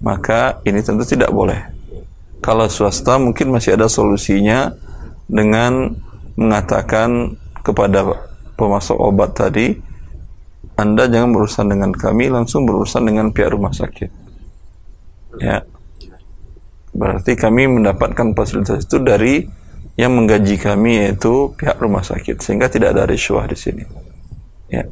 [0.00, 1.60] maka ini tentu tidak boleh.
[2.40, 4.72] Kalau swasta mungkin masih ada solusinya
[5.28, 5.92] dengan
[6.36, 8.06] mengatakan kepada
[8.56, 9.76] pemasok obat tadi,
[10.76, 14.10] Anda jangan berurusan dengan kami, langsung berurusan dengan pihak rumah sakit.
[15.40, 15.64] Ya.
[16.96, 19.44] Berarti kami mendapatkan fasilitas itu dari
[19.96, 24.05] yang menggaji kami yaitu pihak rumah sakit sehingga tidak ada riswah di sini.
[24.66, 24.84] Ya.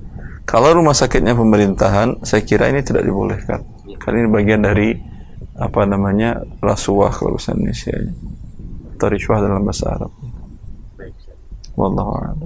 [0.45, 3.65] Kalau rumah sakitnya pemerintahan, saya kira ini tidak dibolehkan.
[3.97, 4.93] Karena ini bagian dari
[5.55, 7.95] apa namanya rasuah kalau bahasa Indonesia
[8.95, 10.13] atau riswah dalam bahasa Arab.
[11.75, 12.39] Wallahu a'lam.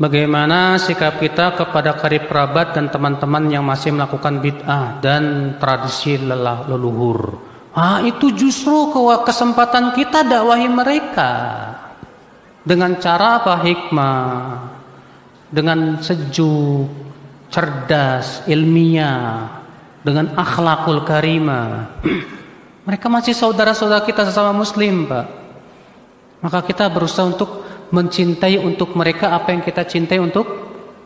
[0.00, 6.66] Bagaimana sikap kita kepada karib kerabat dan teman-teman yang masih melakukan bid'ah dan tradisi lelah
[6.66, 7.38] leluhur?
[7.76, 8.90] Ah, itu justru
[9.22, 11.32] kesempatan kita dakwahi mereka
[12.66, 14.22] dengan cara apa hikmah,
[15.52, 16.88] dengan sejuk,
[17.52, 19.60] cerdas, ilmiah,
[20.00, 22.00] dengan akhlakul karimah.
[22.88, 25.26] mereka masih saudara-saudara kita sesama muslim, Pak.
[26.42, 27.62] Maka kita berusaha untuk
[27.92, 30.48] mencintai untuk mereka apa yang kita cintai untuk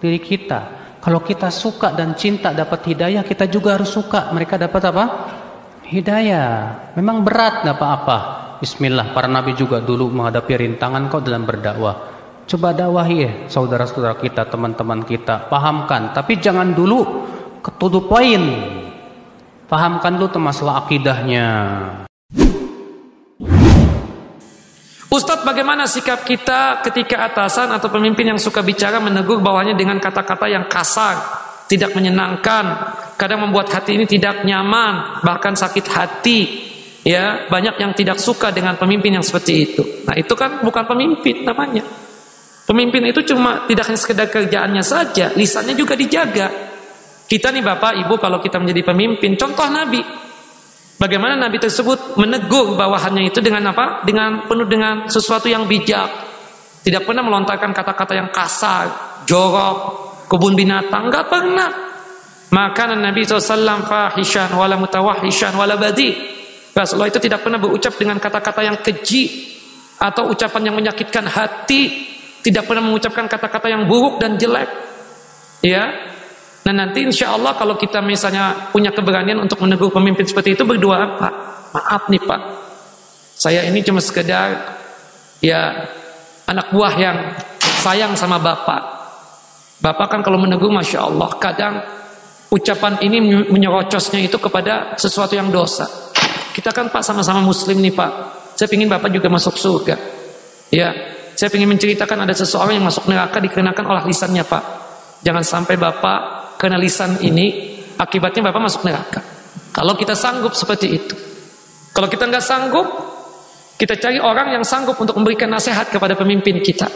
[0.00, 0.60] diri kita.
[1.02, 5.04] Kalau kita suka dan cinta dapat hidayah, kita juga harus suka mereka dapat apa?
[5.86, 6.48] Hidayah.
[6.96, 8.18] Memang berat apa-apa.
[8.58, 12.15] Bismillah, para nabi juga dulu menghadapi rintangan kau dalam berdakwah.
[12.46, 16.14] Coba dakwahi ya, saudara-saudara kita, teman-teman kita, pahamkan.
[16.14, 17.02] Tapi jangan dulu
[17.58, 18.42] ketuduh poin.
[19.66, 21.46] Pahamkan dulu masalah akidahnya.
[25.10, 30.46] Ustadz bagaimana sikap kita ketika atasan atau pemimpin yang suka bicara menegur bawahnya dengan kata-kata
[30.46, 31.18] yang kasar,
[31.66, 36.40] tidak menyenangkan, kadang membuat hati ini tidak nyaman, bahkan sakit hati.
[37.02, 39.82] Ya, banyak yang tidak suka dengan pemimpin yang seperti itu.
[40.06, 42.05] Nah, itu kan bukan pemimpin namanya.
[42.66, 46.50] Pemimpin itu cuma tidak hanya sekedar kerjaannya saja, lisannya juga dijaga.
[47.26, 50.02] Kita nih Bapak, Ibu kalau kita menjadi pemimpin, contoh Nabi,
[50.96, 54.00] Bagaimana Nabi tersebut menegur bawahannya itu dengan apa?
[54.00, 56.08] Dengan penuh dengan sesuatu yang bijak.
[56.80, 59.76] Tidak pernah melontarkan kata-kata yang kasar, jorok,
[60.24, 61.70] kebun binatang, enggak pernah.
[62.48, 66.16] Maka Nabi SAW fahishan wala mutawahishan wala badi.
[66.72, 69.52] Rasulullah itu tidak pernah berucap dengan kata-kata yang keji
[70.00, 72.15] atau ucapan yang menyakitkan hati,
[72.46, 74.70] tidak pernah mengucapkan kata-kata yang buruk dan jelek.
[75.66, 75.90] Ya,
[76.66, 81.14] Nah nanti insya Allah kalau kita misalnya punya keberanian untuk menegur pemimpin seperti itu berdua
[81.14, 81.34] Pak,
[81.70, 82.40] maaf nih Pak,
[83.38, 84.74] saya ini cuma sekedar
[85.38, 85.86] ya
[86.50, 87.16] anak buah yang
[87.62, 88.82] sayang sama Bapak.
[89.78, 91.78] Bapak kan kalau menegur Masya Allah kadang
[92.50, 95.86] ucapan ini menyerocosnya itu kepada sesuatu yang dosa.
[96.50, 98.12] Kita kan Pak sama-sama muslim nih Pak.
[98.58, 99.94] Saya ingin Bapak juga masuk surga.
[100.74, 100.90] Ya,
[101.36, 104.64] saya ingin menceritakan ada seseorang yang masuk neraka dikenakan oleh lisannya Pak.
[105.20, 106.20] Jangan sampai Bapak
[106.56, 109.20] karena lisan ini akibatnya Bapak masuk neraka.
[109.68, 111.12] Kalau kita sanggup seperti itu.
[111.92, 112.88] Kalau kita nggak sanggup,
[113.76, 116.88] kita cari orang yang sanggup untuk memberikan nasihat kepada pemimpin kita.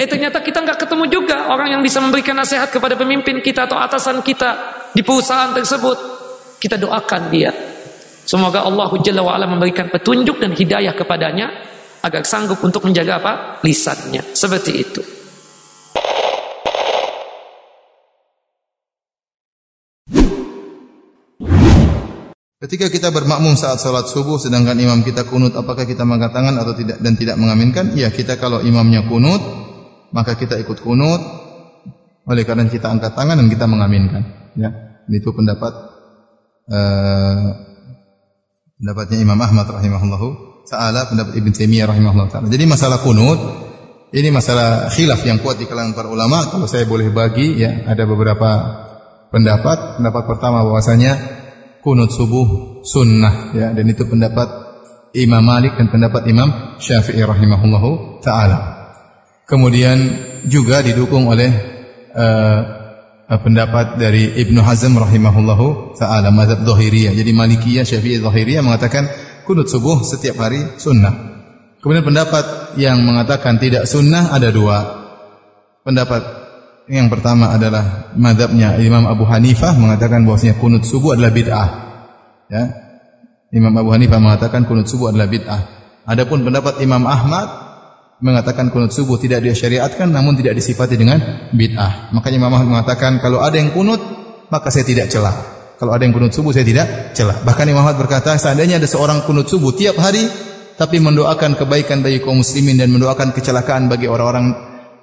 [0.00, 3.76] Eh ternyata kita nggak ketemu juga orang yang bisa memberikan nasihat kepada pemimpin kita atau
[3.76, 5.98] atasan kita di perusahaan tersebut.
[6.56, 7.52] Kita doakan dia.
[8.24, 11.48] Semoga Allah Jalla wa'ala memberikan petunjuk dan hidayah kepadanya
[12.02, 13.32] agar sanggup untuk menjaga apa?
[13.62, 14.22] Lisannya.
[14.34, 15.02] Seperti itu.
[22.58, 26.74] Ketika kita bermakmum saat sholat subuh sedangkan imam kita kunut apakah kita mengangkat tangan atau
[26.74, 27.94] tidak dan tidak mengaminkan?
[27.94, 29.38] Ya kita kalau imamnya kunut
[30.10, 31.22] maka kita ikut kunut
[32.26, 34.52] oleh karena kita angkat tangan dan kita mengaminkan.
[34.58, 34.74] Ya
[35.06, 35.70] itu pendapat
[36.66, 37.46] uh,
[38.82, 42.46] pendapatnya Imam Ahmad rahimahullahu taala pendapat Ibn Taimiyah rahimahullah taala.
[42.52, 43.40] Jadi masalah kunut
[44.08, 46.48] ini masalah khilaf yang kuat di kalangan para ulama.
[46.48, 48.50] Kalau saya boleh bagi ya ada beberapa
[49.28, 50.00] pendapat.
[50.00, 51.12] Pendapat pertama bahwasanya
[51.84, 54.48] kunut subuh sunnah ya dan itu pendapat
[55.16, 58.92] Imam Malik dan pendapat Imam Syafi'i rahimahullahu taala.
[59.48, 59.96] Kemudian
[60.44, 61.48] juga didukung oleh
[62.12, 62.60] uh,
[63.36, 67.12] pendapat dari Ibnu Hazm rahimahullahu taala mazhab Zahiriyah.
[67.12, 69.08] Jadi Malikiyah, Syafi'i, Zahiriyah mengatakan
[69.48, 71.40] kunut subuh setiap hari sunnah.
[71.80, 74.78] Kemudian pendapat yang mengatakan tidak sunnah ada dua.
[75.80, 76.20] Pendapat
[76.92, 81.68] yang pertama adalah madhabnya Imam Abu Hanifah mengatakan bahwasanya kunut subuh adalah bid'ah.
[82.52, 82.64] Ya.
[83.56, 85.60] Imam Abu Hanifah mengatakan kunut subuh adalah bid'ah.
[86.04, 87.48] Adapun pendapat Imam Ahmad
[88.20, 92.12] mengatakan kunut subuh tidak disyariatkan namun tidak disifati dengan bid'ah.
[92.12, 94.00] Makanya Imam Ahmad mengatakan kalau ada yang kunut
[94.52, 95.57] maka saya tidak celah.
[95.78, 97.38] Kalau ada yang kunut subuh saya tidak celah.
[97.46, 100.26] Bahkan Imam Ahmad berkata, seandainya ada seorang kunut subuh tiap hari
[100.74, 104.54] tapi mendoakan kebaikan bagi kaum muslimin dan mendoakan kecelakaan bagi orang-orang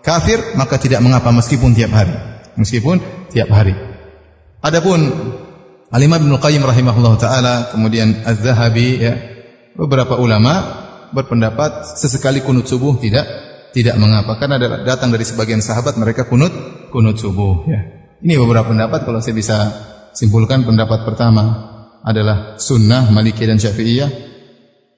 [0.03, 2.15] kafir, maka tidak mengapa meskipun tiap hari.
[2.59, 2.99] Meskipun
[3.31, 3.75] tiap hari.
[4.63, 4.99] Adapun
[5.91, 9.13] Al-Imam Ibnu Qayyim rahimahullah taala, kemudian Az-Zahabi ya,
[9.79, 10.83] beberapa ulama
[11.15, 13.23] berpendapat sesekali kunut subuh tidak
[13.71, 16.51] tidak mengapa karena datang dari sebagian sahabat mereka kunut
[16.91, 17.79] kunut subuh ya.
[18.23, 19.57] Ini beberapa pendapat kalau saya bisa
[20.15, 24.09] simpulkan pendapat pertama adalah sunnah Maliki dan Syafi'iyah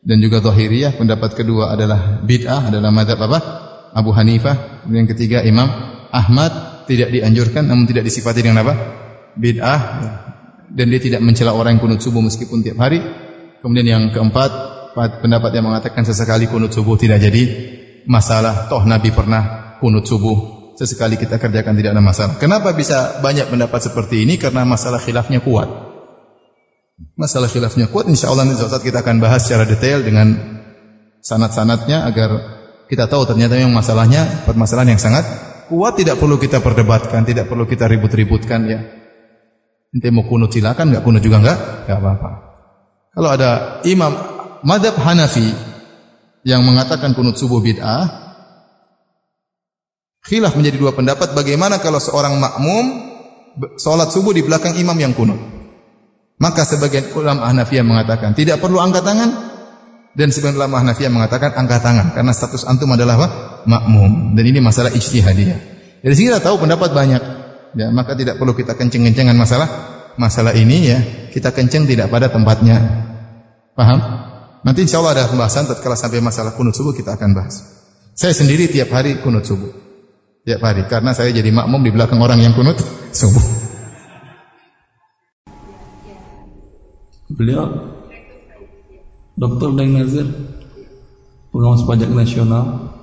[0.08, 0.96] dan juga Zahiriyah.
[0.96, 3.40] Pendapat kedua adalah bid'ah adalah madhab apa?
[3.92, 4.88] Abu Hanifah.
[4.88, 5.68] Yang ketiga Imam
[6.14, 8.74] Ahmad tidak dianjurkan namun tidak disifati dengan apa?
[9.36, 9.82] Bid'ah
[10.72, 13.04] dan dia tidak mencela orang yang kunut subuh meskipun tiap hari.
[13.60, 14.52] Kemudian yang keempat
[14.96, 17.44] pendapat yang mengatakan sesekali kunut subuh tidak jadi
[18.08, 18.72] masalah.
[18.72, 22.34] Toh Nabi pernah kunut subuh sesekali kita kerjakan tidak ada masalah.
[22.38, 24.38] Kenapa bisa banyak pendapat seperti ini?
[24.38, 25.66] Karena masalah khilafnya kuat.
[27.18, 30.34] Masalah khilafnya kuat, insya Allah nanti saat kita akan bahas secara detail dengan
[31.22, 32.30] sanat-sanatnya agar
[32.90, 35.26] kita tahu ternyata yang masalahnya permasalahan yang sangat
[35.68, 38.80] kuat tidak perlu kita perdebatkan, tidak perlu kita ribut-ributkan ya.
[39.94, 41.58] Nanti mau kunut silakan, nggak kunut juga nggak,
[41.90, 42.30] nggak apa-apa.
[43.18, 44.14] Kalau ada imam
[44.62, 45.54] madhab Hanafi
[46.46, 48.27] yang mengatakan kunut subuh bid'ah,
[50.28, 53.16] Khilaf menjadi dua pendapat bagaimana kalau seorang makmum
[53.80, 55.40] salat subuh di belakang imam yang kunut.
[56.38, 59.32] Maka sebagian ulama Hanafiyah mengatakan tidak perlu angkat tangan
[60.12, 63.28] dan sebagian ulama Hanafiyah mengatakan angkat tangan karena status antum adalah apa?
[63.68, 65.60] makmum dan ini masalah ijtihadiyah.
[66.04, 67.24] Dari sini kita tahu pendapat banyak.
[67.76, 69.68] Ya, maka tidak perlu kita kenceng-kencengan masalah
[70.20, 71.00] masalah ini ya.
[71.32, 72.84] Kita kenceng tidak pada tempatnya.
[73.80, 74.00] Paham?
[74.60, 77.64] Nanti insya Allah ada pembahasan tatkala sampai masalah kunut subuh kita akan bahas.
[78.12, 79.87] Saya sendiri tiap hari kunut subuh
[80.48, 82.80] tiap hari karena saya jadi makmum di belakang orang yang kunut
[83.12, 83.44] subuh.
[87.28, 87.68] Beliau
[89.36, 89.76] Dr.
[89.76, 90.24] Deng Nazir
[91.52, 92.96] pengawas pajak nasional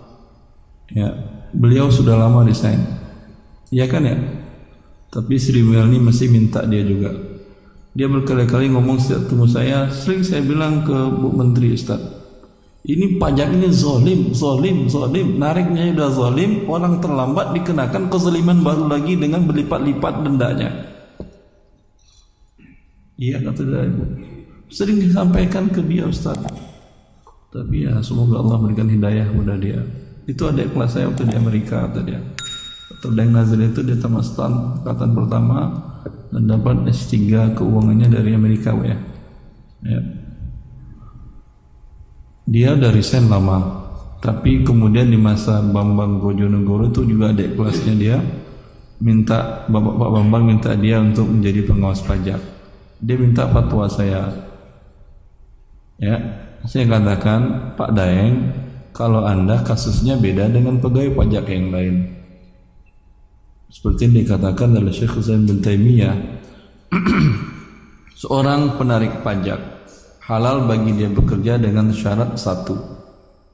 [0.89, 1.13] ya
[1.53, 2.81] beliau sudah lama desain
[3.69, 4.17] iya kan ya
[5.13, 7.13] tapi Sri Melni masih minta dia juga
[7.95, 12.01] dia berkali-kali ngomong setiap temu saya sering saya bilang ke Bu Menteri Ustaz
[12.85, 15.41] ini pajak ini zolim, zolim, zolim.
[15.41, 20.69] Nariknya sudah zolim, orang terlambat dikenakan kezaliman baru lagi dengan berlipat-lipat dendanya.
[23.17, 23.89] Iya kata dia.
[24.69, 26.37] Sering disampaikan ke dia Ustaz.
[27.49, 29.81] Tapi ya semoga Allah memberikan hidayah kepada dia.
[30.29, 32.21] Itu ada kelas saya waktu di Amerika kata dia.
[33.01, 35.73] Terdang Nazir itu dia tamat angkatan pertama
[36.37, 37.17] dan dapat S3
[37.57, 38.99] keuangannya dari Amerika ya.
[39.89, 40.24] ya
[42.45, 43.85] dia dari sen lama.
[44.21, 48.17] Tapi kemudian di masa Bambang Bojonegoro itu juga ada kelasnya dia
[49.05, 52.41] minta Bapak Pak Bambang minta dia untuk menjadi pengawas pajak.
[53.05, 54.33] Dia minta fatwa saya.
[56.01, 56.17] Ya
[56.65, 58.35] saya katakan Pak Daeng
[58.97, 61.97] kalau anda kasusnya beda dengan pegawai pajak yang lain.
[63.69, 66.15] Seperti yang dikatakan oleh Syekh Zain bin Taimiyah
[68.23, 69.74] seorang penarik pajak
[70.25, 72.77] halal bagi dia bekerja dengan syarat satu.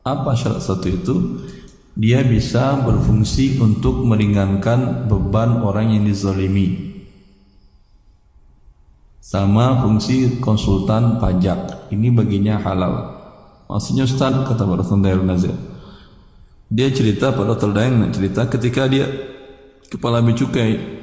[0.07, 1.15] Apa syarat satu itu?
[1.99, 6.97] Dia bisa berfungsi untuk meringankan beban orang yang dizalimi.
[9.21, 11.91] Sama fungsi konsultan pajak.
[11.93, 12.95] Ini baginya halal.
[13.69, 15.23] Maksudnya Ustaz kata Pak Dr.
[15.23, 15.55] Nazir.
[16.71, 17.75] Dia cerita Pak Dr.
[17.75, 19.07] Dayang cerita ketika dia
[19.91, 21.03] kepala bicukai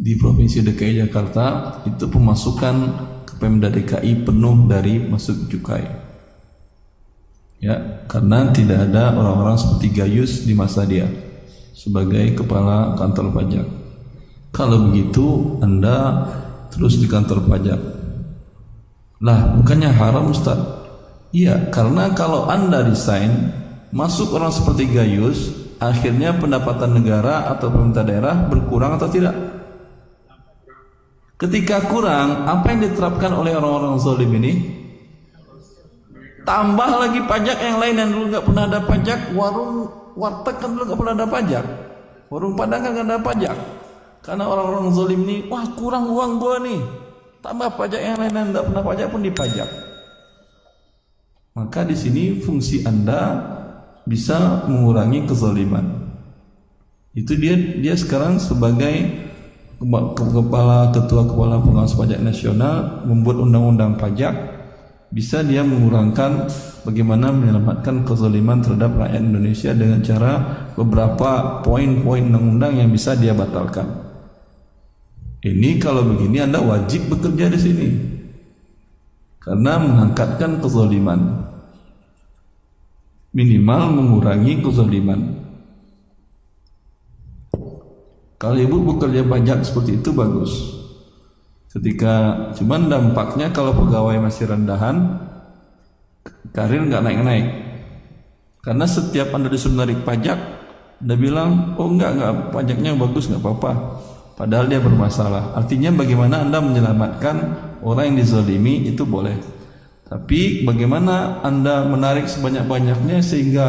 [0.00, 2.76] di Provinsi DKI Jakarta itu pemasukan
[3.42, 5.82] Pemda DKI penuh dari masuk cukai.
[7.58, 11.10] Ya, karena tidak ada orang-orang seperti Gayus di masa dia
[11.74, 13.66] sebagai kepala kantor pajak.
[14.54, 16.30] Kalau begitu Anda
[16.70, 17.80] terus di kantor pajak.
[19.26, 20.58] Lah, bukannya haram Ustaz?
[21.34, 23.50] Iya, karena kalau Anda resign,
[23.90, 25.50] masuk orang seperti Gayus,
[25.82, 29.51] akhirnya pendapatan negara atau pemerintah daerah berkurang atau tidak?
[31.42, 34.52] Ketika kurang, apa yang diterapkan oleh orang-orang zalim ini?
[36.46, 40.86] Tambah lagi pajak yang lain yang dulu nggak pernah ada pajak, warung warteg kan dulu
[40.86, 41.64] nggak pernah ada pajak,
[42.30, 43.56] warung padang kan nggak ada pajak.
[44.22, 46.78] Karena orang-orang zalim ini, wah kurang uang gua nih,
[47.42, 49.68] tambah pajak yang lain yang nggak pernah pajak pun dipajak.
[51.58, 53.22] Maka di sini fungsi anda
[54.06, 56.06] bisa mengurangi kezaliman.
[57.18, 59.21] Itu dia dia sekarang sebagai
[60.14, 64.34] kepala ketua kepala pengawas pajak nasional membuat undang-undang pajak
[65.12, 66.48] bisa dia mengurangkan
[66.88, 70.32] bagaimana menyelamatkan kezaliman terhadap rakyat Indonesia dengan cara
[70.72, 73.84] beberapa poin-poin undang-undang yang bisa dia batalkan.
[75.42, 77.88] Ini kalau begini Anda wajib bekerja di sini.
[79.42, 81.50] Karena mengangkatkan kezaliman.
[83.34, 85.41] Minimal mengurangi kezaliman.
[88.42, 90.50] Kalau ibu bekerja banyak seperti itu bagus.
[91.70, 95.22] Ketika cuman dampaknya kalau pegawai masih rendahan,
[96.50, 97.46] karir nggak naik-naik.
[98.66, 100.42] Karena setiap anda disuruh narik pajak,
[100.98, 103.72] anda bilang, oh enggak enggak pajaknya bagus nggak apa-apa.
[104.34, 105.54] Padahal dia bermasalah.
[105.54, 107.36] Artinya bagaimana anda menyelamatkan
[107.78, 109.38] orang yang dizalimi itu boleh.
[110.10, 113.68] Tapi bagaimana anda menarik sebanyak-banyaknya sehingga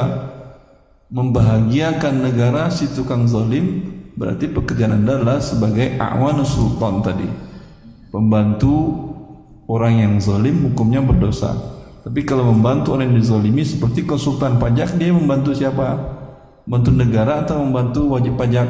[1.14, 7.28] membahagiakan negara si tukang zalim berarti pekerjaan anda adalah sebagai awanus sultan tadi.
[8.10, 8.74] Pembantu
[9.70, 11.54] orang yang zalim hukumnya berdosa.
[12.04, 15.98] Tapi kalau membantu orang yang dizalimi seperti konsultan pajak dia membantu siapa?
[16.68, 18.68] Membantu negara atau membantu wajib pajak?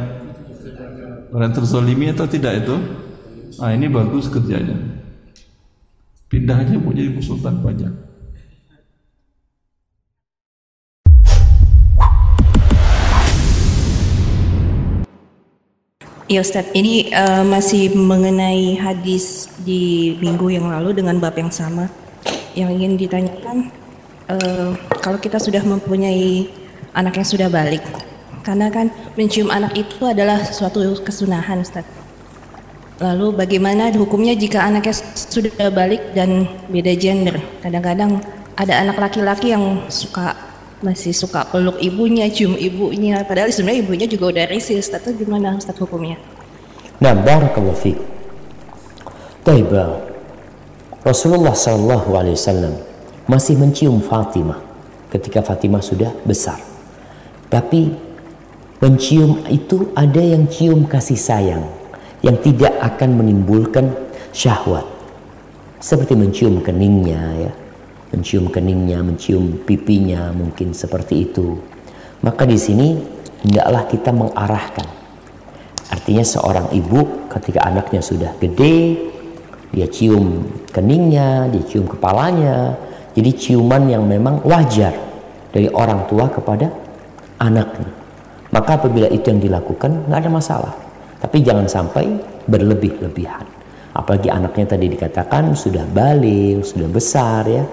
[1.33, 2.75] Orang terzalimi atau tidak itu?
[3.57, 4.77] Nah ini bagus kerjanya.
[6.29, 8.02] Pindah aja mau jadi konsultan pajak
[16.33, 21.85] Ya Ustadz, ini uh, masih mengenai hadis di minggu yang lalu dengan bab yang sama.
[22.57, 23.57] Yang ingin ditanyakan,
[24.33, 26.49] uh, kalau kita sudah mempunyai
[26.97, 27.85] anak yang sudah balik,
[28.41, 32.01] karena kan mencium anak itu adalah suatu kesunahan Ustadz.
[32.97, 37.37] Lalu bagaimana hukumnya jika anaknya sudah balik dan beda gender?
[37.61, 38.25] Kadang-kadang
[38.57, 40.33] ada anak laki-laki yang suka
[40.83, 44.45] masih suka peluk ibunya, cium ibunya, padahal sebenarnya ibunya juga udah.
[44.53, 46.19] Ustaz, itu gimana Ustaz hukumnya?
[46.99, 47.99] Nah, barakallahu fiik.
[49.43, 49.71] Taib,
[51.03, 52.75] Rasulullah sallallahu alaihi wasallam
[53.27, 54.59] masih mencium Fatimah
[55.11, 56.59] ketika Fatimah sudah besar.
[57.51, 57.91] Tapi
[58.79, 61.63] mencium itu ada yang cium kasih sayang
[62.23, 63.91] yang tidak akan menimbulkan
[64.31, 64.87] syahwat.
[65.83, 67.51] Seperti mencium keningnya ya,
[68.13, 71.57] mencium keningnya, mencium pipinya, mungkin seperti itu.
[72.21, 72.93] Maka di sini
[73.41, 74.87] hendaklah kita mengarahkan.
[75.89, 78.95] Artinya seorang ibu ketika anaknya sudah gede,
[79.73, 82.77] dia cium keningnya, dia cium kepalanya.
[83.17, 84.93] Jadi ciuman yang memang wajar
[85.49, 86.69] dari orang tua kepada
[87.41, 87.89] anaknya.
[88.53, 90.73] Maka apabila itu yang dilakukan nggak ada masalah.
[91.17, 92.05] Tapi jangan sampai
[92.45, 93.45] berlebih-lebihan.
[93.93, 97.65] Apalagi anaknya tadi dikatakan sudah balik, sudah besar ya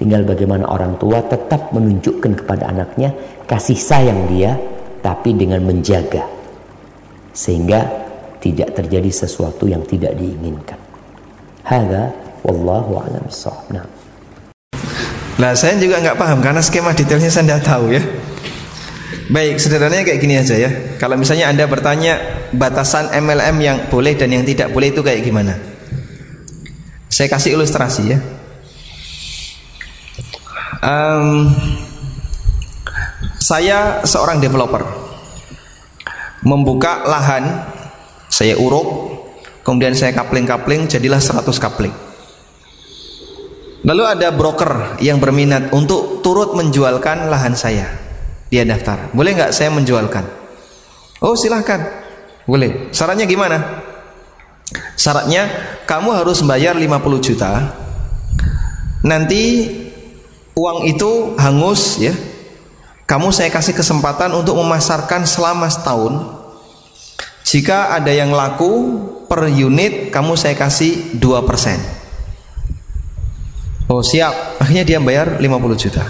[0.00, 3.12] Tinggal bagaimana orang tua tetap menunjukkan kepada anaknya
[3.44, 4.56] kasih sayang dia
[5.04, 6.24] tapi dengan menjaga
[7.36, 7.84] sehingga
[8.40, 10.80] tidak terjadi sesuatu yang tidak diinginkan.
[11.68, 13.28] Hada wallahu a'lam
[13.76, 13.84] Nah.
[15.36, 18.00] Nah, saya juga nggak paham karena skema detailnya saya tidak tahu ya.
[19.28, 20.96] Baik, sederhananya kayak gini aja ya.
[20.96, 22.16] Kalau misalnya Anda bertanya
[22.56, 25.60] batasan MLM yang boleh dan yang tidak boleh itu kayak gimana?
[27.12, 28.39] Saya kasih ilustrasi ya
[30.84, 31.48] um,
[33.40, 34.84] saya seorang developer.
[36.40, 37.68] Membuka lahan
[38.32, 39.12] saya uruk
[39.60, 41.92] kemudian saya kapling-kapling jadilah 100 kapling.
[43.80, 47.88] Lalu ada broker yang berminat untuk turut menjualkan lahan saya.
[48.52, 49.12] Dia daftar.
[49.12, 50.24] Boleh nggak saya menjualkan?
[51.20, 51.80] Oh silahkan.
[52.44, 52.92] Boleh.
[52.92, 53.84] Syaratnya gimana?
[54.96, 55.48] Syaratnya
[55.88, 57.72] kamu harus bayar 50 juta.
[59.00, 59.42] Nanti
[60.60, 62.12] uang itu hangus ya.
[63.08, 66.20] Kamu saya kasih kesempatan untuk memasarkan selama setahun.
[67.48, 72.00] Jika ada yang laku per unit kamu saya kasih 2%
[73.90, 74.62] oh siap.
[74.62, 76.06] Akhirnya dia bayar 50 juta.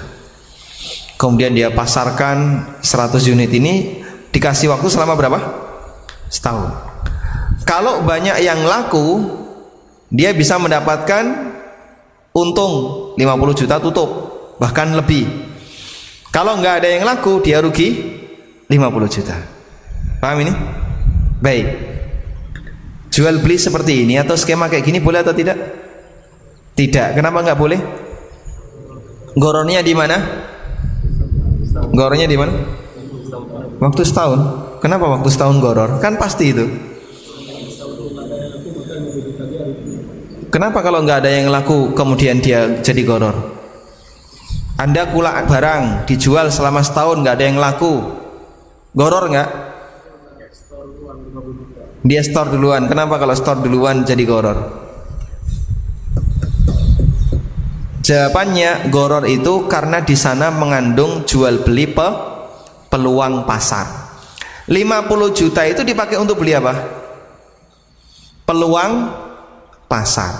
[1.17, 5.41] Kemudian dia pasarkan 100 unit ini dikasih waktu selama berapa?
[6.31, 6.71] setahun.
[7.67, 9.35] Kalau banyak yang laku
[10.15, 11.51] dia bisa mendapatkan
[12.31, 12.73] untung
[13.19, 15.25] 50 juta tutup bahkan lebih
[16.29, 18.21] kalau nggak ada yang laku dia rugi
[18.69, 18.77] 50
[19.09, 19.41] juta
[20.21, 20.53] paham ini?
[21.41, 21.67] baik
[23.09, 25.57] jual beli seperti ini atau skema kayak gini boleh atau tidak?
[26.77, 27.81] tidak, kenapa nggak boleh?
[29.35, 30.17] goronnya di mana?
[31.97, 32.53] goronnya di mana?
[33.81, 34.41] waktu setahun
[34.85, 36.05] kenapa waktu setahun goror?
[36.05, 36.69] kan pasti itu
[40.53, 43.60] kenapa kalau nggak ada yang laku kemudian dia jadi goror?
[44.81, 48.01] Anda kulak barang dijual selama setahun nggak ada yang laku,
[48.97, 49.51] goror nggak?
[52.01, 52.89] Dia store duluan.
[52.89, 54.57] Kenapa kalau store duluan jadi goror?
[58.01, 62.09] Jawabannya goror itu karena di sana mengandung jual beli pe,
[62.89, 63.85] peluang pasar.
[64.65, 67.01] 50 juta itu dipakai untuk beli apa?
[68.51, 69.15] peluang
[69.87, 70.35] pasar.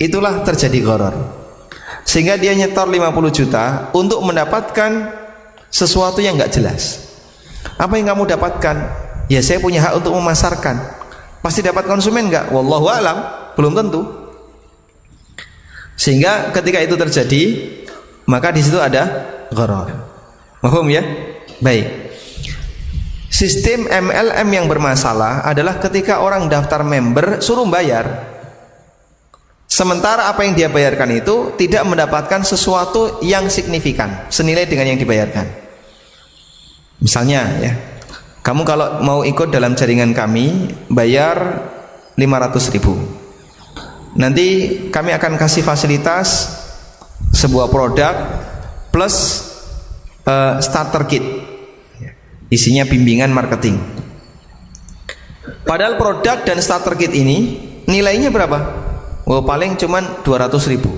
[0.00, 1.37] Itulah terjadi goror.
[2.08, 5.12] Sehingga dia nyetor 50 juta untuk mendapatkan
[5.68, 7.04] sesuatu yang nggak jelas.
[7.76, 8.76] Apa yang kamu dapatkan?
[9.28, 10.80] Ya saya punya hak untuk memasarkan.
[11.44, 12.48] Pasti dapat konsumen nggak?
[12.48, 13.18] Wallahu alam,
[13.60, 14.08] belum tentu.
[16.00, 17.42] Sehingga ketika itu terjadi,
[18.24, 19.92] maka di situ ada goror.
[20.64, 21.04] Mahum ya?
[21.60, 22.08] Baik.
[23.28, 28.37] Sistem MLM yang bermasalah adalah ketika orang daftar member suruh bayar.
[29.68, 35.44] Sementara apa yang dia bayarkan itu tidak mendapatkan sesuatu yang signifikan senilai dengan yang dibayarkan.
[37.04, 37.72] Misalnya ya,
[38.40, 41.68] kamu kalau mau ikut dalam jaringan kami bayar
[42.16, 42.96] 500 ribu.
[44.16, 44.48] Nanti
[44.88, 46.48] kami akan kasih fasilitas
[47.36, 48.16] sebuah produk
[48.88, 49.44] plus
[50.24, 51.24] uh, starter kit.
[52.48, 53.76] Isinya bimbingan marketing.
[55.68, 58.87] Padahal produk dan starter kit ini nilainya berapa?
[59.28, 60.88] Oh, paling cuman 200 ribu.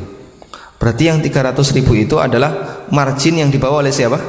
[0.79, 4.23] Berarti yang 300 ribu itu adalah margin yang dibawa oleh siapa?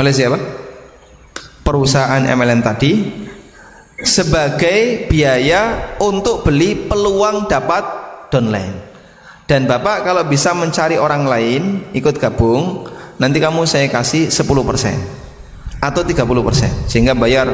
[0.00, 0.40] Oleh siapa?
[1.62, 2.92] Perusahaan MLM tadi
[4.00, 7.84] sebagai biaya untuk beli peluang dapat
[8.32, 8.88] downline.
[9.44, 12.88] Dan Bapak kalau bisa mencari orang lain ikut gabung,
[13.20, 14.42] nanti kamu saya kasih 10%
[15.76, 17.52] atau 30% sehingga bayar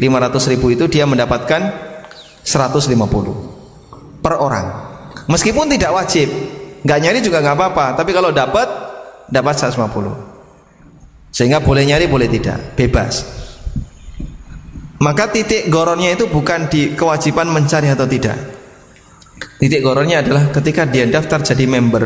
[0.00, 1.60] 500 ribu itu dia mendapatkan
[2.40, 3.55] 150
[4.26, 4.66] per orang.
[5.30, 6.26] Meskipun tidak wajib,
[6.82, 7.86] nggak nyari juga nggak apa-apa.
[7.94, 8.66] Tapi kalau dapat,
[9.30, 11.30] dapat 150.
[11.30, 13.22] Sehingga boleh nyari, boleh tidak, bebas.
[14.98, 18.34] Maka titik goronnya itu bukan di kewajiban mencari atau tidak.
[19.62, 22.04] Titik goronnya adalah ketika dia daftar jadi member,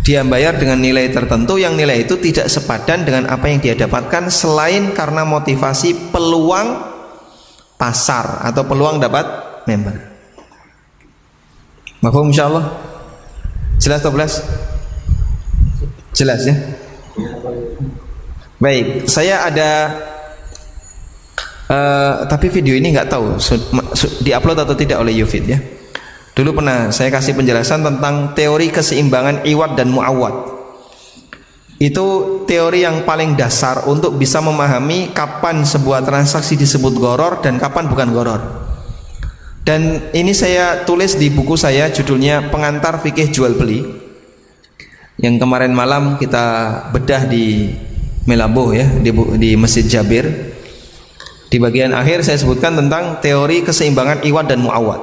[0.00, 4.32] dia bayar dengan nilai tertentu yang nilai itu tidak sepadan dengan apa yang dia dapatkan
[4.32, 6.88] selain karena motivasi peluang
[7.76, 9.26] pasar atau peluang dapat
[9.66, 10.09] member.
[12.00, 12.64] Mafhum insyaallah?
[13.76, 14.40] Jelas atau belas?
[16.16, 16.56] Jelas ya?
[18.56, 19.70] Baik, saya ada
[21.68, 23.36] uh, tapi video ini nggak tahu
[24.24, 25.60] diupload atau tidak oleh Yufid ya.
[26.32, 30.56] Dulu pernah saya kasih penjelasan tentang teori keseimbangan iwat dan muawat.
[31.80, 37.88] Itu teori yang paling dasar untuk bisa memahami kapan sebuah transaksi disebut goror dan kapan
[37.88, 38.40] bukan goror.
[39.60, 43.84] Dan ini saya tulis di buku saya judulnya Pengantar Fikih Jual Beli.
[45.20, 46.44] Yang kemarin malam kita
[46.96, 47.68] bedah di
[48.24, 50.28] Melabuh ya, di, di Masjid Jabir.
[51.50, 55.00] Di bagian akhir saya sebutkan tentang teori keseimbangan iwat dan muawat.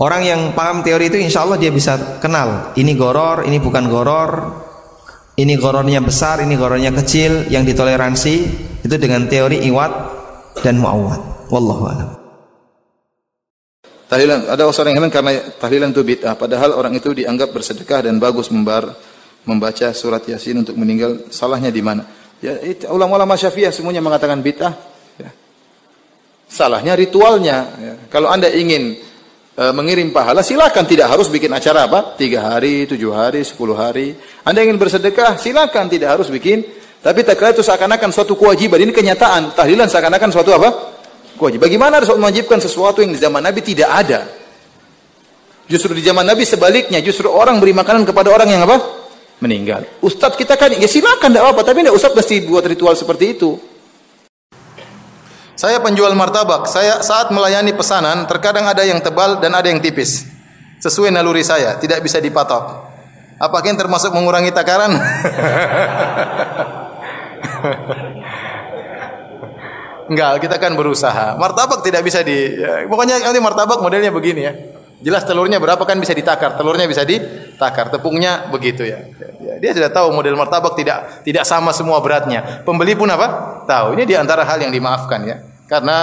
[0.00, 4.32] Orang yang paham teori itu insya Allah dia bisa kenal ini goror, ini bukan goror,
[5.40, 8.34] ini gorornya besar, ini gorornya kecil, yang ditoleransi
[8.84, 9.92] itu dengan teori iwat
[10.60, 11.48] dan muawat.
[11.48, 12.19] Wallahu a'lam.
[14.10, 18.50] Tahlilan ada orang yang karena tahlilan itu bid'ah padahal orang itu dianggap bersedekah dan bagus
[18.50, 18.90] membar
[19.46, 22.02] membaca surat Yasin untuk meninggal salahnya di mana?
[22.42, 22.58] Ya
[22.90, 24.74] ulama-ulama Syafi'iyah semuanya mengatakan bid'ah
[25.14, 25.30] ya.
[26.50, 27.94] Salahnya ritualnya ya.
[28.10, 28.98] Kalau Anda ingin
[29.54, 32.18] e, mengirim pahala silakan tidak harus bikin acara apa?
[32.18, 34.18] Tiga hari, tujuh hari, sepuluh hari.
[34.42, 36.66] Anda ingin bersedekah silakan tidak harus bikin
[36.98, 40.68] tapi tak itu seakan-akan suatu kewajiban ini kenyataan tahlilan seakan-akan suatu apa?
[41.40, 41.64] Kewajiban.
[41.64, 44.28] Bagaimana Rasul mewajibkan sesuatu yang di zaman Nabi tidak ada?
[45.64, 48.76] Justru di zaman Nabi sebaliknya, justru orang beri makanan kepada orang yang apa?
[49.40, 49.88] Meninggal.
[50.04, 53.56] Ustadz kita kan, ya silakan tidak apa, tapi tidak Ustadz mesti buat ritual seperti itu.
[55.56, 56.68] Saya penjual martabak.
[56.68, 60.26] Saya saat melayani pesanan, terkadang ada yang tebal dan ada yang tipis.
[60.80, 62.90] Sesuai naluri saya, tidak bisa dipatok.
[63.40, 64.92] Apakah ini termasuk mengurangi takaran?
[70.10, 71.38] Enggak, kita kan berusaha.
[71.38, 74.52] Martabak tidak bisa di ya, pokoknya nanti martabak modelnya begini ya.
[75.00, 79.06] Jelas telurnya berapa kan bisa ditakar, telurnya bisa ditakar, tepungnya begitu ya.
[79.38, 79.54] ya.
[79.62, 82.66] Dia sudah tahu model martabak tidak tidak sama semua beratnya.
[82.66, 83.62] Pembeli pun apa?
[83.70, 83.94] Tahu.
[83.94, 85.36] Ini di antara hal yang dimaafkan ya.
[85.70, 85.96] Karena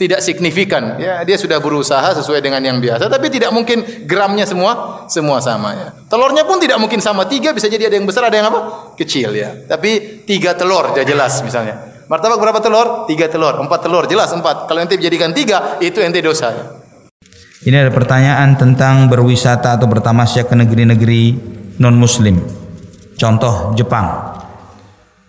[0.00, 5.04] tidak signifikan ya dia sudah berusaha sesuai dengan yang biasa tapi tidak mungkin gramnya semua
[5.12, 8.40] semua sama ya telurnya pun tidak mungkin sama tiga bisa jadi ada yang besar ada
[8.40, 13.06] yang apa kecil ya tapi tiga telur ya jelas misalnya Martabak berapa telur?
[13.06, 14.66] Tiga telur, empat telur, jelas empat.
[14.66, 16.50] Kalau nanti dijadikan tiga, itu ente dosa.
[17.62, 21.38] Ini ada pertanyaan tentang berwisata atau bertamasya ke negeri-negeri
[21.78, 22.42] non-muslim.
[23.14, 24.26] Contoh Jepang.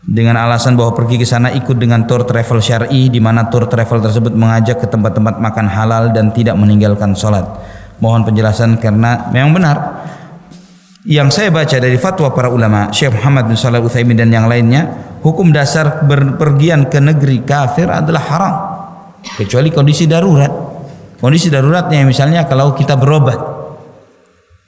[0.02, 4.02] Dengan alasan bahwa pergi ke sana ikut dengan tour travel syar'i di mana tour travel
[4.02, 7.46] tersebut mengajak ke tempat-tempat makan halal dan tidak meninggalkan sholat.
[8.02, 9.78] Mohon penjelasan karena memang benar
[11.06, 15.11] yang saya baca dari fatwa para ulama Syekh Muhammad bin Shalih Utsaimin dan yang lainnya
[15.22, 18.56] hukum dasar berpergian ke negeri kafir adalah haram.
[19.22, 20.50] Kecuali kondisi darurat.
[21.22, 23.38] Kondisi daruratnya misalnya kalau kita berobat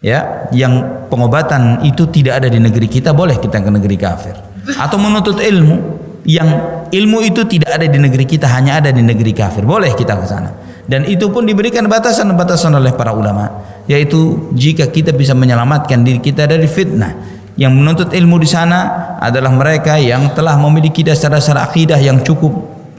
[0.05, 4.35] ya yang pengobatan itu tidak ada di negeri kita boleh kita ke negeri kafir.
[4.77, 5.77] Atau menuntut ilmu
[6.23, 6.47] yang
[6.93, 9.65] ilmu itu tidak ada di negeri kita hanya ada di negeri kafir.
[9.65, 10.53] Boleh kita ke sana.
[10.83, 16.47] Dan itu pun diberikan batasan-batasan oleh para ulama yaitu jika kita bisa menyelamatkan diri kita
[16.47, 22.21] dari fitnah yang menuntut ilmu di sana adalah mereka yang telah memiliki dasar-dasar akidah yang
[22.25, 22.51] cukup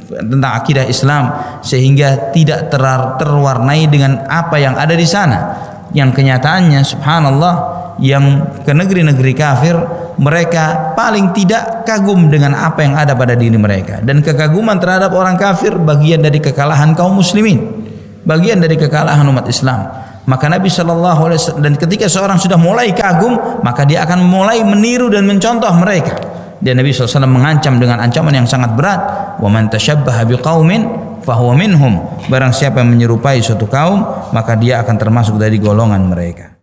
[0.06, 1.32] tentang akidah Islam
[1.64, 2.82] sehingga tidak ter
[3.18, 5.70] terwarnai dengan apa yang ada di sana.
[5.94, 7.54] Yang kenyataannya subhanallah
[8.02, 9.74] yang ke negeri-negeri kafir
[10.18, 14.02] mereka paling tidak kagum dengan apa yang ada pada diri mereka.
[14.02, 17.84] Dan kekaguman terhadap orang kafir bagian dari kekalahan kaum muslimin
[18.24, 19.84] bagian dari kekalahan umat Islam
[20.24, 24.64] maka Nabi Shallallahu Alaihi Wasallam dan ketika seorang sudah mulai kagum maka dia akan mulai
[24.64, 26.16] meniru dan mencontoh mereka.
[26.64, 29.00] Dan Nabi SAW mengancam dengan ancaman yang sangat berat.
[29.36, 30.88] Wa man tashabbaha biqaumin
[31.20, 32.00] fahuwa minhum.
[32.32, 34.00] Barang siapa yang menyerupai suatu kaum
[34.32, 36.56] maka dia akan termasuk dari golongan mereka.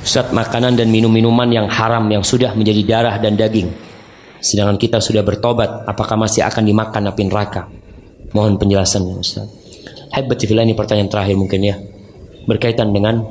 [0.00, 3.68] Ustaz makanan dan minum-minuman yang haram yang sudah menjadi darah dan daging.
[4.40, 7.68] Sedangkan kita sudah bertobat apakah masih akan dimakan api neraka?
[8.32, 9.44] Mohon penjelasannya Ustaz.
[10.16, 11.76] Haibati ini pertanyaan terakhir mungkin ya
[12.44, 13.24] berkaitan dengan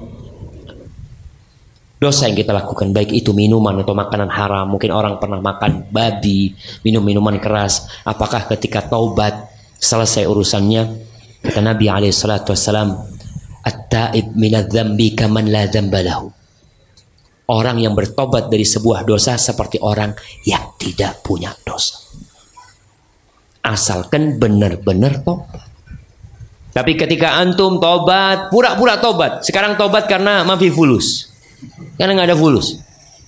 [1.97, 4.67] dosa yang kita lakukan baik itu minuman atau makanan haram.
[4.67, 6.51] Mungkin orang pernah makan babi
[6.83, 7.87] minum minuman keras.
[8.03, 9.49] Apakah ketika taubat
[9.79, 11.11] selesai urusannya?
[11.43, 12.95] Kata Nabi alaihi salatu wasalam
[13.63, 14.31] at-taib
[15.15, 16.43] kaman la dzambalahu
[17.51, 20.15] orang yang bertobat dari sebuah dosa seperti orang
[20.47, 21.99] yang tidak punya dosa.
[23.63, 25.72] Asalkan benar-benar tobat
[26.73, 31.29] tapi ketika antum tobat pura-pura tobat sekarang tobat karena mafi fulus
[31.95, 32.81] karena nggak ada fulus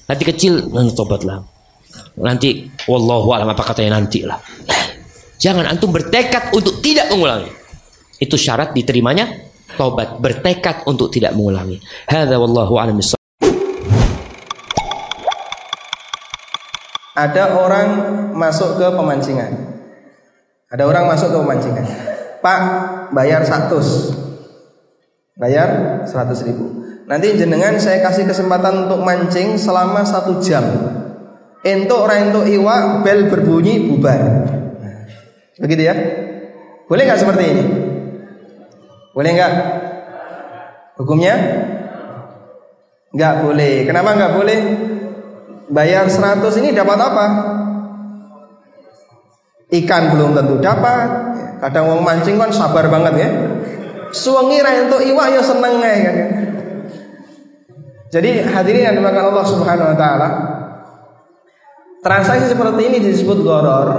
[0.09, 1.45] nanti kecil nanti tobatlah
[2.19, 4.41] nanti wallahu alam apa katanya nanti lah
[5.35, 7.51] Jangan antum bertekad untuk tidak mengulangi.
[8.17, 9.27] Itu syarat diterimanya
[9.75, 11.83] taubat, bertekad untuk tidak mengulangi.
[12.07, 12.97] Hadza wallahu a'lam
[17.15, 17.87] Ada orang
[18.35, 19.51] masuk ke pemancingan.
[20.71, 21.85] Ada orang masuk ke pemancingan.
[22.45, 22.61] Pak,
[23.09, 23.73] bayar 100.
[25.33, 25.69] Bayar
[26.05, 26.85] 100 ribu.
[27.09, 30.61] Nanti jenengan saya kasih kesempatan untuk mancing selama satu jam.
[31.65, 34.21] Entuk rentuk iwa bel berbunyi bubar.
[35.57, 35.95] Begitu ya?
[36.85, 37.63] Boleh nggak seperti ini?
[39.17, 39.53] Boleh nggak?
[41.01, 41.35] Hukumnya?
[43.09, 43.73] Nggak boleh.
[43.89, 44.59] Kenapa nggak boleh?
[45.73, 47.25] Bayar 100 ini dapat apa?
[49.73, 51.34] Ikan belum tentu dapat.
[51.59, 53.29] Kadang wong mancing kan sabar banget ya.
[54.11, 56.17] Suwengi ra entuk iwak ya seneng ae kan.
[58.15, 60.29] Jadi hadirin yang dimakan Allah Subhanahu wa taala,
[61.99, 63.89] transaksi seperti ini disebut goror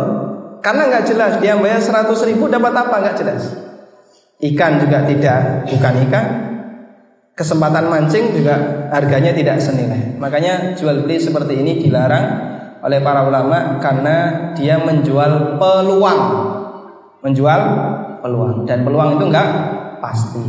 [0.64, 3.42] karena nggak jelas dia bayar 100 ribu dapat apa nggak jelas.
[4.36, 6.26] Ikan juga tidak, bukan ikan.
[7.36, 10.16] Kesempatan mancing juga harganya tidak senilai.
[10.16, 12.24] Makanya jual beli seperti ini dilarang
[12.80, 14.16] oleh para ulama karena
[14.56, 16.20] dia menjual peluang.
[17.24, 17.60] Menjual
[18.20, 18.64] peluang.
[18.68, 19.48] Dan peluang itu enggak
[20.00, 20.44] pasti.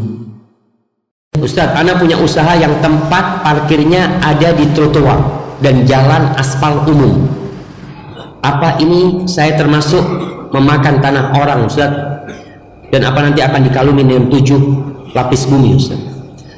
[1.37, 5.21] Ustadz, Anda punya usaha yang tempat parkirnya ada di trotoar
[5.61, 7.29] dan jalan aspal umum.
[8.41, 10.01] Apa ini saya termasuk
[10.49, 11.91] memakan tanah orang Ustaz
[12.89, 14.61] dan apa nanti akan dikalungin dengan tujuh
[15.13, 16.17] lapis bumi Ustaz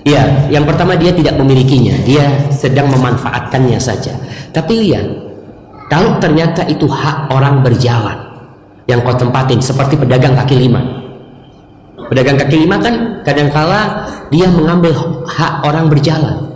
[0.10, 1.96] ya yang pertama dia tidak memilikinya.
[2.04, 4.16] Dia sedang memanfaatkannya saja.
[4.50, 5.06] Tapi lihat
[5.90, 8.29] kalau ternyata itu hak orang berjalan
[8.90, 10.82] yang kau tempatin seperti pedagang kaki lima.
[12.10, 14.98] Pedagang kaki lima kan kadangkala dia mengambil
[15.30, 16.50] hak orang berjalan.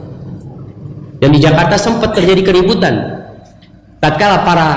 [1.21, 3.21] Dan di Jakarta sempat terjadi keributan.
[4.01, 4.67] Tatkala para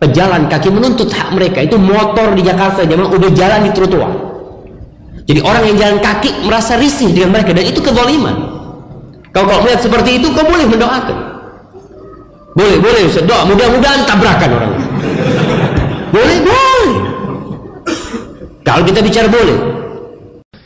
[0.00, 4.12] pejalan kaki menuntut hak mereka itu motor di Jakarta zaman udah jalan di trotoar.
[5.28, 8.34] Jadi orang yang jalan kaki merasa risih dengan mereka dan itu kezaliman.
[9.30, 11.18] Kau kalau melihat seperti itu kau boleh mendoakan.
[12.52, 14.72] Boleh boleh Ustaz mudah-mudahan tabrakan orang.
[16.12, 16.61] Boleh boleh
[18.72, 19.58] kalau kita bicara boleh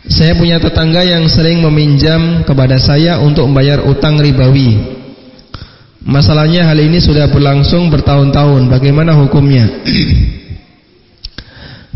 [0.07, 4.95] saya punya tetangga yang sering meminjam kepada saya untuk membayar utang ribawi
[6.07, 8.71] Masalahnya hal ini sudah berlangsung bertahun-tahun.
[8.71, 9.67] Bagaimana hukumnya?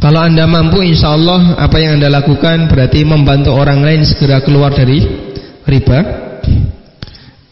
[0.03, 4.75] Kalau anda mampu insya Allah apa yang anda lakukan berarti membantu orang lain segera keluar
[4.75, 5.07] dari
[5.63, 5.99] riba.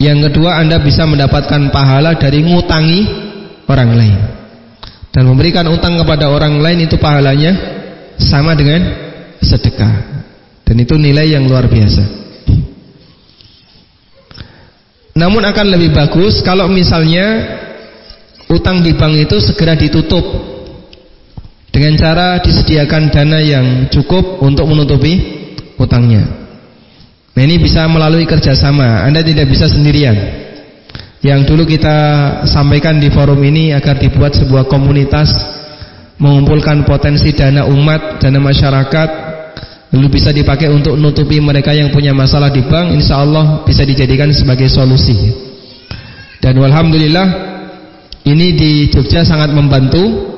[0.03, 3.01] Yang kedua anda bisa mendapatkan pahala dari ngutangi
[3.71, 4.19] orang lain.
[5.15, 7.78] Dan memberikan utang kepada orang lain itu pahalanya
[8.21, 8.85] sama dengan
[9.41, 9.95] sedekah.
[10.67, 12.05] Dan itu nilai yang luar biasa.
[15.19, 17.59] Namun akan lebih bagus kalau misalnya
[18.47, 20.23] utang di bank itu segera ditutup
[21.75, 25.19] dengan cara disediakan dana yang cukup untuk menutupi
[25.75, 26.23] utangnya.
[27.35, 30.15] Nah ini bisa melalui kerjasama, Anda tidak bisa sendirian.
[31.19, 31.97] Yang dulu kita
[32.47, 35.35] sampaikan di forum ini agar dibuat sebuah komunitas
[36.19, 39.09] mengumpulkan potensi dana umat, dana masyarakat,
[39.95, 44.29] lalu bisa dipakai untuk nutupi mereka yang punya masalah di bank, insya Allah bisa dijadikan
[44.35, 45.15] sebagai solusi.
[46.43, 47.27] Dan alhamdulillah
[48.27, 50.37] ini di Jogja sangat membantu.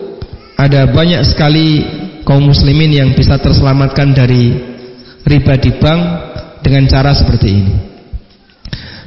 [0.61, 1.81] Ada banyak sekali
[2.20, 4.52] kaum muslimin yang bisa terselamatkan dari
[5.24, 6.01] riba di bank
[6.61, 7.74] dengan cara seperti ini.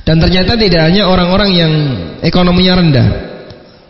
[0.04, 1.74] Dan ternyata tidak hanya orang-orang yang
[2.20, 3.08] ekonominya rendah.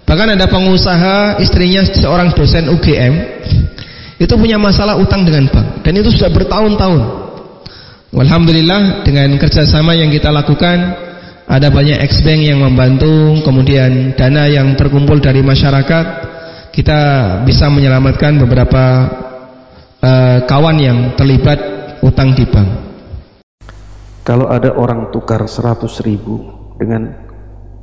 [0.03, 3.13] Bahkan ada pengusaha istrinya seorang dosen UGM
[4.19, 7.01] itu punya masalah utang dengan bank dan itu sudah bertahun-tahun.
[8.13, 10.77] Alhamdulillah dengan kerjasama yang kita lakukan
[11.49, 16.05] ada banyak ex-bank yang membantu, kemudian dana yang terkumpul dari masyarakat
[16.71, 16.99] kita
[17.43, 18.84] bisa menyelamatkan beberapa
[19.99, 21.59] uh, kawan yang terlibat
[22.01, 22.69] utang di bank.
[24.23, 26.39] Kalau ada orang tukar 100 ribu
[26.80, 27.11] dengan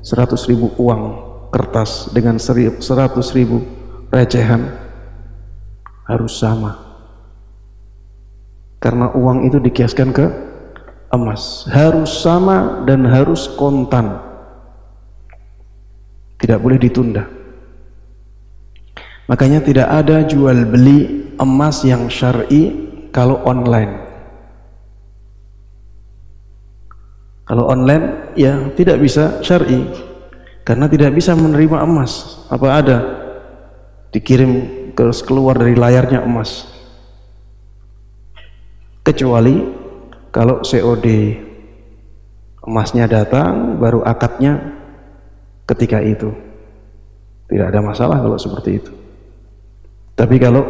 [0.01, 2.79] 100 ribu uang kertas dengan 100
[3.35, 3.63] ribu
[4.11, 4.71] recehan
[6.07, 6.79] harus sama.
[8.81, 10.27] Karena uang itu dikiaskan ke
[11.13, 11.69] emas.
[11.69, 14.19] Harus sama dan harus kontan.
[16.41, 17.29] Tidak boleh ditunda.
[19.29, 24.09] Makanya tidak ada jual beli emas yang syar'i kalau online.
[27.47, 30.10] Kalau online ya tidak bisa syar'i
[30.65, 32.45] karena tidak bisa menerima emas.
[32.53, 32.99] Apa ada
[34.13, 34.51] dikirim
[34.93, 36.69] ke keluar dari layarnya emas.
[39.01, 39.65] Kecuali
[40.31, 41.07] kalau COD
[42.69, 44.61] emasnya datang baru akadnya
[45.67, 46.31] ketika itu.
[47.51, 48.93] Tidak ada masalah kalau seperti itu.
[50.15, 50.63] Tapi kalau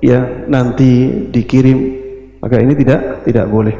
[0.00, 1.78] ya nanti dikirim
[2.40, 3.76] maka ini tidak tidak boleh.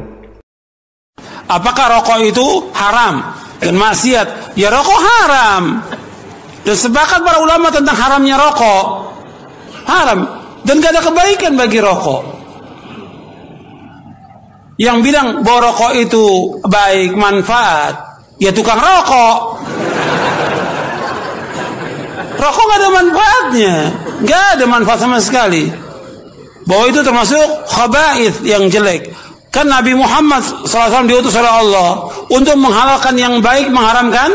[1.45, 4.57] Apakah rokok itu haram dan maksiat?
[4.59, 5.63] Ya rokok haram.
[6.65, 8.85] Dan sepakat para ulama tentang haramnya rokok.
[9.85, 12.23] Haram dan gak ada kebaikan bagi rokok.
[14.75, 16.25] Yang bilang bahwa rokok itu
[16.67, 19.61] baik manfaat, ya tukang rokok.
[22.35, 23.75] Rokok gak ada manfaatnya.
[24.25, 25.69] Gak ada manfaat sama sekali.
[26.65, 29.13] Bahwa itu termasuk khaba'ith yang jelek.
[29.55, 34.27] Kan Nabi Muhammad SAW diutus oleh Allah untuk menghalalkan yang baik, mengharamkan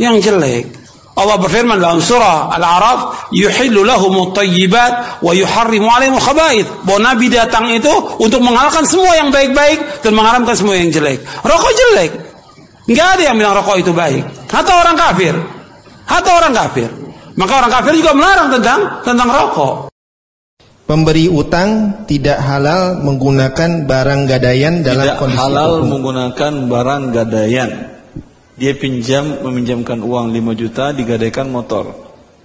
[0.00, 0.72] yang jelek.
[1.14, 7.70] Allah berfirman dalam surah Al-A'raf, "Yuhillu lahum at-tayyibat wa yuharrimu 'alaihim khaba'ith." Bahwa Nabi datang
[7.70, 11.22] itu untuk menghalalkan semua yang baik-baik dan mengharamkan semua yang jelek.
[11.44, 12.10] Rokok jelek.
[12.90, 14.26] Enggak ada yang bilang rokok itu baik.
[14.50, 15.34] Hatta orang kafir.
[16.08, 16.90] Hatta orang kafir.
[17.38, 19.93] Maka orang kafir juga melarang tentang tentang rokok.
[20.84, 25.88] Pemberi utang tidak halal menggunakan barang gadaian dalam tidak kondisi halal hukum.
[25.96, 27.70] menggunakan barang gadaian.
[28.60, 31.88] Dia pinjam meminjamkan uang 5 juta digadaikan motor.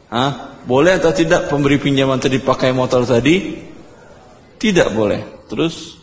[0.08, 0.56] Hah?
[0.64, 3.60] Boleh atau tidak pemberi pinjaman tadi pakai motor tadi?
[4.56, 5.52] Tidak boleh.
[5.52, 6.00] Terus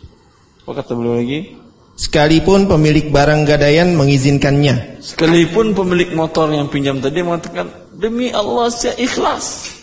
[0.61, 1.57] apa kata beliau lagi?
[1.97, 5.01] Sekalipun pemilik barang gadaian mengizinkannya.
[5.01, 9.73] Sekalipun pemilik motor yang pinjam tadi mengatakan demi Allah saya ikhlas.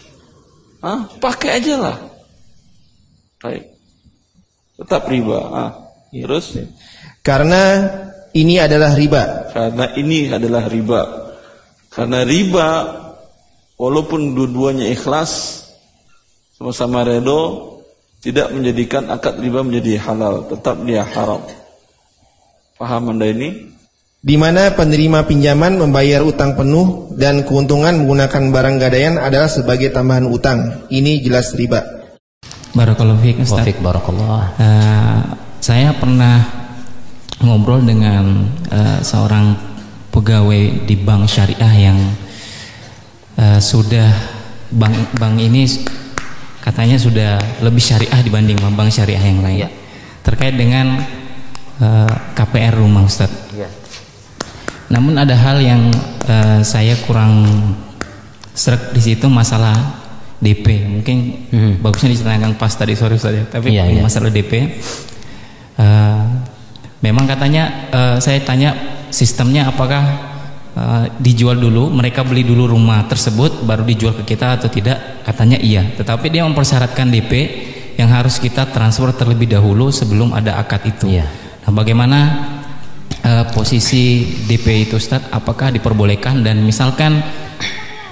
[0.78, 1.10] Hah?
[1.18, 2.13] Pakai aja lah.
[3.44, 3.64] Baik.
[4.80, 5.38] Tetap riba.
[5.52, 5.70] Ah.
[6.08, 6.56] Terus?
[7.20, 7.92] Karena
[8.32, 9.52] ini adalah riba.
[9.52, 11.00] Karena ini adalah riba.
[11.92, 12.68] Karena riba
[13.76, 15.60] walaupun dua-duanya ikhlas
[16.56, 17.70] sama-sama redo
[18.24, 21.44] tidak menjadikan akad riba menjadi halal, tetap dia haram.
[22.80, 23.76] Paham Anda ini?
[24.24, 30.24] Di mana penerima pinjaman membayar utang penuh dan keuntungan menggunakan barang gadaian adalah sebagai tambahan
[30.32, 30.88] utang.
[30.88, 31.93] Ini jelas riba.
[32.74, 33.62] Barakallahu fiik Ustaz.
[33.62, 34.50] Wafik barakallah.
[34.58, 35.20] Eh,
[35.62, 36.42] saya pernah
[37.38, 39.54] ngobrol dengan eh, seorang
[40.10, 41.98] pegawai di bank syariah yang
[43.38, 44.10] eh, sudah
[44.74, 45.70] bank bank ini
[46.58, 49.70] katanya sudah lebih syariah dibanding bank syariah yang lain.
[50.26, 50.98] Terkait dengan
[51.78, 53.30] eh, KPR rumah Ustaz.
[53.54, 53.70] Iya.
[54.90, 55.94] Namun ada hal yang
[56.26, 57.46] eh, saya kurang
[58.50, 60.03] serak di situ masalah
[60.42, 60.66] DP.
[60.88, 61.16] Mungkin
[61.80, 63.44] bagusnya diceritakan pas tadi sore ya.
[63.46, 64.02] Tapi Iya, iya.
[64.02, 64.52] masalah DP
[65.78, 66.22] eh,
[67.02, 68.74] memang katanya eh, saya tanya
[69.10, 70.02] sistemnya apakah
[70.74, 75.22] eh, dijual dulu, mereka beli dulu rumah tersebut baru dijual ke kita atau tidak?
[75.26, 75.82] Katanya iya.
[75.94, 77.32] Tetapi dia mempersyaratkan DP
[77.94, 81.06] yang harus kita transfer terlebih dahulu sebelum ada akad itu.
[81.14, 82.18] Nah, bagaimana
[83.22, 87.22] eh, posisi DP itu Ustaz apakah diperbolehkan dan misalkan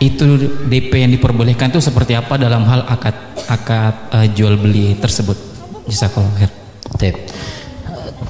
[0.02, 0.26] itu
[0.66, 3.14] DP yang diperbolehkan itu seperti apa dalam hal akad
[3.46, 5.38] akad eh, jual beli tersebut?
[5.86, 6.34] Jazakallahu
[6.98, 7.14] khair.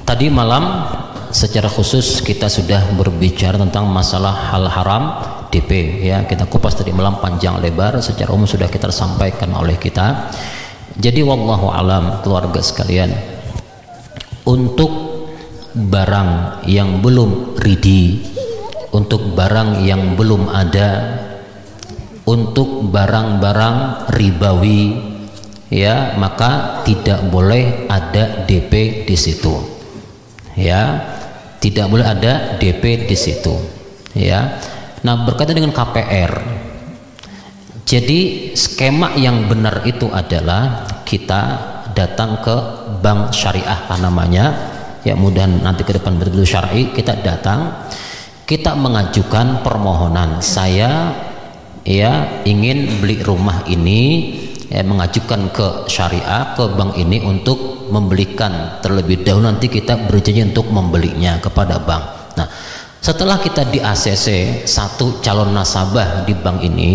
[0.03, 0.85] Tadi malam
[1.33, 5.03] secara khusus kita sudah berbicara tentang masalah hal haram
[5.49, 6.21] DP ya.
[6.29, 10.29] Kita kupas tadi malam panjang lebar secara umum sudah kita sampaikan oleh kita.
[10.93, 13.09] Jadi wallahu alam keluarga sekalian
[14.45, 14.91] untuk
[15.73, 18.21] barang yang belum ready
[18.93, 21.17] untuk barang yang belum ada
[22.29, 25.11] untuk barang-barang ribawi.
[25.73, 29.57] Ya maka tidak boleh ada DP di situ.
[30.53, 31.01] Ya
[31.57, 33.57] tidak boleh ada DP di situ.
[34.13, 34.61] Ya
[35.01, 36.63] nah berkaitan dengan KPR
[37.83, 41.41] jadi skema yang benar itu adalah kita
[41.91, 42.55] datang ke
[43.03, 44.49] bank syariah namanya.
[45.03, 47.91] Ya mudah nanti ke depan betul-betul syar'i kita datang
[48.47, 50.39] kita mengajukan permohonan.
[50.39, 51.11] Saya
[51.83, 54.01] ya ingin beli rumah ini
[54.71, 58.79] ya, mengajukan ke syariah ke bank ini untuk membelikan.
[58.79, 62.03] Terlebih dahulu nanti kita berjanji untuk membelinya kepada bank.
[62.39, 62.47] Nah
[63.03, 66.91] setelah kita di ACC satu calon nasabah di bank ini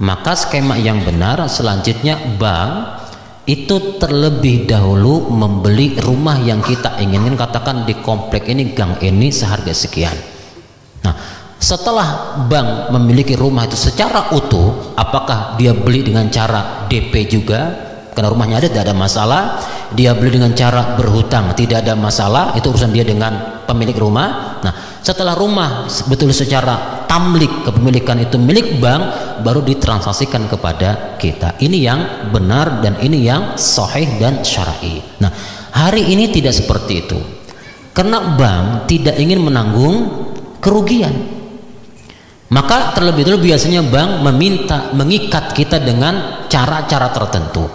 [0.00, 3.04] maka skema yang benar selanjutnya bank
[3.46, 9.70] itu terlebih dahulu membeli rumah yang kita inginin katakan di komplek ini gang ini seharga
[9.70, 10.16] sekian.
[11.06, 11.14] Nah
[11.56, 17.60] setelah bank memiliki rumah itu secara utuh apakah dia beli dengan cara DP juga?
[18.12, 19.42] Karena rumahnya ada tidak ada masalah.
[19.92, 22.56] Dia beli dengan cara berhutang tidak ada masalah.
[22.56, 24.60] Itu urusan dia dengan pemilik rumah.
[24.64, 29.02] Nah setelah rumah betul secara tamlik kepemilikan itu milik bank
[29.44, 31.60] baru ditransaksikan kepada kita.
[31.60, 32.00] Ini yang
[32.32, 35.00] benar dan ini yang sahih dan syar'i.
[35.20, 35.32] Nah
[35.76, 37.20] hari ini tidak seperti itu.
[37.92, 39.96] Karena bank tidak ingin menanggung
[40.60, 41.35] kerugian
[42.46, 47.66] maka terlebih dahulu biasanya bank meminta mengikat kita dengan cara-cara tertentu.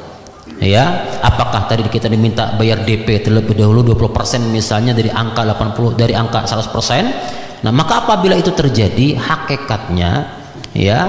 [0.62, 6.14] Ya apakah tadi kita diminta bayar DP terlebih dahulu 20% misalnya dari angka 80 dari
[6.14, 10.30] angka 100% nah maka apabila itu terjadi hakikatnya
[10.78, 11.02] ya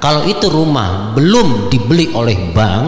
[0.00, 2.84] kalau itu rumah belum dibeli oleh bank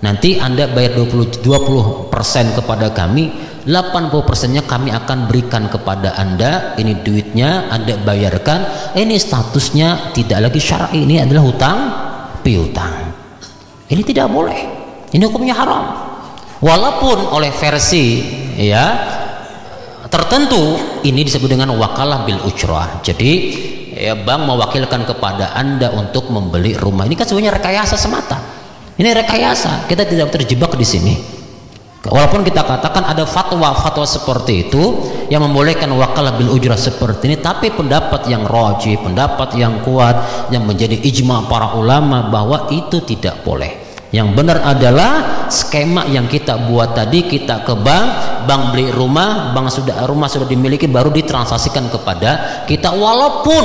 [0.00, 6.76] nanti anda bayar 20 20% kepada kami 80 persennya kami akan berikan kepada anda.
[6.76, 8.92] Ini duitnya anda bayarkan.
[8.92, 11.78] Ini statusnya tidak lagi syar'i ini adalah hutang
[12.44, 12.92] piutang.
[13.88, 14.60] Ini tidak boleh.
[15.16, 15.84] Ini hukumnya haram.
[16.60, 18.20] Walaupun oleh versi
[18.60, 18.84] ya
[20.12, 23.00] tertentu ini disebut dengan wakalah bil ujrah.
[23.00, 23.32] Jadi
[23.96, 27.08] ya bank mewakilkan kepada anda untuk membeli rumah.
[27.08, 28.36] Ini kan sebenarnya rekayasa semata.
[29.00, 29.88] Ini rekayasa.
[29.88, 31.43] Kita tidak terjebak di sini
[32.04, 37.72] Walaupun kita katakan ada fatwa-fatwa seperti itu yang membolehkan wakalah bil ujrah seperti ini, tapi
[37.72, 43.80] pendapat yang roji, pendapat yang kuat yang menjadi ijma para ulama bahwa itu tidak boleh.
[44.12, 45.12] Yang benar adalah
[45.48, 48.06] skema yang kita buat tadi kita ke bank,
[48.44, 53.64] bank beli rumah, bank sudah rumah sudah dimiliki baru ditransaksikan kepada kita walaupun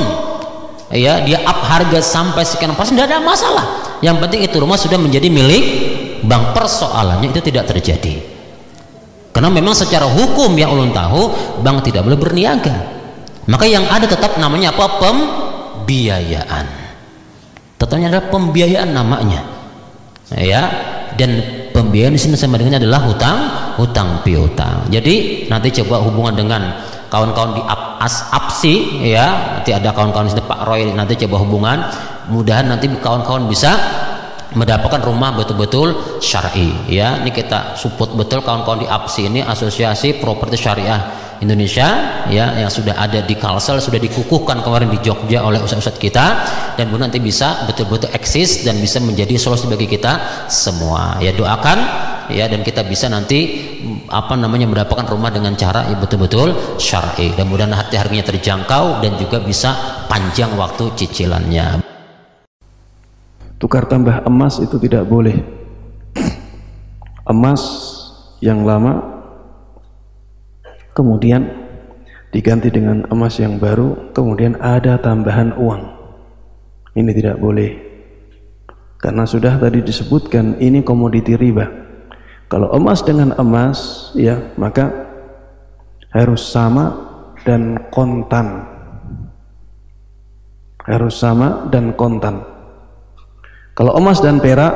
[0.96, 3.66] ya dia up harga sampai sekian persen tidak ada masalah.
[4.00, 5.64] Yang penting itu rumah sudah menjadi milik
[6.24, 8.29] bank persoalannya itu tidak terjadi
[9.40, 11.32] karena memang secara hukum yang ulun tahu
[11.64, 12.76] bank tidak boleh berniaga.
[13.48, 15.00] Maka yang ada tetap namanya apa?
[15.00, 16.68] Pembiayaan.
[17.80, 19.40] Tetapnya adalah pembiayaan namanya.
[20.36, 20.68] Ya
[21.16, 21.40] dan
[21.72, 23.38] pembiayaan di sini sama dengan adalah hutang
[23.80, 24.84] hutang piutang.
[24.92, 26.76] Jadi nanti coba hubungan dengan
[27.08, 27.64] kawan-kawan di
[27.96, 29.56] as apsi ya.
[29.56, 31.88] Nanti ada kawan-kawan di sini Pak Roy nanti coba hubungan.
[32.28, 33.72] Mudahan nanti kawan-kawan bisa
[34.54, 36.74] mendapatkan rumah betul-betul syar'i.
[36.90, 41.88] Ya ini kita support betul kawan-kawan di APSI ini asosiasi properti syariah Indonesia
[42.28, 46.26] ya yang sudah ada di Kalsel sudah dikukuhkan kemarin di Jogja oleh ustaz-ustaz kita.
[46.76, 51.16] Dan nanti bisa betul-betul eksis dan bisa menjadi solusi bagi kita semua.
[51.24, 51.78] Ya doakan
[52.28, 53.72] ya dan kita bisa nanti
[54.12, 57.32] apa namanya mendapatkan rumah dengan cara ya betul-betul syar'i.
[57.32, 61.89] Dan mudah hati harganya terjangkau dan juga bisa panjang waktu cicilannya
[63.60, 65.36] tukar tambah emas itu tidak boleh.
[67.28, 67.62] Emas
[68.40, 69.04] yang lama
[70.96, 71.46] kemudian
[72.32, 75.82] diganti dengan emas yang baru kemudian ada tambahan uang.
[76.96, 77.70] Ini tidak boleh.
[78.98, 81.68] Karena sudah tadi disebutkan ini komoditi riba.
[82.50, 84.90] Kalau emas dengan emas ya maka
[86.10, 86.96] harus sama
[87.44, 88.66] dan kontan.
[90.82, 92.59] Harus sama dan kontan
[93.74, 94.74] kalau emas dan perak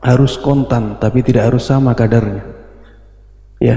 [0.00, 2.44] harus kontan tapi tidak harus sama kadarnya.
[3.60, 3.76] Ya.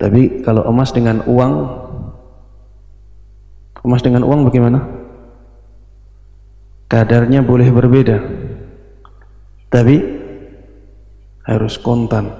[0.00, 1.52] Tapi kalau emas dengan uang
[3.84, 4.80] emas dengan uang bagaimana?
[6.90, 8.18] Kadarnya boleh berbeda.
[9.70, 9.96] Tapi
[11.46, 12.30] harus kontan.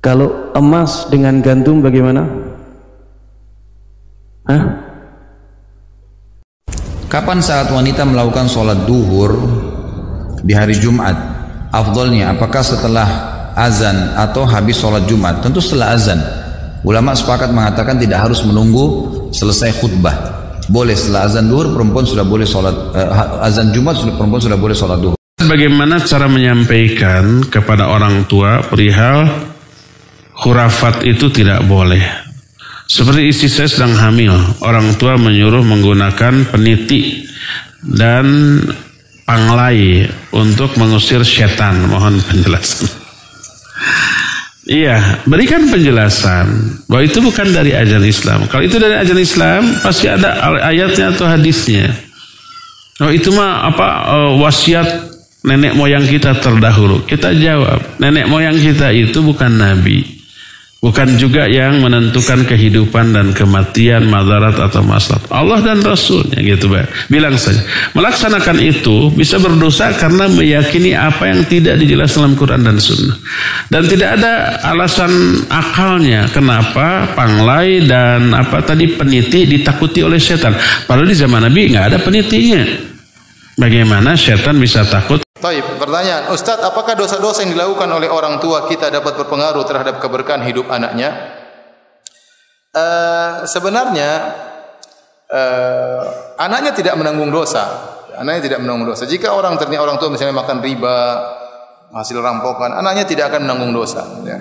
[0.00, 2.24] Kalau emas dengan gantung bagaimana?
[4.48, 4.89] Hah?
[7.10, 9.34] Kapan saat wanita melakukan sholat duhur
[10.46, 11.18] di hari Jumat?
[11.74, 13.08] Afdolnya apakah setelah
[13.58, 15.42] azan atau habis sholat Jumat?
[15.42, 16.22] Tentu setelah azan.
[16.86, 20.14] Ulama sepakat mengatakan tidak harus menunggu selesai khutbah.
[20.70, 24.76] Boleh setelah azan duhur perempuan sudah boleh sholat uh, azan Jumat sudah perempuan sudah boleh
[24.78, 25.18] sholat duhur.
[25.42, 29.26] Bagaimana cara menyampaikan kepada orang tua perihal
[30.30, 32.29] khurafat itu tidak boleh.
[32.90, 34.34] Seperti istri saya sedang hamil,
[34.66, 37.22] orang tua menyuruh menggunakan peniti
[37.86, 38.58] dan
[39.22, 41.86] panglai untuk mengusir setan.
[41.86, 42.90] Mohon penjelasan.
[44.66, 46.46] Iya, berikan penjelasan
[46.90, 48.50] bahwa itu bukan dari ajaran Islam.
[48.50, 51.94] Kalau itu dari ajaran Islam, pasti ada ayatnya atau hadisnya.
[53.00, 54.86] Oh itu mah apa uh, wasiat
[55.46, 57.06] nenek moyang kita terdahulu.
[57.06, 60.19] Kita jawab, nenek moyang kita itu bukan nabi.
[60.80, 65.20] Bukan juga yang menentukan kehidupan dan kematian, madarat atau masalah.
[65.28, 67.12] Allah dan Rasulnya gitu Pak.
[67.12, 67.60] Bilang saja.
[67.92, 73.12] Melaksanakan itu bisa berdosa karena meyakini apa yang tidak dijelaskan dalam Quran dan Sunnah.
[73.68, 75.12] Dan tidak ada alasan
[75.52, 80.56] akalnya kenapa panglai dan apa tadi peniti ditakuti oleh setan.
[80.88, 82.64] Padahal di zaman Nabi nggak ada penitinya.
[83.60, 85.20] Bagaimana setan bisa takut?
[85.40, 90.44] Taib, pertanyaan, Ustadz, apakah dosa-dosa yang dilakukan oleh orang tua kita dapat berpengaruh terhadap keberkahan
[90.44, 91.16] hidup anaknya?
[92.70, 94.36] Uh, sebenarnya
[95.32, 96.02] uh,
[96.36, 97.64] anaknya tidak menanggung dosa.
[98.20, 99.08] Anaknya tidak menanggung dosa.
[99.08, 100.98] Jika orang ternyata orang tua misalnya makan riba,
[101.96, 104.04] hasil rampokan, anaknya tidak akan menanggung dosa.
[104.28, 104.38] Ya.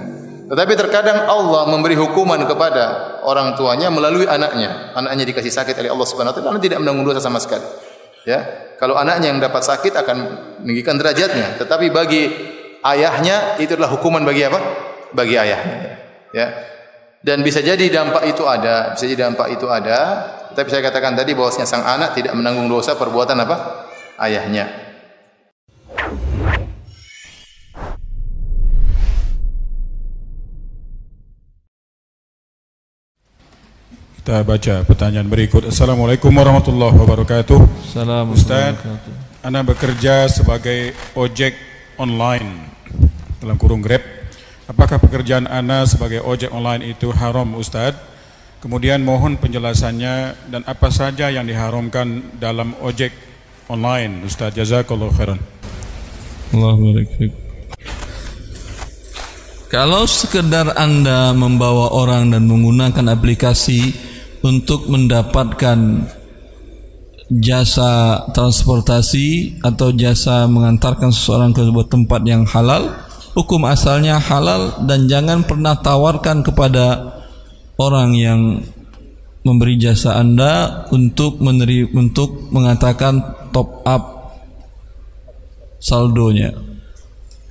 [0.51, 4.91] Tetapi terkadang Allah memberi hukuman kepada orang tuanya melalui anaknya.
[4.99, 7.63] Anaknya dikasih sakit oleh Allah Subhanahu wa taala, tidak menanggung dosa sama sekali.
[8.29, 8.45] Ya,
[8.77, 10.17] kalau anaknya yang dapat sakit akan
[10.61, 12.29] meninggikan derajatnya, tetapi bagi
[12.85, 14.59] ayahnya itu adalah hukuman bagi apa?
[15.17, 15.97] Bagi ayahnya.
[16.29, 16.47] Ya.
[17.25, 19.99] Dan bisa jadi dampak itu ada, bisa jadi dampak itu ada,
[20.53, 23.89] tapi saya katakan tadi bahwasanya sang anak tidak menanggung dosa perbuatan apa?
[24.21, 24.88] Ayahnya.
[34.29, 35.65] Kita baca pertanyaan berikut.
[35.73, 37.81] Assalamualaikum warahmatullahi wabarakatuh.
[37.81, 38.77] Assalamualaikum Ustaz,
[39.41, 41.57] Anda bekerja sebagai ojek
[41.97, 42.69] online
[43.41, 44.05] dalam kurung Grab.
[44.69, 47.97] Apakah pekerjaan Anda sebagai ojek online itu haram Ustaz?
[48.61, 53.09] Kemudian mohon penjelasannya dan apa saja yang diharamkan dalam ojek
[53.65, 54.53] online Ustaz.
[54.53, 55.41] Jazakallahu khairan.
[56.53, 56.77] Allah
[59.73, 64.09] Kalau sekedar Anda membawa orang dan menggunakan aplikasi
[64.43, 66.09] untuk mendapatkan
[67.29, 72.89] jasa transportasi atau jasa mengantarkan seseorang ke sebuah tempat yang halal.
[73.37, 77.13] Hukum asalnya halal dan jangan pernah tawarkan kepada
[77.77, 78.41] orang yang
[79.45, 83.21] memberi jasa Anda untuk meneri, untuk mengatakan
[83.53, 84.03] top up
[85.79, 86.51] saldonya.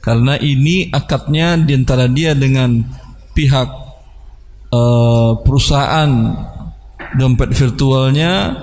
[0.03, 2.83] Karena ini akadnya di antara dia dengan
[3.33, 3.69] pihak
[4.73, 6.11] uh, perusahaan
[7.19, 8.55] dompet virtualnya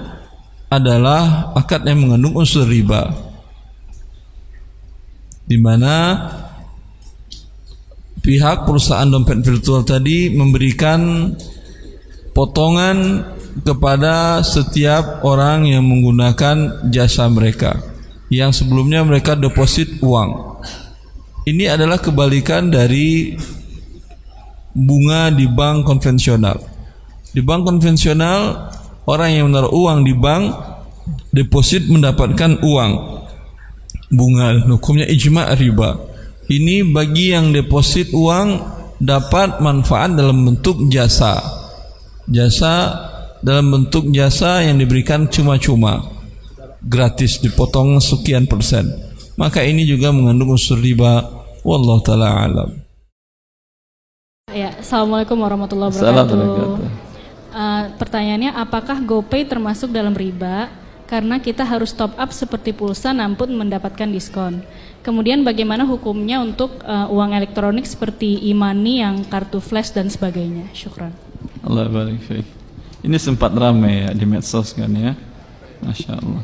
[0.70, 3.14] adalah akad yang mengandung unsur riba
[5.46, 6.18] di mana
[8.26, 11.32] pihak perusahaan dompet virtual tadi memberikan
[12.34, 13.22] potongan
[13.62, 17.96] kepada setiap orang yang menggunakan jasa mereka
[18.34, 20.60] yang sebelumnya mereka deposit uang.
[21.46, 23.38] Ini adalah kebalikan dari
[24.74, 26.75] bunga di bank konvensional.
[27.36, 28.72] Di bank konvensional
[29.12, 30.56] orang yang menaruh uang di bank
[31.36, 32.92] deposit mendapatkan uang
[34.08, 36.00] bunga hukumnya ijma riba.
[36.48, 38.64] Ini bagi yang deposit uang
[39.04, 41.44] dapat manfaat dalam bentuk jasa.
[42.32, 43.04] Jasa
[43.44, 46.08] dalam bentuk jasa yang diberikan cuma-cuma
[46.80, 48.88] gratis dipotong sekian persen.
[49.36, 51.28] Maka ini juga mengandung unsur riba.
[51.68, 52.70] Wallahu taala alam.
[54.56, 57.05] Ya, Assalamualaikum warahmatullahi wabarakatuh.
[57.56, 60.68] Uh, pertanyaannya apakah GoPay termasuk dalam riba
[61.08, 64.60] karena kita harus top up seperti pulsa namun mendapatkan diskon.
[65.00, 70.68] Kemudian bagaimana hukumnya untuk uh, uang elektronik seperti e-money yang kartu flash dan sebagainya?
[70.76, 71.16] Syukran.
[71.64, 72.20] Allah barik
[73.06, 75.16] Ini sempat ramai ya di medsos kan ya.
[75.80, 76.44] Masya Allah.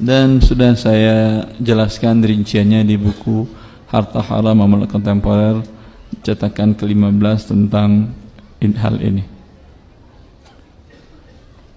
[0.00, 3.44] Dan sudah saya jelaskan rinciannya di buku
[3.92, 5.60] Harta Haram Amal Kontemporer
[6.24, 8.14] cetakan ke-15 tentang
[8.62, 9.39] hal ini.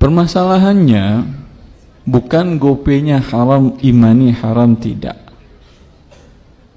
[0.03, 1.23] Permasalahannya
[2.03, 5.15] bukan gopenya haram, imani haram tidak.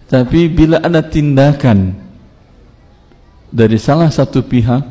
[0.06, 1.98] Tapi bila ada tindakan
[3.50, 4.86] dari salah satu pihak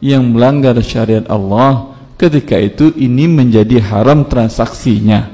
[0.00, 5.28] yang melanggar syariat Allah ketika itu ini menjadi haram transaksinya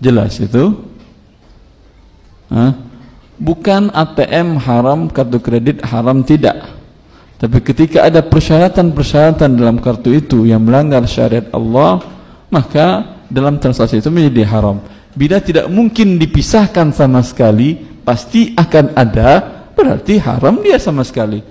[0.00, 0.76] jelas itu
[2.52, 2.76] Hah?
[3.40, 6.81] bukan ATM haram kartu kredit haram tidak
[7.42, 11.98] tapi ketika ada persyaratan-persyaratan dalam kartu itu yang melanggar syariat Allah
[12.46, 14.78] maka dalam transaksi itu menjadi haram.
[15.18, 19.42] Bila tidak mungkin dipisahkan sama sekali pasti akan ada
[19.74, 21.42] berarti haram dia sama sekali.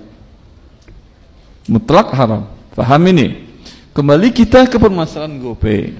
[1.68, 2.48] Mutlak haram.
[2.72, 3.52] Paham ini?
[3.92, 5.92] Kembali kita ke permasalahan GoPay.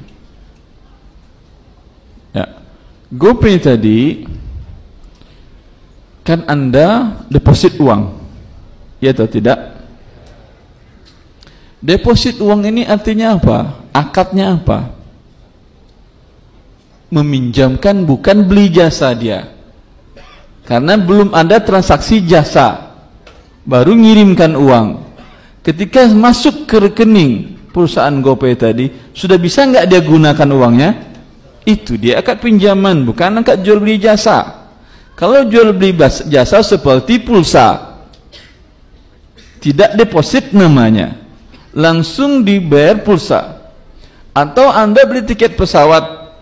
[2.32, 2.48] Ya.
[3.12, 4.24] GoPay tadi
[6.24, 8.24] kan anda deposit uang.
[8.97, 9.72] Ya atau tidak
[11.83, 13.59] deposit uang ini artinya apa?
[13.93, 14.89] Akadnya apa?
[17.13, 19.53] Meminjamkan bukan beli jasa dia.
[20.65, 22.95] Karena belum ada transaksi jasa.
[23.67, 25.13] Baru ngirimkan uang.
[25.61, 30.91] Ketika masuk ke rekening perusahaan GoPay tadi sudah bisa nggak dia gunakan uangnya?
[31.63, 34.67] Itu dia akad pinjaman bukan akad jual beli jasa.
[35.15, 35.95] Kalau jual beli
[36.27, 37.93] jasa seperti pulsa
[39.63, 41.22] tidak deposit namanya
[41.73, 43.61] langsung dibayar pulsa.
[44.32, 46.32] Atau anda beli tiket pesawat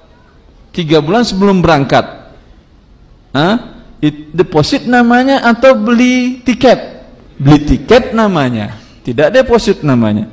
[0.70, 2.06] tiga bulan sebelum berangkat.
[3.34, 3.82] Hah?
[4.32, 7.04] deposit namanya atau beli tiket?
[7.36, 8.80] Beli tiket namanya.
[9.04, 10.24] Tidak deposit namanya.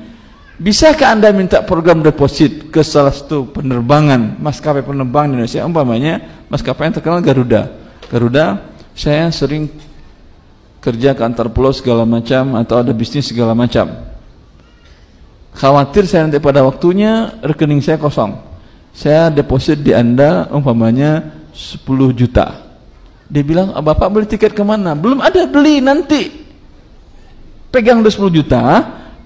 [0.58, 5.62] Bisakah anda minta program deposit ke salah satu penerbangan maskapai penerbangan di Indonesia?
[5.68, 6.14] Umpamanya
[6.50, 7.62] maskapai yang terkenal Garuda.
[8.10, 8.66] Garuda
[8.98, 9.70] saya sering
[10.82, 14.17] kerja ke antar pulau segala macam atau ada bisnis segala macam
[15.58, 18.38] khawatir saya nanti pada waktunya rekening saya kosong
[18.94, 21.82] saya deposit di anda umpamanya 10
[22.14, 22.68] juta
[23.28, 24.96] dia bilang, ah, bapak beli tiket ke mana?
[24.96, 26.48] Belum ada beli nanti.
[27.68, 28.64] Pegang 10 juta,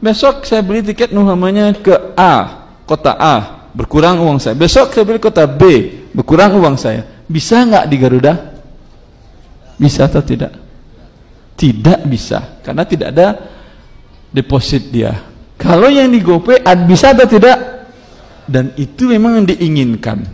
[0.02, 4.58] besok saya beli tiket namanya ke A, kota A, berkurang uang saya.
[4.58, 7.06] Besok saya beli kota B, berkurang uang saya.
[7.30, 8.34] Bisa nggak di Garuda?
[9.78, 10.58] Bisa atau tidak?
[11.54, 13.28] Tidak bisa, karena tidak ada
[14.34, 15.14] deposit dia.
[15.62, 17.86] Kalau yang di GoPay bisa atau tidak?
[18.50, 20.26] Dan itu memang yang diinginkan.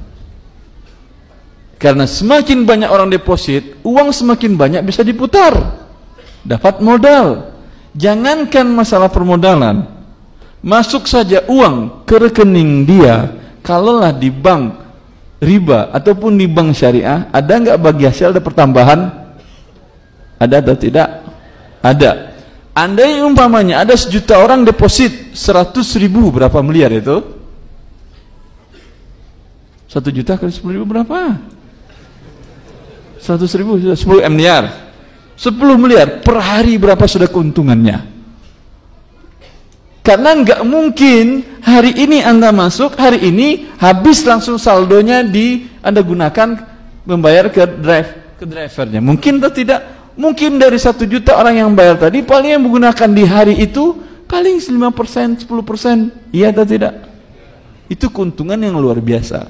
[1.77, 5.53] Karena semakin banyak orang deposit, uang semakin banyak bisa diputar.
[6.47, 7.53] Dapat modal.
[7.91, 9.85] Jangankan masalah permodalan.
[10.63, 13.29] Masuk saja uang ke rekening dia,
[13.61, 14.73] kalaulah di bank
[15.37, 18.99] riba ataupun di bank syariah, ada nggak bagi hasil ada pertambahan?
[20.41, 21.07] Ada atau tidak?
[21.81, 22.26] Ada.
[22.77, 27.25] Andai umpamanya ada sejuta orang deposit seratus ribu berapa miliar itu?
[29.89, 31.41] Satu juta kali sepuluh ribu berapa?
[33.27, 33.97] 100 ribu 10
[34.31, 34.63] miliar
[35.35, 38.07] 10 miliar per hari berapa sudah keuntungannya
[39.99, 46.63] karena nggak mungkin hari ini anda masuk hari ini habis langsung saldonya di anda gunakan
[47.03, 51.95] membayar ke drive ke drivernya mungkin atau tidak mungkin dari satu juta orang yang bayar
[52.01, 53.95] tadi paling yang menggunakan di hari itu
[54.27, 57.07] paling 5% 10% iya atau tidak?
[57.87, 59.47] Itu keuntungan yang luar biasa.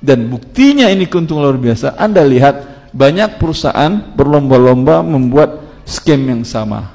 [0.00, 1.94] Dan buktinya ini keuntungan luar biasa.
[1.94, 6.90] Anda lihat banyak perusahaan berlomba-lomba membuat scam yang sama.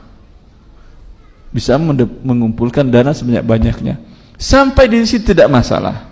[1.56, 3.96] Bisa mengumpulkan dana sebanyak-banyaknya.
[4.36, 6.12] Sampai di sini tidak masalah.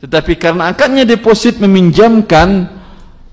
[0.00, 2.80] Tetapi karena akadnya deposit meminjamkan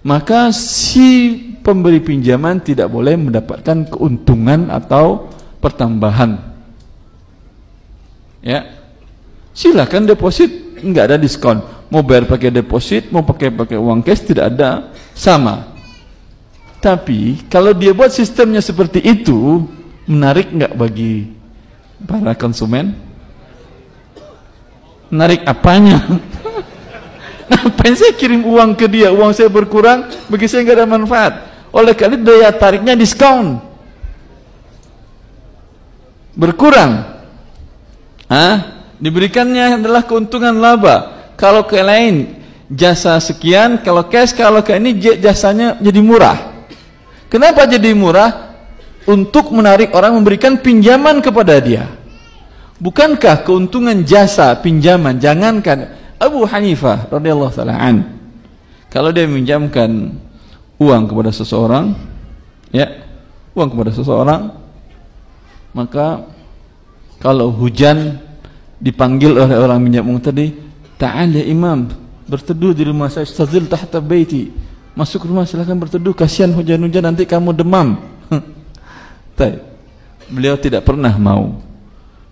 [0.03, 5.27] maka si pemberi pinjaman tidak boleh mendapatkan keuntungan atau
[5.59, 6.39] pertambahan.
[8.39, 8.71] Ya.
[9.51, 10.79] Silakan deposit.
[10.79, 11.59] Nggak ada diskon.
[11.91, 14.95] Mau bayar pakai deposit mau pakai pakai uang cash tidak ada.
[15.11, 15.75] Sama.
[16.79, 19.67] Tapi kalau dia buat sistemnya seperti itu
[20.07, 21.35] menarik nggak bagi
[22.07, 22.95] para konsumen?
[25.11, 25.99] Menarik apanya?
[27.49, 29.11] Ngapain saya kirim uang ke dia?
[29.11, 33.59] Uang saya berkurang bagi saya nggak ada manfaat oleh karena daya tariknya diskon
[36.37, 37.03] berkurang
[38.27, 38.55] Hah?
[38.99, 42.37] diberikannya adalah keuntungan laba kalau ke lain
[42.67, 46.67] jasa sekian, kalau cash, kalau ke ini jasanya jadi murah.
[47.31, 48.47] Kenapa jadi murah?
[49.07, 51.87] Untuk menarik orang memberikan pinjaman kepada dia.
[52.75, 57.79] Bukankah keuntungan jasa pinjaman jangankan Abu Hanifah radhiyallahu taala
[58.91, 60.11] kalau dia meminjamkan
[60.77, 61.93] uang kepada seseorang
[62.73, 62.87] ya
[63.57, 64.41] uang kepada seseorang
[65.73, 66.25] maka
[67.17, 68.21] kalau hujan
[68.77, 70.53] dipanggil oleh orang minjam uang tadi
[70.97, 71.85] Ta'al ya imam
[72.25, 74.49] Berteduh di rumah saya Stazil tahta baiti
[74.97, 78.01] Masuk rumah silahkan berteduh Kasihan hujan-hujan nanti kamu demam
[80.27, 81.63] Beliau tidak pernah mau.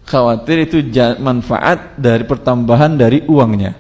[0.06, 0.84] Khawatir itu
[1.18, 3.74] manfaat dari pertambahan dari uangnya.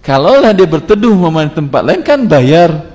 [0.00, 2.91] Kalaulah dia berteduh di tempat lain kan bayar.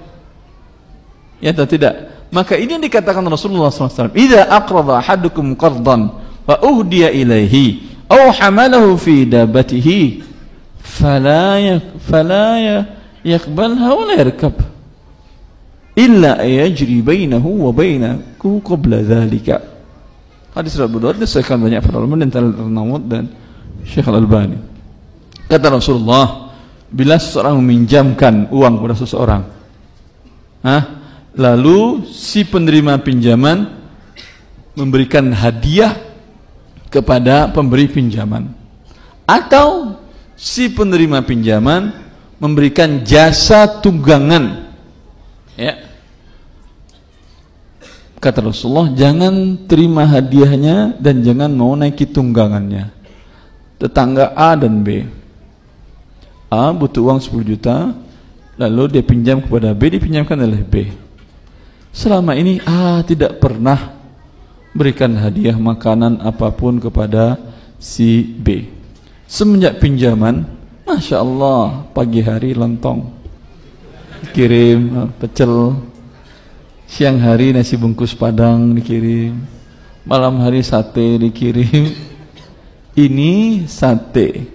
[1.38, 2.28] Ya atau tidak?
[2.34, 4.12] Maka ini yang dikatakan Rasulullah SAW.
[4.18, 6.12] Ida aqrada ahadukum qardan
[6.48, 10.24] wa uhdiya ilaihi aw hamalahu fi dabatihi
[10.80, 12.56] fala yak, fala
[13.20, 14.56] yakbalha wa la yarkab
[16.00, 19.60] illa yajri bainahu wa bainahu qabla dhalika
[20.56, 23.24] hadis Abu Dawud disahkan banyak para ulama dan Tirmidzi dan
[23.84, 24.58] Syekh Al-Albani
[25.52, 26.56] kata Rasulullah
[26.88, 29.44] bila seseorang meminjamkan uang kepada seseorang
[30.64, 30.97] Hah?
[31.38, 33.70] Lalu si penerima pinjaman
[34.74, 35.94] memberikan hadiah
[36.90, 38.50] kepada pemberi pinjaman.
[39.30, 40.02] Atau
[40.34, 41.94] si penerima pinjaman
[42.42, 44.74] memberikan jasa tunggangan.
[45.54, 45.86] Ya.
[48.18, 52.90] Kata Rasulullah jangan terima hadiahnya dan jangan mau naiki tunggangannya.
[53.78, 55.06] Tetangga A dan B.
[56.50, 57.94] A butuh uang 10 juta
[58.58, 60.90] lalu dia pinjam kepada B dipinjamkan oleh B
[61.92, 63.98] selama ini A tidak pernah
[64.78, 67.38] berikan hadiah makanan apa pun kepada
[67.82, 68.70] si B.
[69.26, 70.46] Semenjak pinjaman
[70.88, 73.12] Masya Allah pagi hari lontong.
[74.32, 75.76] Kirim pecel.
[76.88, 79.36] Siang hari nasi bungkus padang dikirim.
[80.08, 81.92] Malam hari sate dikirim.
[82.96, 84.48] Ini sate.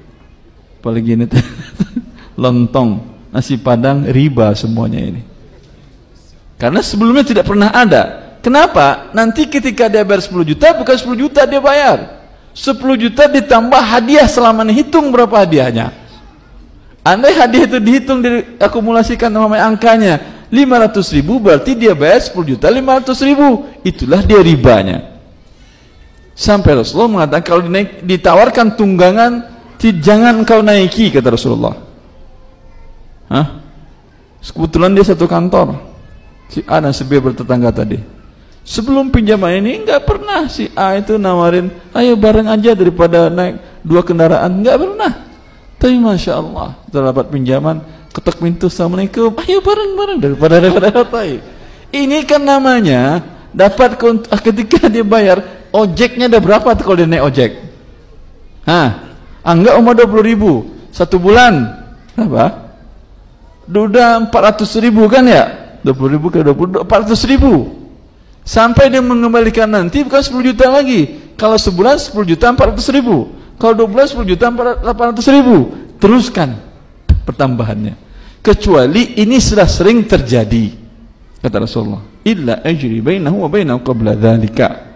[0.80, 1.28] Apalagi ini?
[2.42, 3.12] Lontong.
[3.28, 5.31] Nasi padang riba semuanya ini
[6.62, 8.22] karena sebelumnya tidak pernah ada.
[8.38, 9.10] Kenapa?
[9.10, 12.22] nanti ketika dia bayar 10 juta bukan 10 juta dia bayar.
[12.54, 15.90] 10 juta ditambah hadiah selama hitung berapa hadiahnya?
[17.02, 20.14] Andai hadiah itu dihitung diakumulasikan namanya angkanya.
[20.54, 23.66] 500 ribu berarti dia bayar 10 juta 500 ribu.
[23.82, 25.18] Itulah dia ribanya.
[26.38, 29.50] Sampai Rasulullah mengatakan kalau dinaik, ditawarkan tunggangan
[29.82, 31.74] jangan kau naiki kata Rasulullah.
[33.26, 33.46] Hah?
[34.42, 35.91] kebetulan dia satu kantor
[36.52, 37.96] si A dan si B bertetangga tadi.
[38.62, 44.04] Sebelum pinjaman ini enggak pernah si A itu nawarin ayo bareng aja daripada naik dua
[44.04, 44.60] kendaraan.
[44.60, 45.12] Enggak pernah.
[45.80, 47.80] Tapi Masya Allah terdapat pinjaman
[48.12, 49.32] ketuk pintu assalamualaikum.
[49.40, 50.18] Ayo bareng bareng.
[50.20, 51.40] Daripada daripada ratai
[51.92, 53.20] ini kan namanya
[53.52, 54.00] dapat
[54.40, 57.50] ketika dia bayar ojeknya ada berapa tuh kalau dia naik ojek?
[58.68, 59.12] Hah?
[59.44, 60.52] anggap umur 20 ribu.
[60.92, 61.82] Satu bulan.
[62.16, 62.62] Berapa?
[63.72, 67.82] udah 400 ribu kan ya 20 ribu ke 20 400 ribu.
[68.42, 71.34] Sampai dia mengembalikan nanti bukan 10 juta lagi.
[71.38, 73.30] Kalau sebulan 10 juta 400 ribu.
[73.58, 75.56] Kalau 2 bulan 10 juta 800 ribu.
[75.98, 76.58] Teruskan
[77.22, 77.94] pertambahannya.
[78.42, 80.74] Kecuali ini sudah sering terjadi
[81.38, 82.02] kata Rasulullah.
[82.26, 84.94] Illa ajri bainahu wa bainahu qabla dhalika.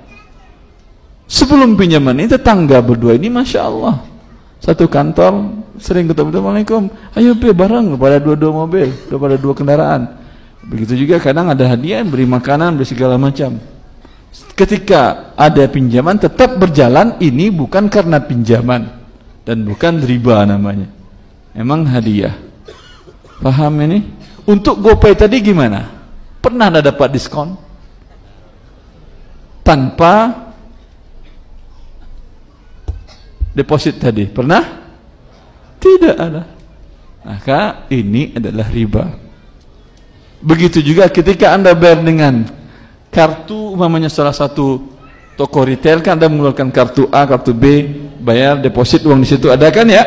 [1.27, 4.03] Sebelum pinjaman ini tetangga berdua ini Masya Allah.
[4.59, 6.91] Satu kantor sering ketemu Assalamualaikum.
[7.15, 7.95] Ayo be bareng.
[7.95, 10.26] Pada dua-dua mobil pada dua kendaraan
[10.67, 13.59] begitu juga kadang ada hadiah beri makanan beri segala macam
[14.59, 18.91] ketika ada pinjaman tetap berjalan ini bukan karena pinjaman
[19.47, 20.97] dan bukan riba namanya
[21.57, 22.37] Emang hadiah.
[23.41, 24.05] Paham ini?
[24.45, 25.89] Untuk GoPay tadi gimana?
[26.45, 27.57] Pernah ada dapat diskon?
[29.65, 30.37] Tanpa
[33.57, 34.29] deposit tadi.
[34.29, 34.63] Pernah?
[35.81, 36.45] Tidak ada.
[37.25, 39.05] Maka ini adalah riba.
[40.41, 42.45] Begitu juga ketika Anda bayar dengan
[43.09, 44.85] kartu umpamanya salah satu
[45.37, 47.89] toko retail kan Anda mengeluarkan kartu A, kartu B,
[48.21, 50.05] bayar deposit uang di situ ada kan ya?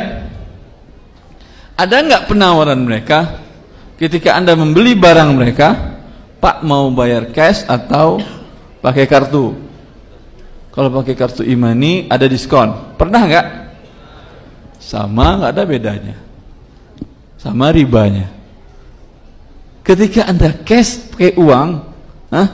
[1.79, 3.39] Ada nggak penawaran mereka
[3.99, 5.67] ketika Anda membeli barang mereka,
[6.39, 8.23] Pak mau bayar cash atau
[8.79, 9.51] pakai kartu?
[10.71, 12.95] Kalau pakai kartu imani ada diskon.
[12.95, 13.45] Pernah nggak?
[14.79, 16.15] Sama nggak ada bedanya.
[17.35, 18.38] Sama ribanya.
[19.89, 21.69] Ketika Anda cash pakai uang,
[22.29, 22.47] hah?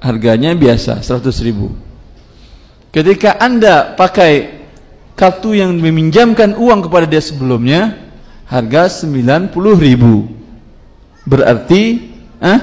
[0.00, 1.76] harganya biasa 100 ribu.
[2.88, 4.64] Ketika Anda pakai
[5.12, 7.92] kartu yang meminjamkan uang kepada dia sebelumnya
[8.48, 10.32] harga 90 ribu.
[11.28, 12.08] Berarti
[12.40, 12.60] eh,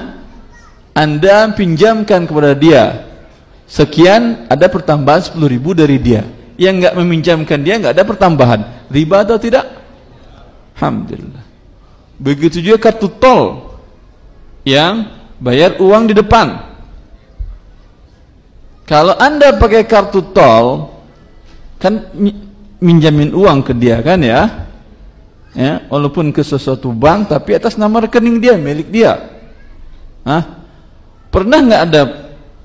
[0.96, 3.04] anda pinjamkan kepada dia
[3.70, 6.26] sekian ada pertambahan 10 ribu dari dia.
[6.58, 8.60] Yang nggak meminjamkan dia nggak ada pertambahan.
[8.90, 9.70] Riba atau tidak?
[10.74, 11.53] Alhamdulillah
[12.18, 13.74] begitu juga kartu tol
[14.64, 16.72] yang bayar uang di depan.
[18.84, 20.92] Kalau anda pakai kartu tol
[21.80, 22.12] kan
[22.80, 24.68] minjamin uang ke dia kan ya?
[25.54, 29.30] Ya walaupun ke sesuatu bank tapi atas nama rekening dia milik dia.
[30.26, 30.64] Hah?
[31.32, 32.02] Pernah nggak ada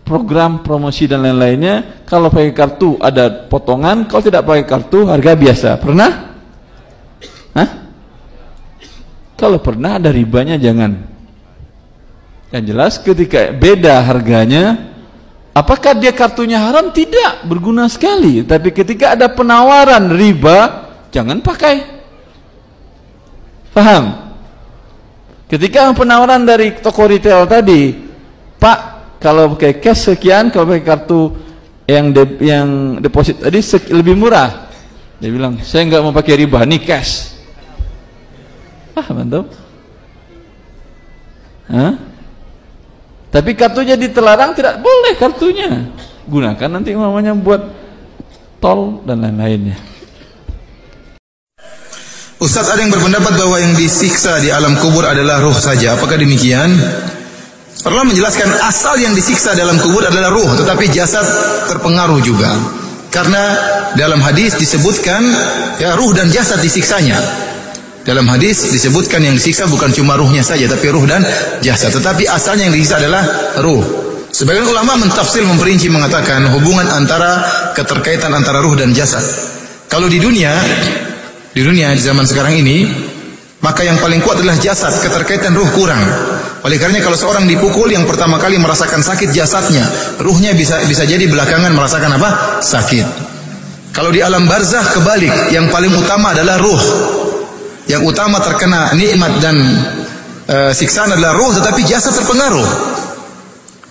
[0.04, 2.04] program promosi dan lain-lainnya?
[2.08, 5.70] Kalau pakai kartu ada potongan kalau tidak pakai kartu harga biasa.
[5.80, 6.12] Pernah?
[7.56, 7.89] Hah?
[9.40, 11.00] Kalau pernah ada ribanya jangan.
[12.52, 14.92] Yang jelas ketika beda harganya
[15.56, 16.92] apakah dia kartunya haram?
[16.92, 18.44] Tidak berguna sekali.
[18.44, 21.88] Tapi ketika ada penawaran riba jangan pakai.
[23.72, 24.36] Paham?
[25.48, 27.96] Ketika penawaran dari toko retail tadi
[28.60, 28.80] pak
[29.24, 31.32] kalau pakai cash sekian kalau pakai kartu
[31.88, 32.68] yang de, yang
[33.00, 33.64] deposit tadi
[33.96, 34.68] lebih murah.
[35.18, 37.39] Dia bilang saya nggak mau pakai riba nih cash
[39.00, 39.48] ah mantap
[41.70, 41.94] Hah?
[43.30, 45.88] tapi kartunya ditelarang tidak boleh kartunya
[46.28, 47.62] gunakan nanti mamanya buat
[48.60, 49.78] tol dan lain-lainnya
[52.40, 56.00] Ustaz ada yang berpendapat bahwa yang disiksa di alam kubur adalah ruh saja.
[56.00, 56.72] Apakah demikian?
[57.84, 61.28] Pernah menjelaskan asal yang disiksa dalam kubur adalah ruh, tetapi jasad
[61.68, 62.56] terpengaruh juga.
[63.12, 63.60] Karena
[63.92, 65.20] dalam hadis disebutkan
[65.84, 67.20] ya ruh dan jasad disiksanya.
[68.10, 71.22] Dalam hadis disebutkan yang disiksa bukan cuma ruhnya saja, tapi ruh dan
[71.62, 71.94] jasad.
[71.94, 73.22] Tetapi asalnya yang disiksa adalah
[73.62, 73.86] ruh.
[74.34, 77.38] Sebagian ulama mentafsir memperinci mengatakan hubungan antara
[77.78, 79.22] keterkaitan antara ruh dan jasad.
[79.86, 80.58] Kalau di dunia,
[81.54, 82.90] di dunia di zaman sekarang ini,
[83.62, 86.02] maka yang paling kuat adalah jasad, keterkaitan ruh kurang.
[86.66, 89.86] Oleh karena kalau seorang dipukul yang pertama kali merasakan sakit jasadnya,
[90.18, 92.58] ruhnya bisa bisa jadi belakangan merasakan apa?
[92.66, 93.06] Sakit.
[93.94, 96.82] Kalau di alam barzah kebalik, yang paling utama adalah ruh.
[97.90, 99.58] Yang utama terkena nikmat dan
[100.46, 102.70] e, siksaan adalah ruh, tetapi jasad terpengaruh.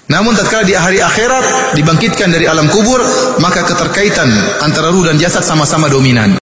[0.08, 3.02] Namun tatkala di hari akhirat dibangkitkan dari alam kubur,
[3.42, 4.30] maka keterkaitan
[4.64, 6.32] antara ruh dan jasad sama-sama dominan.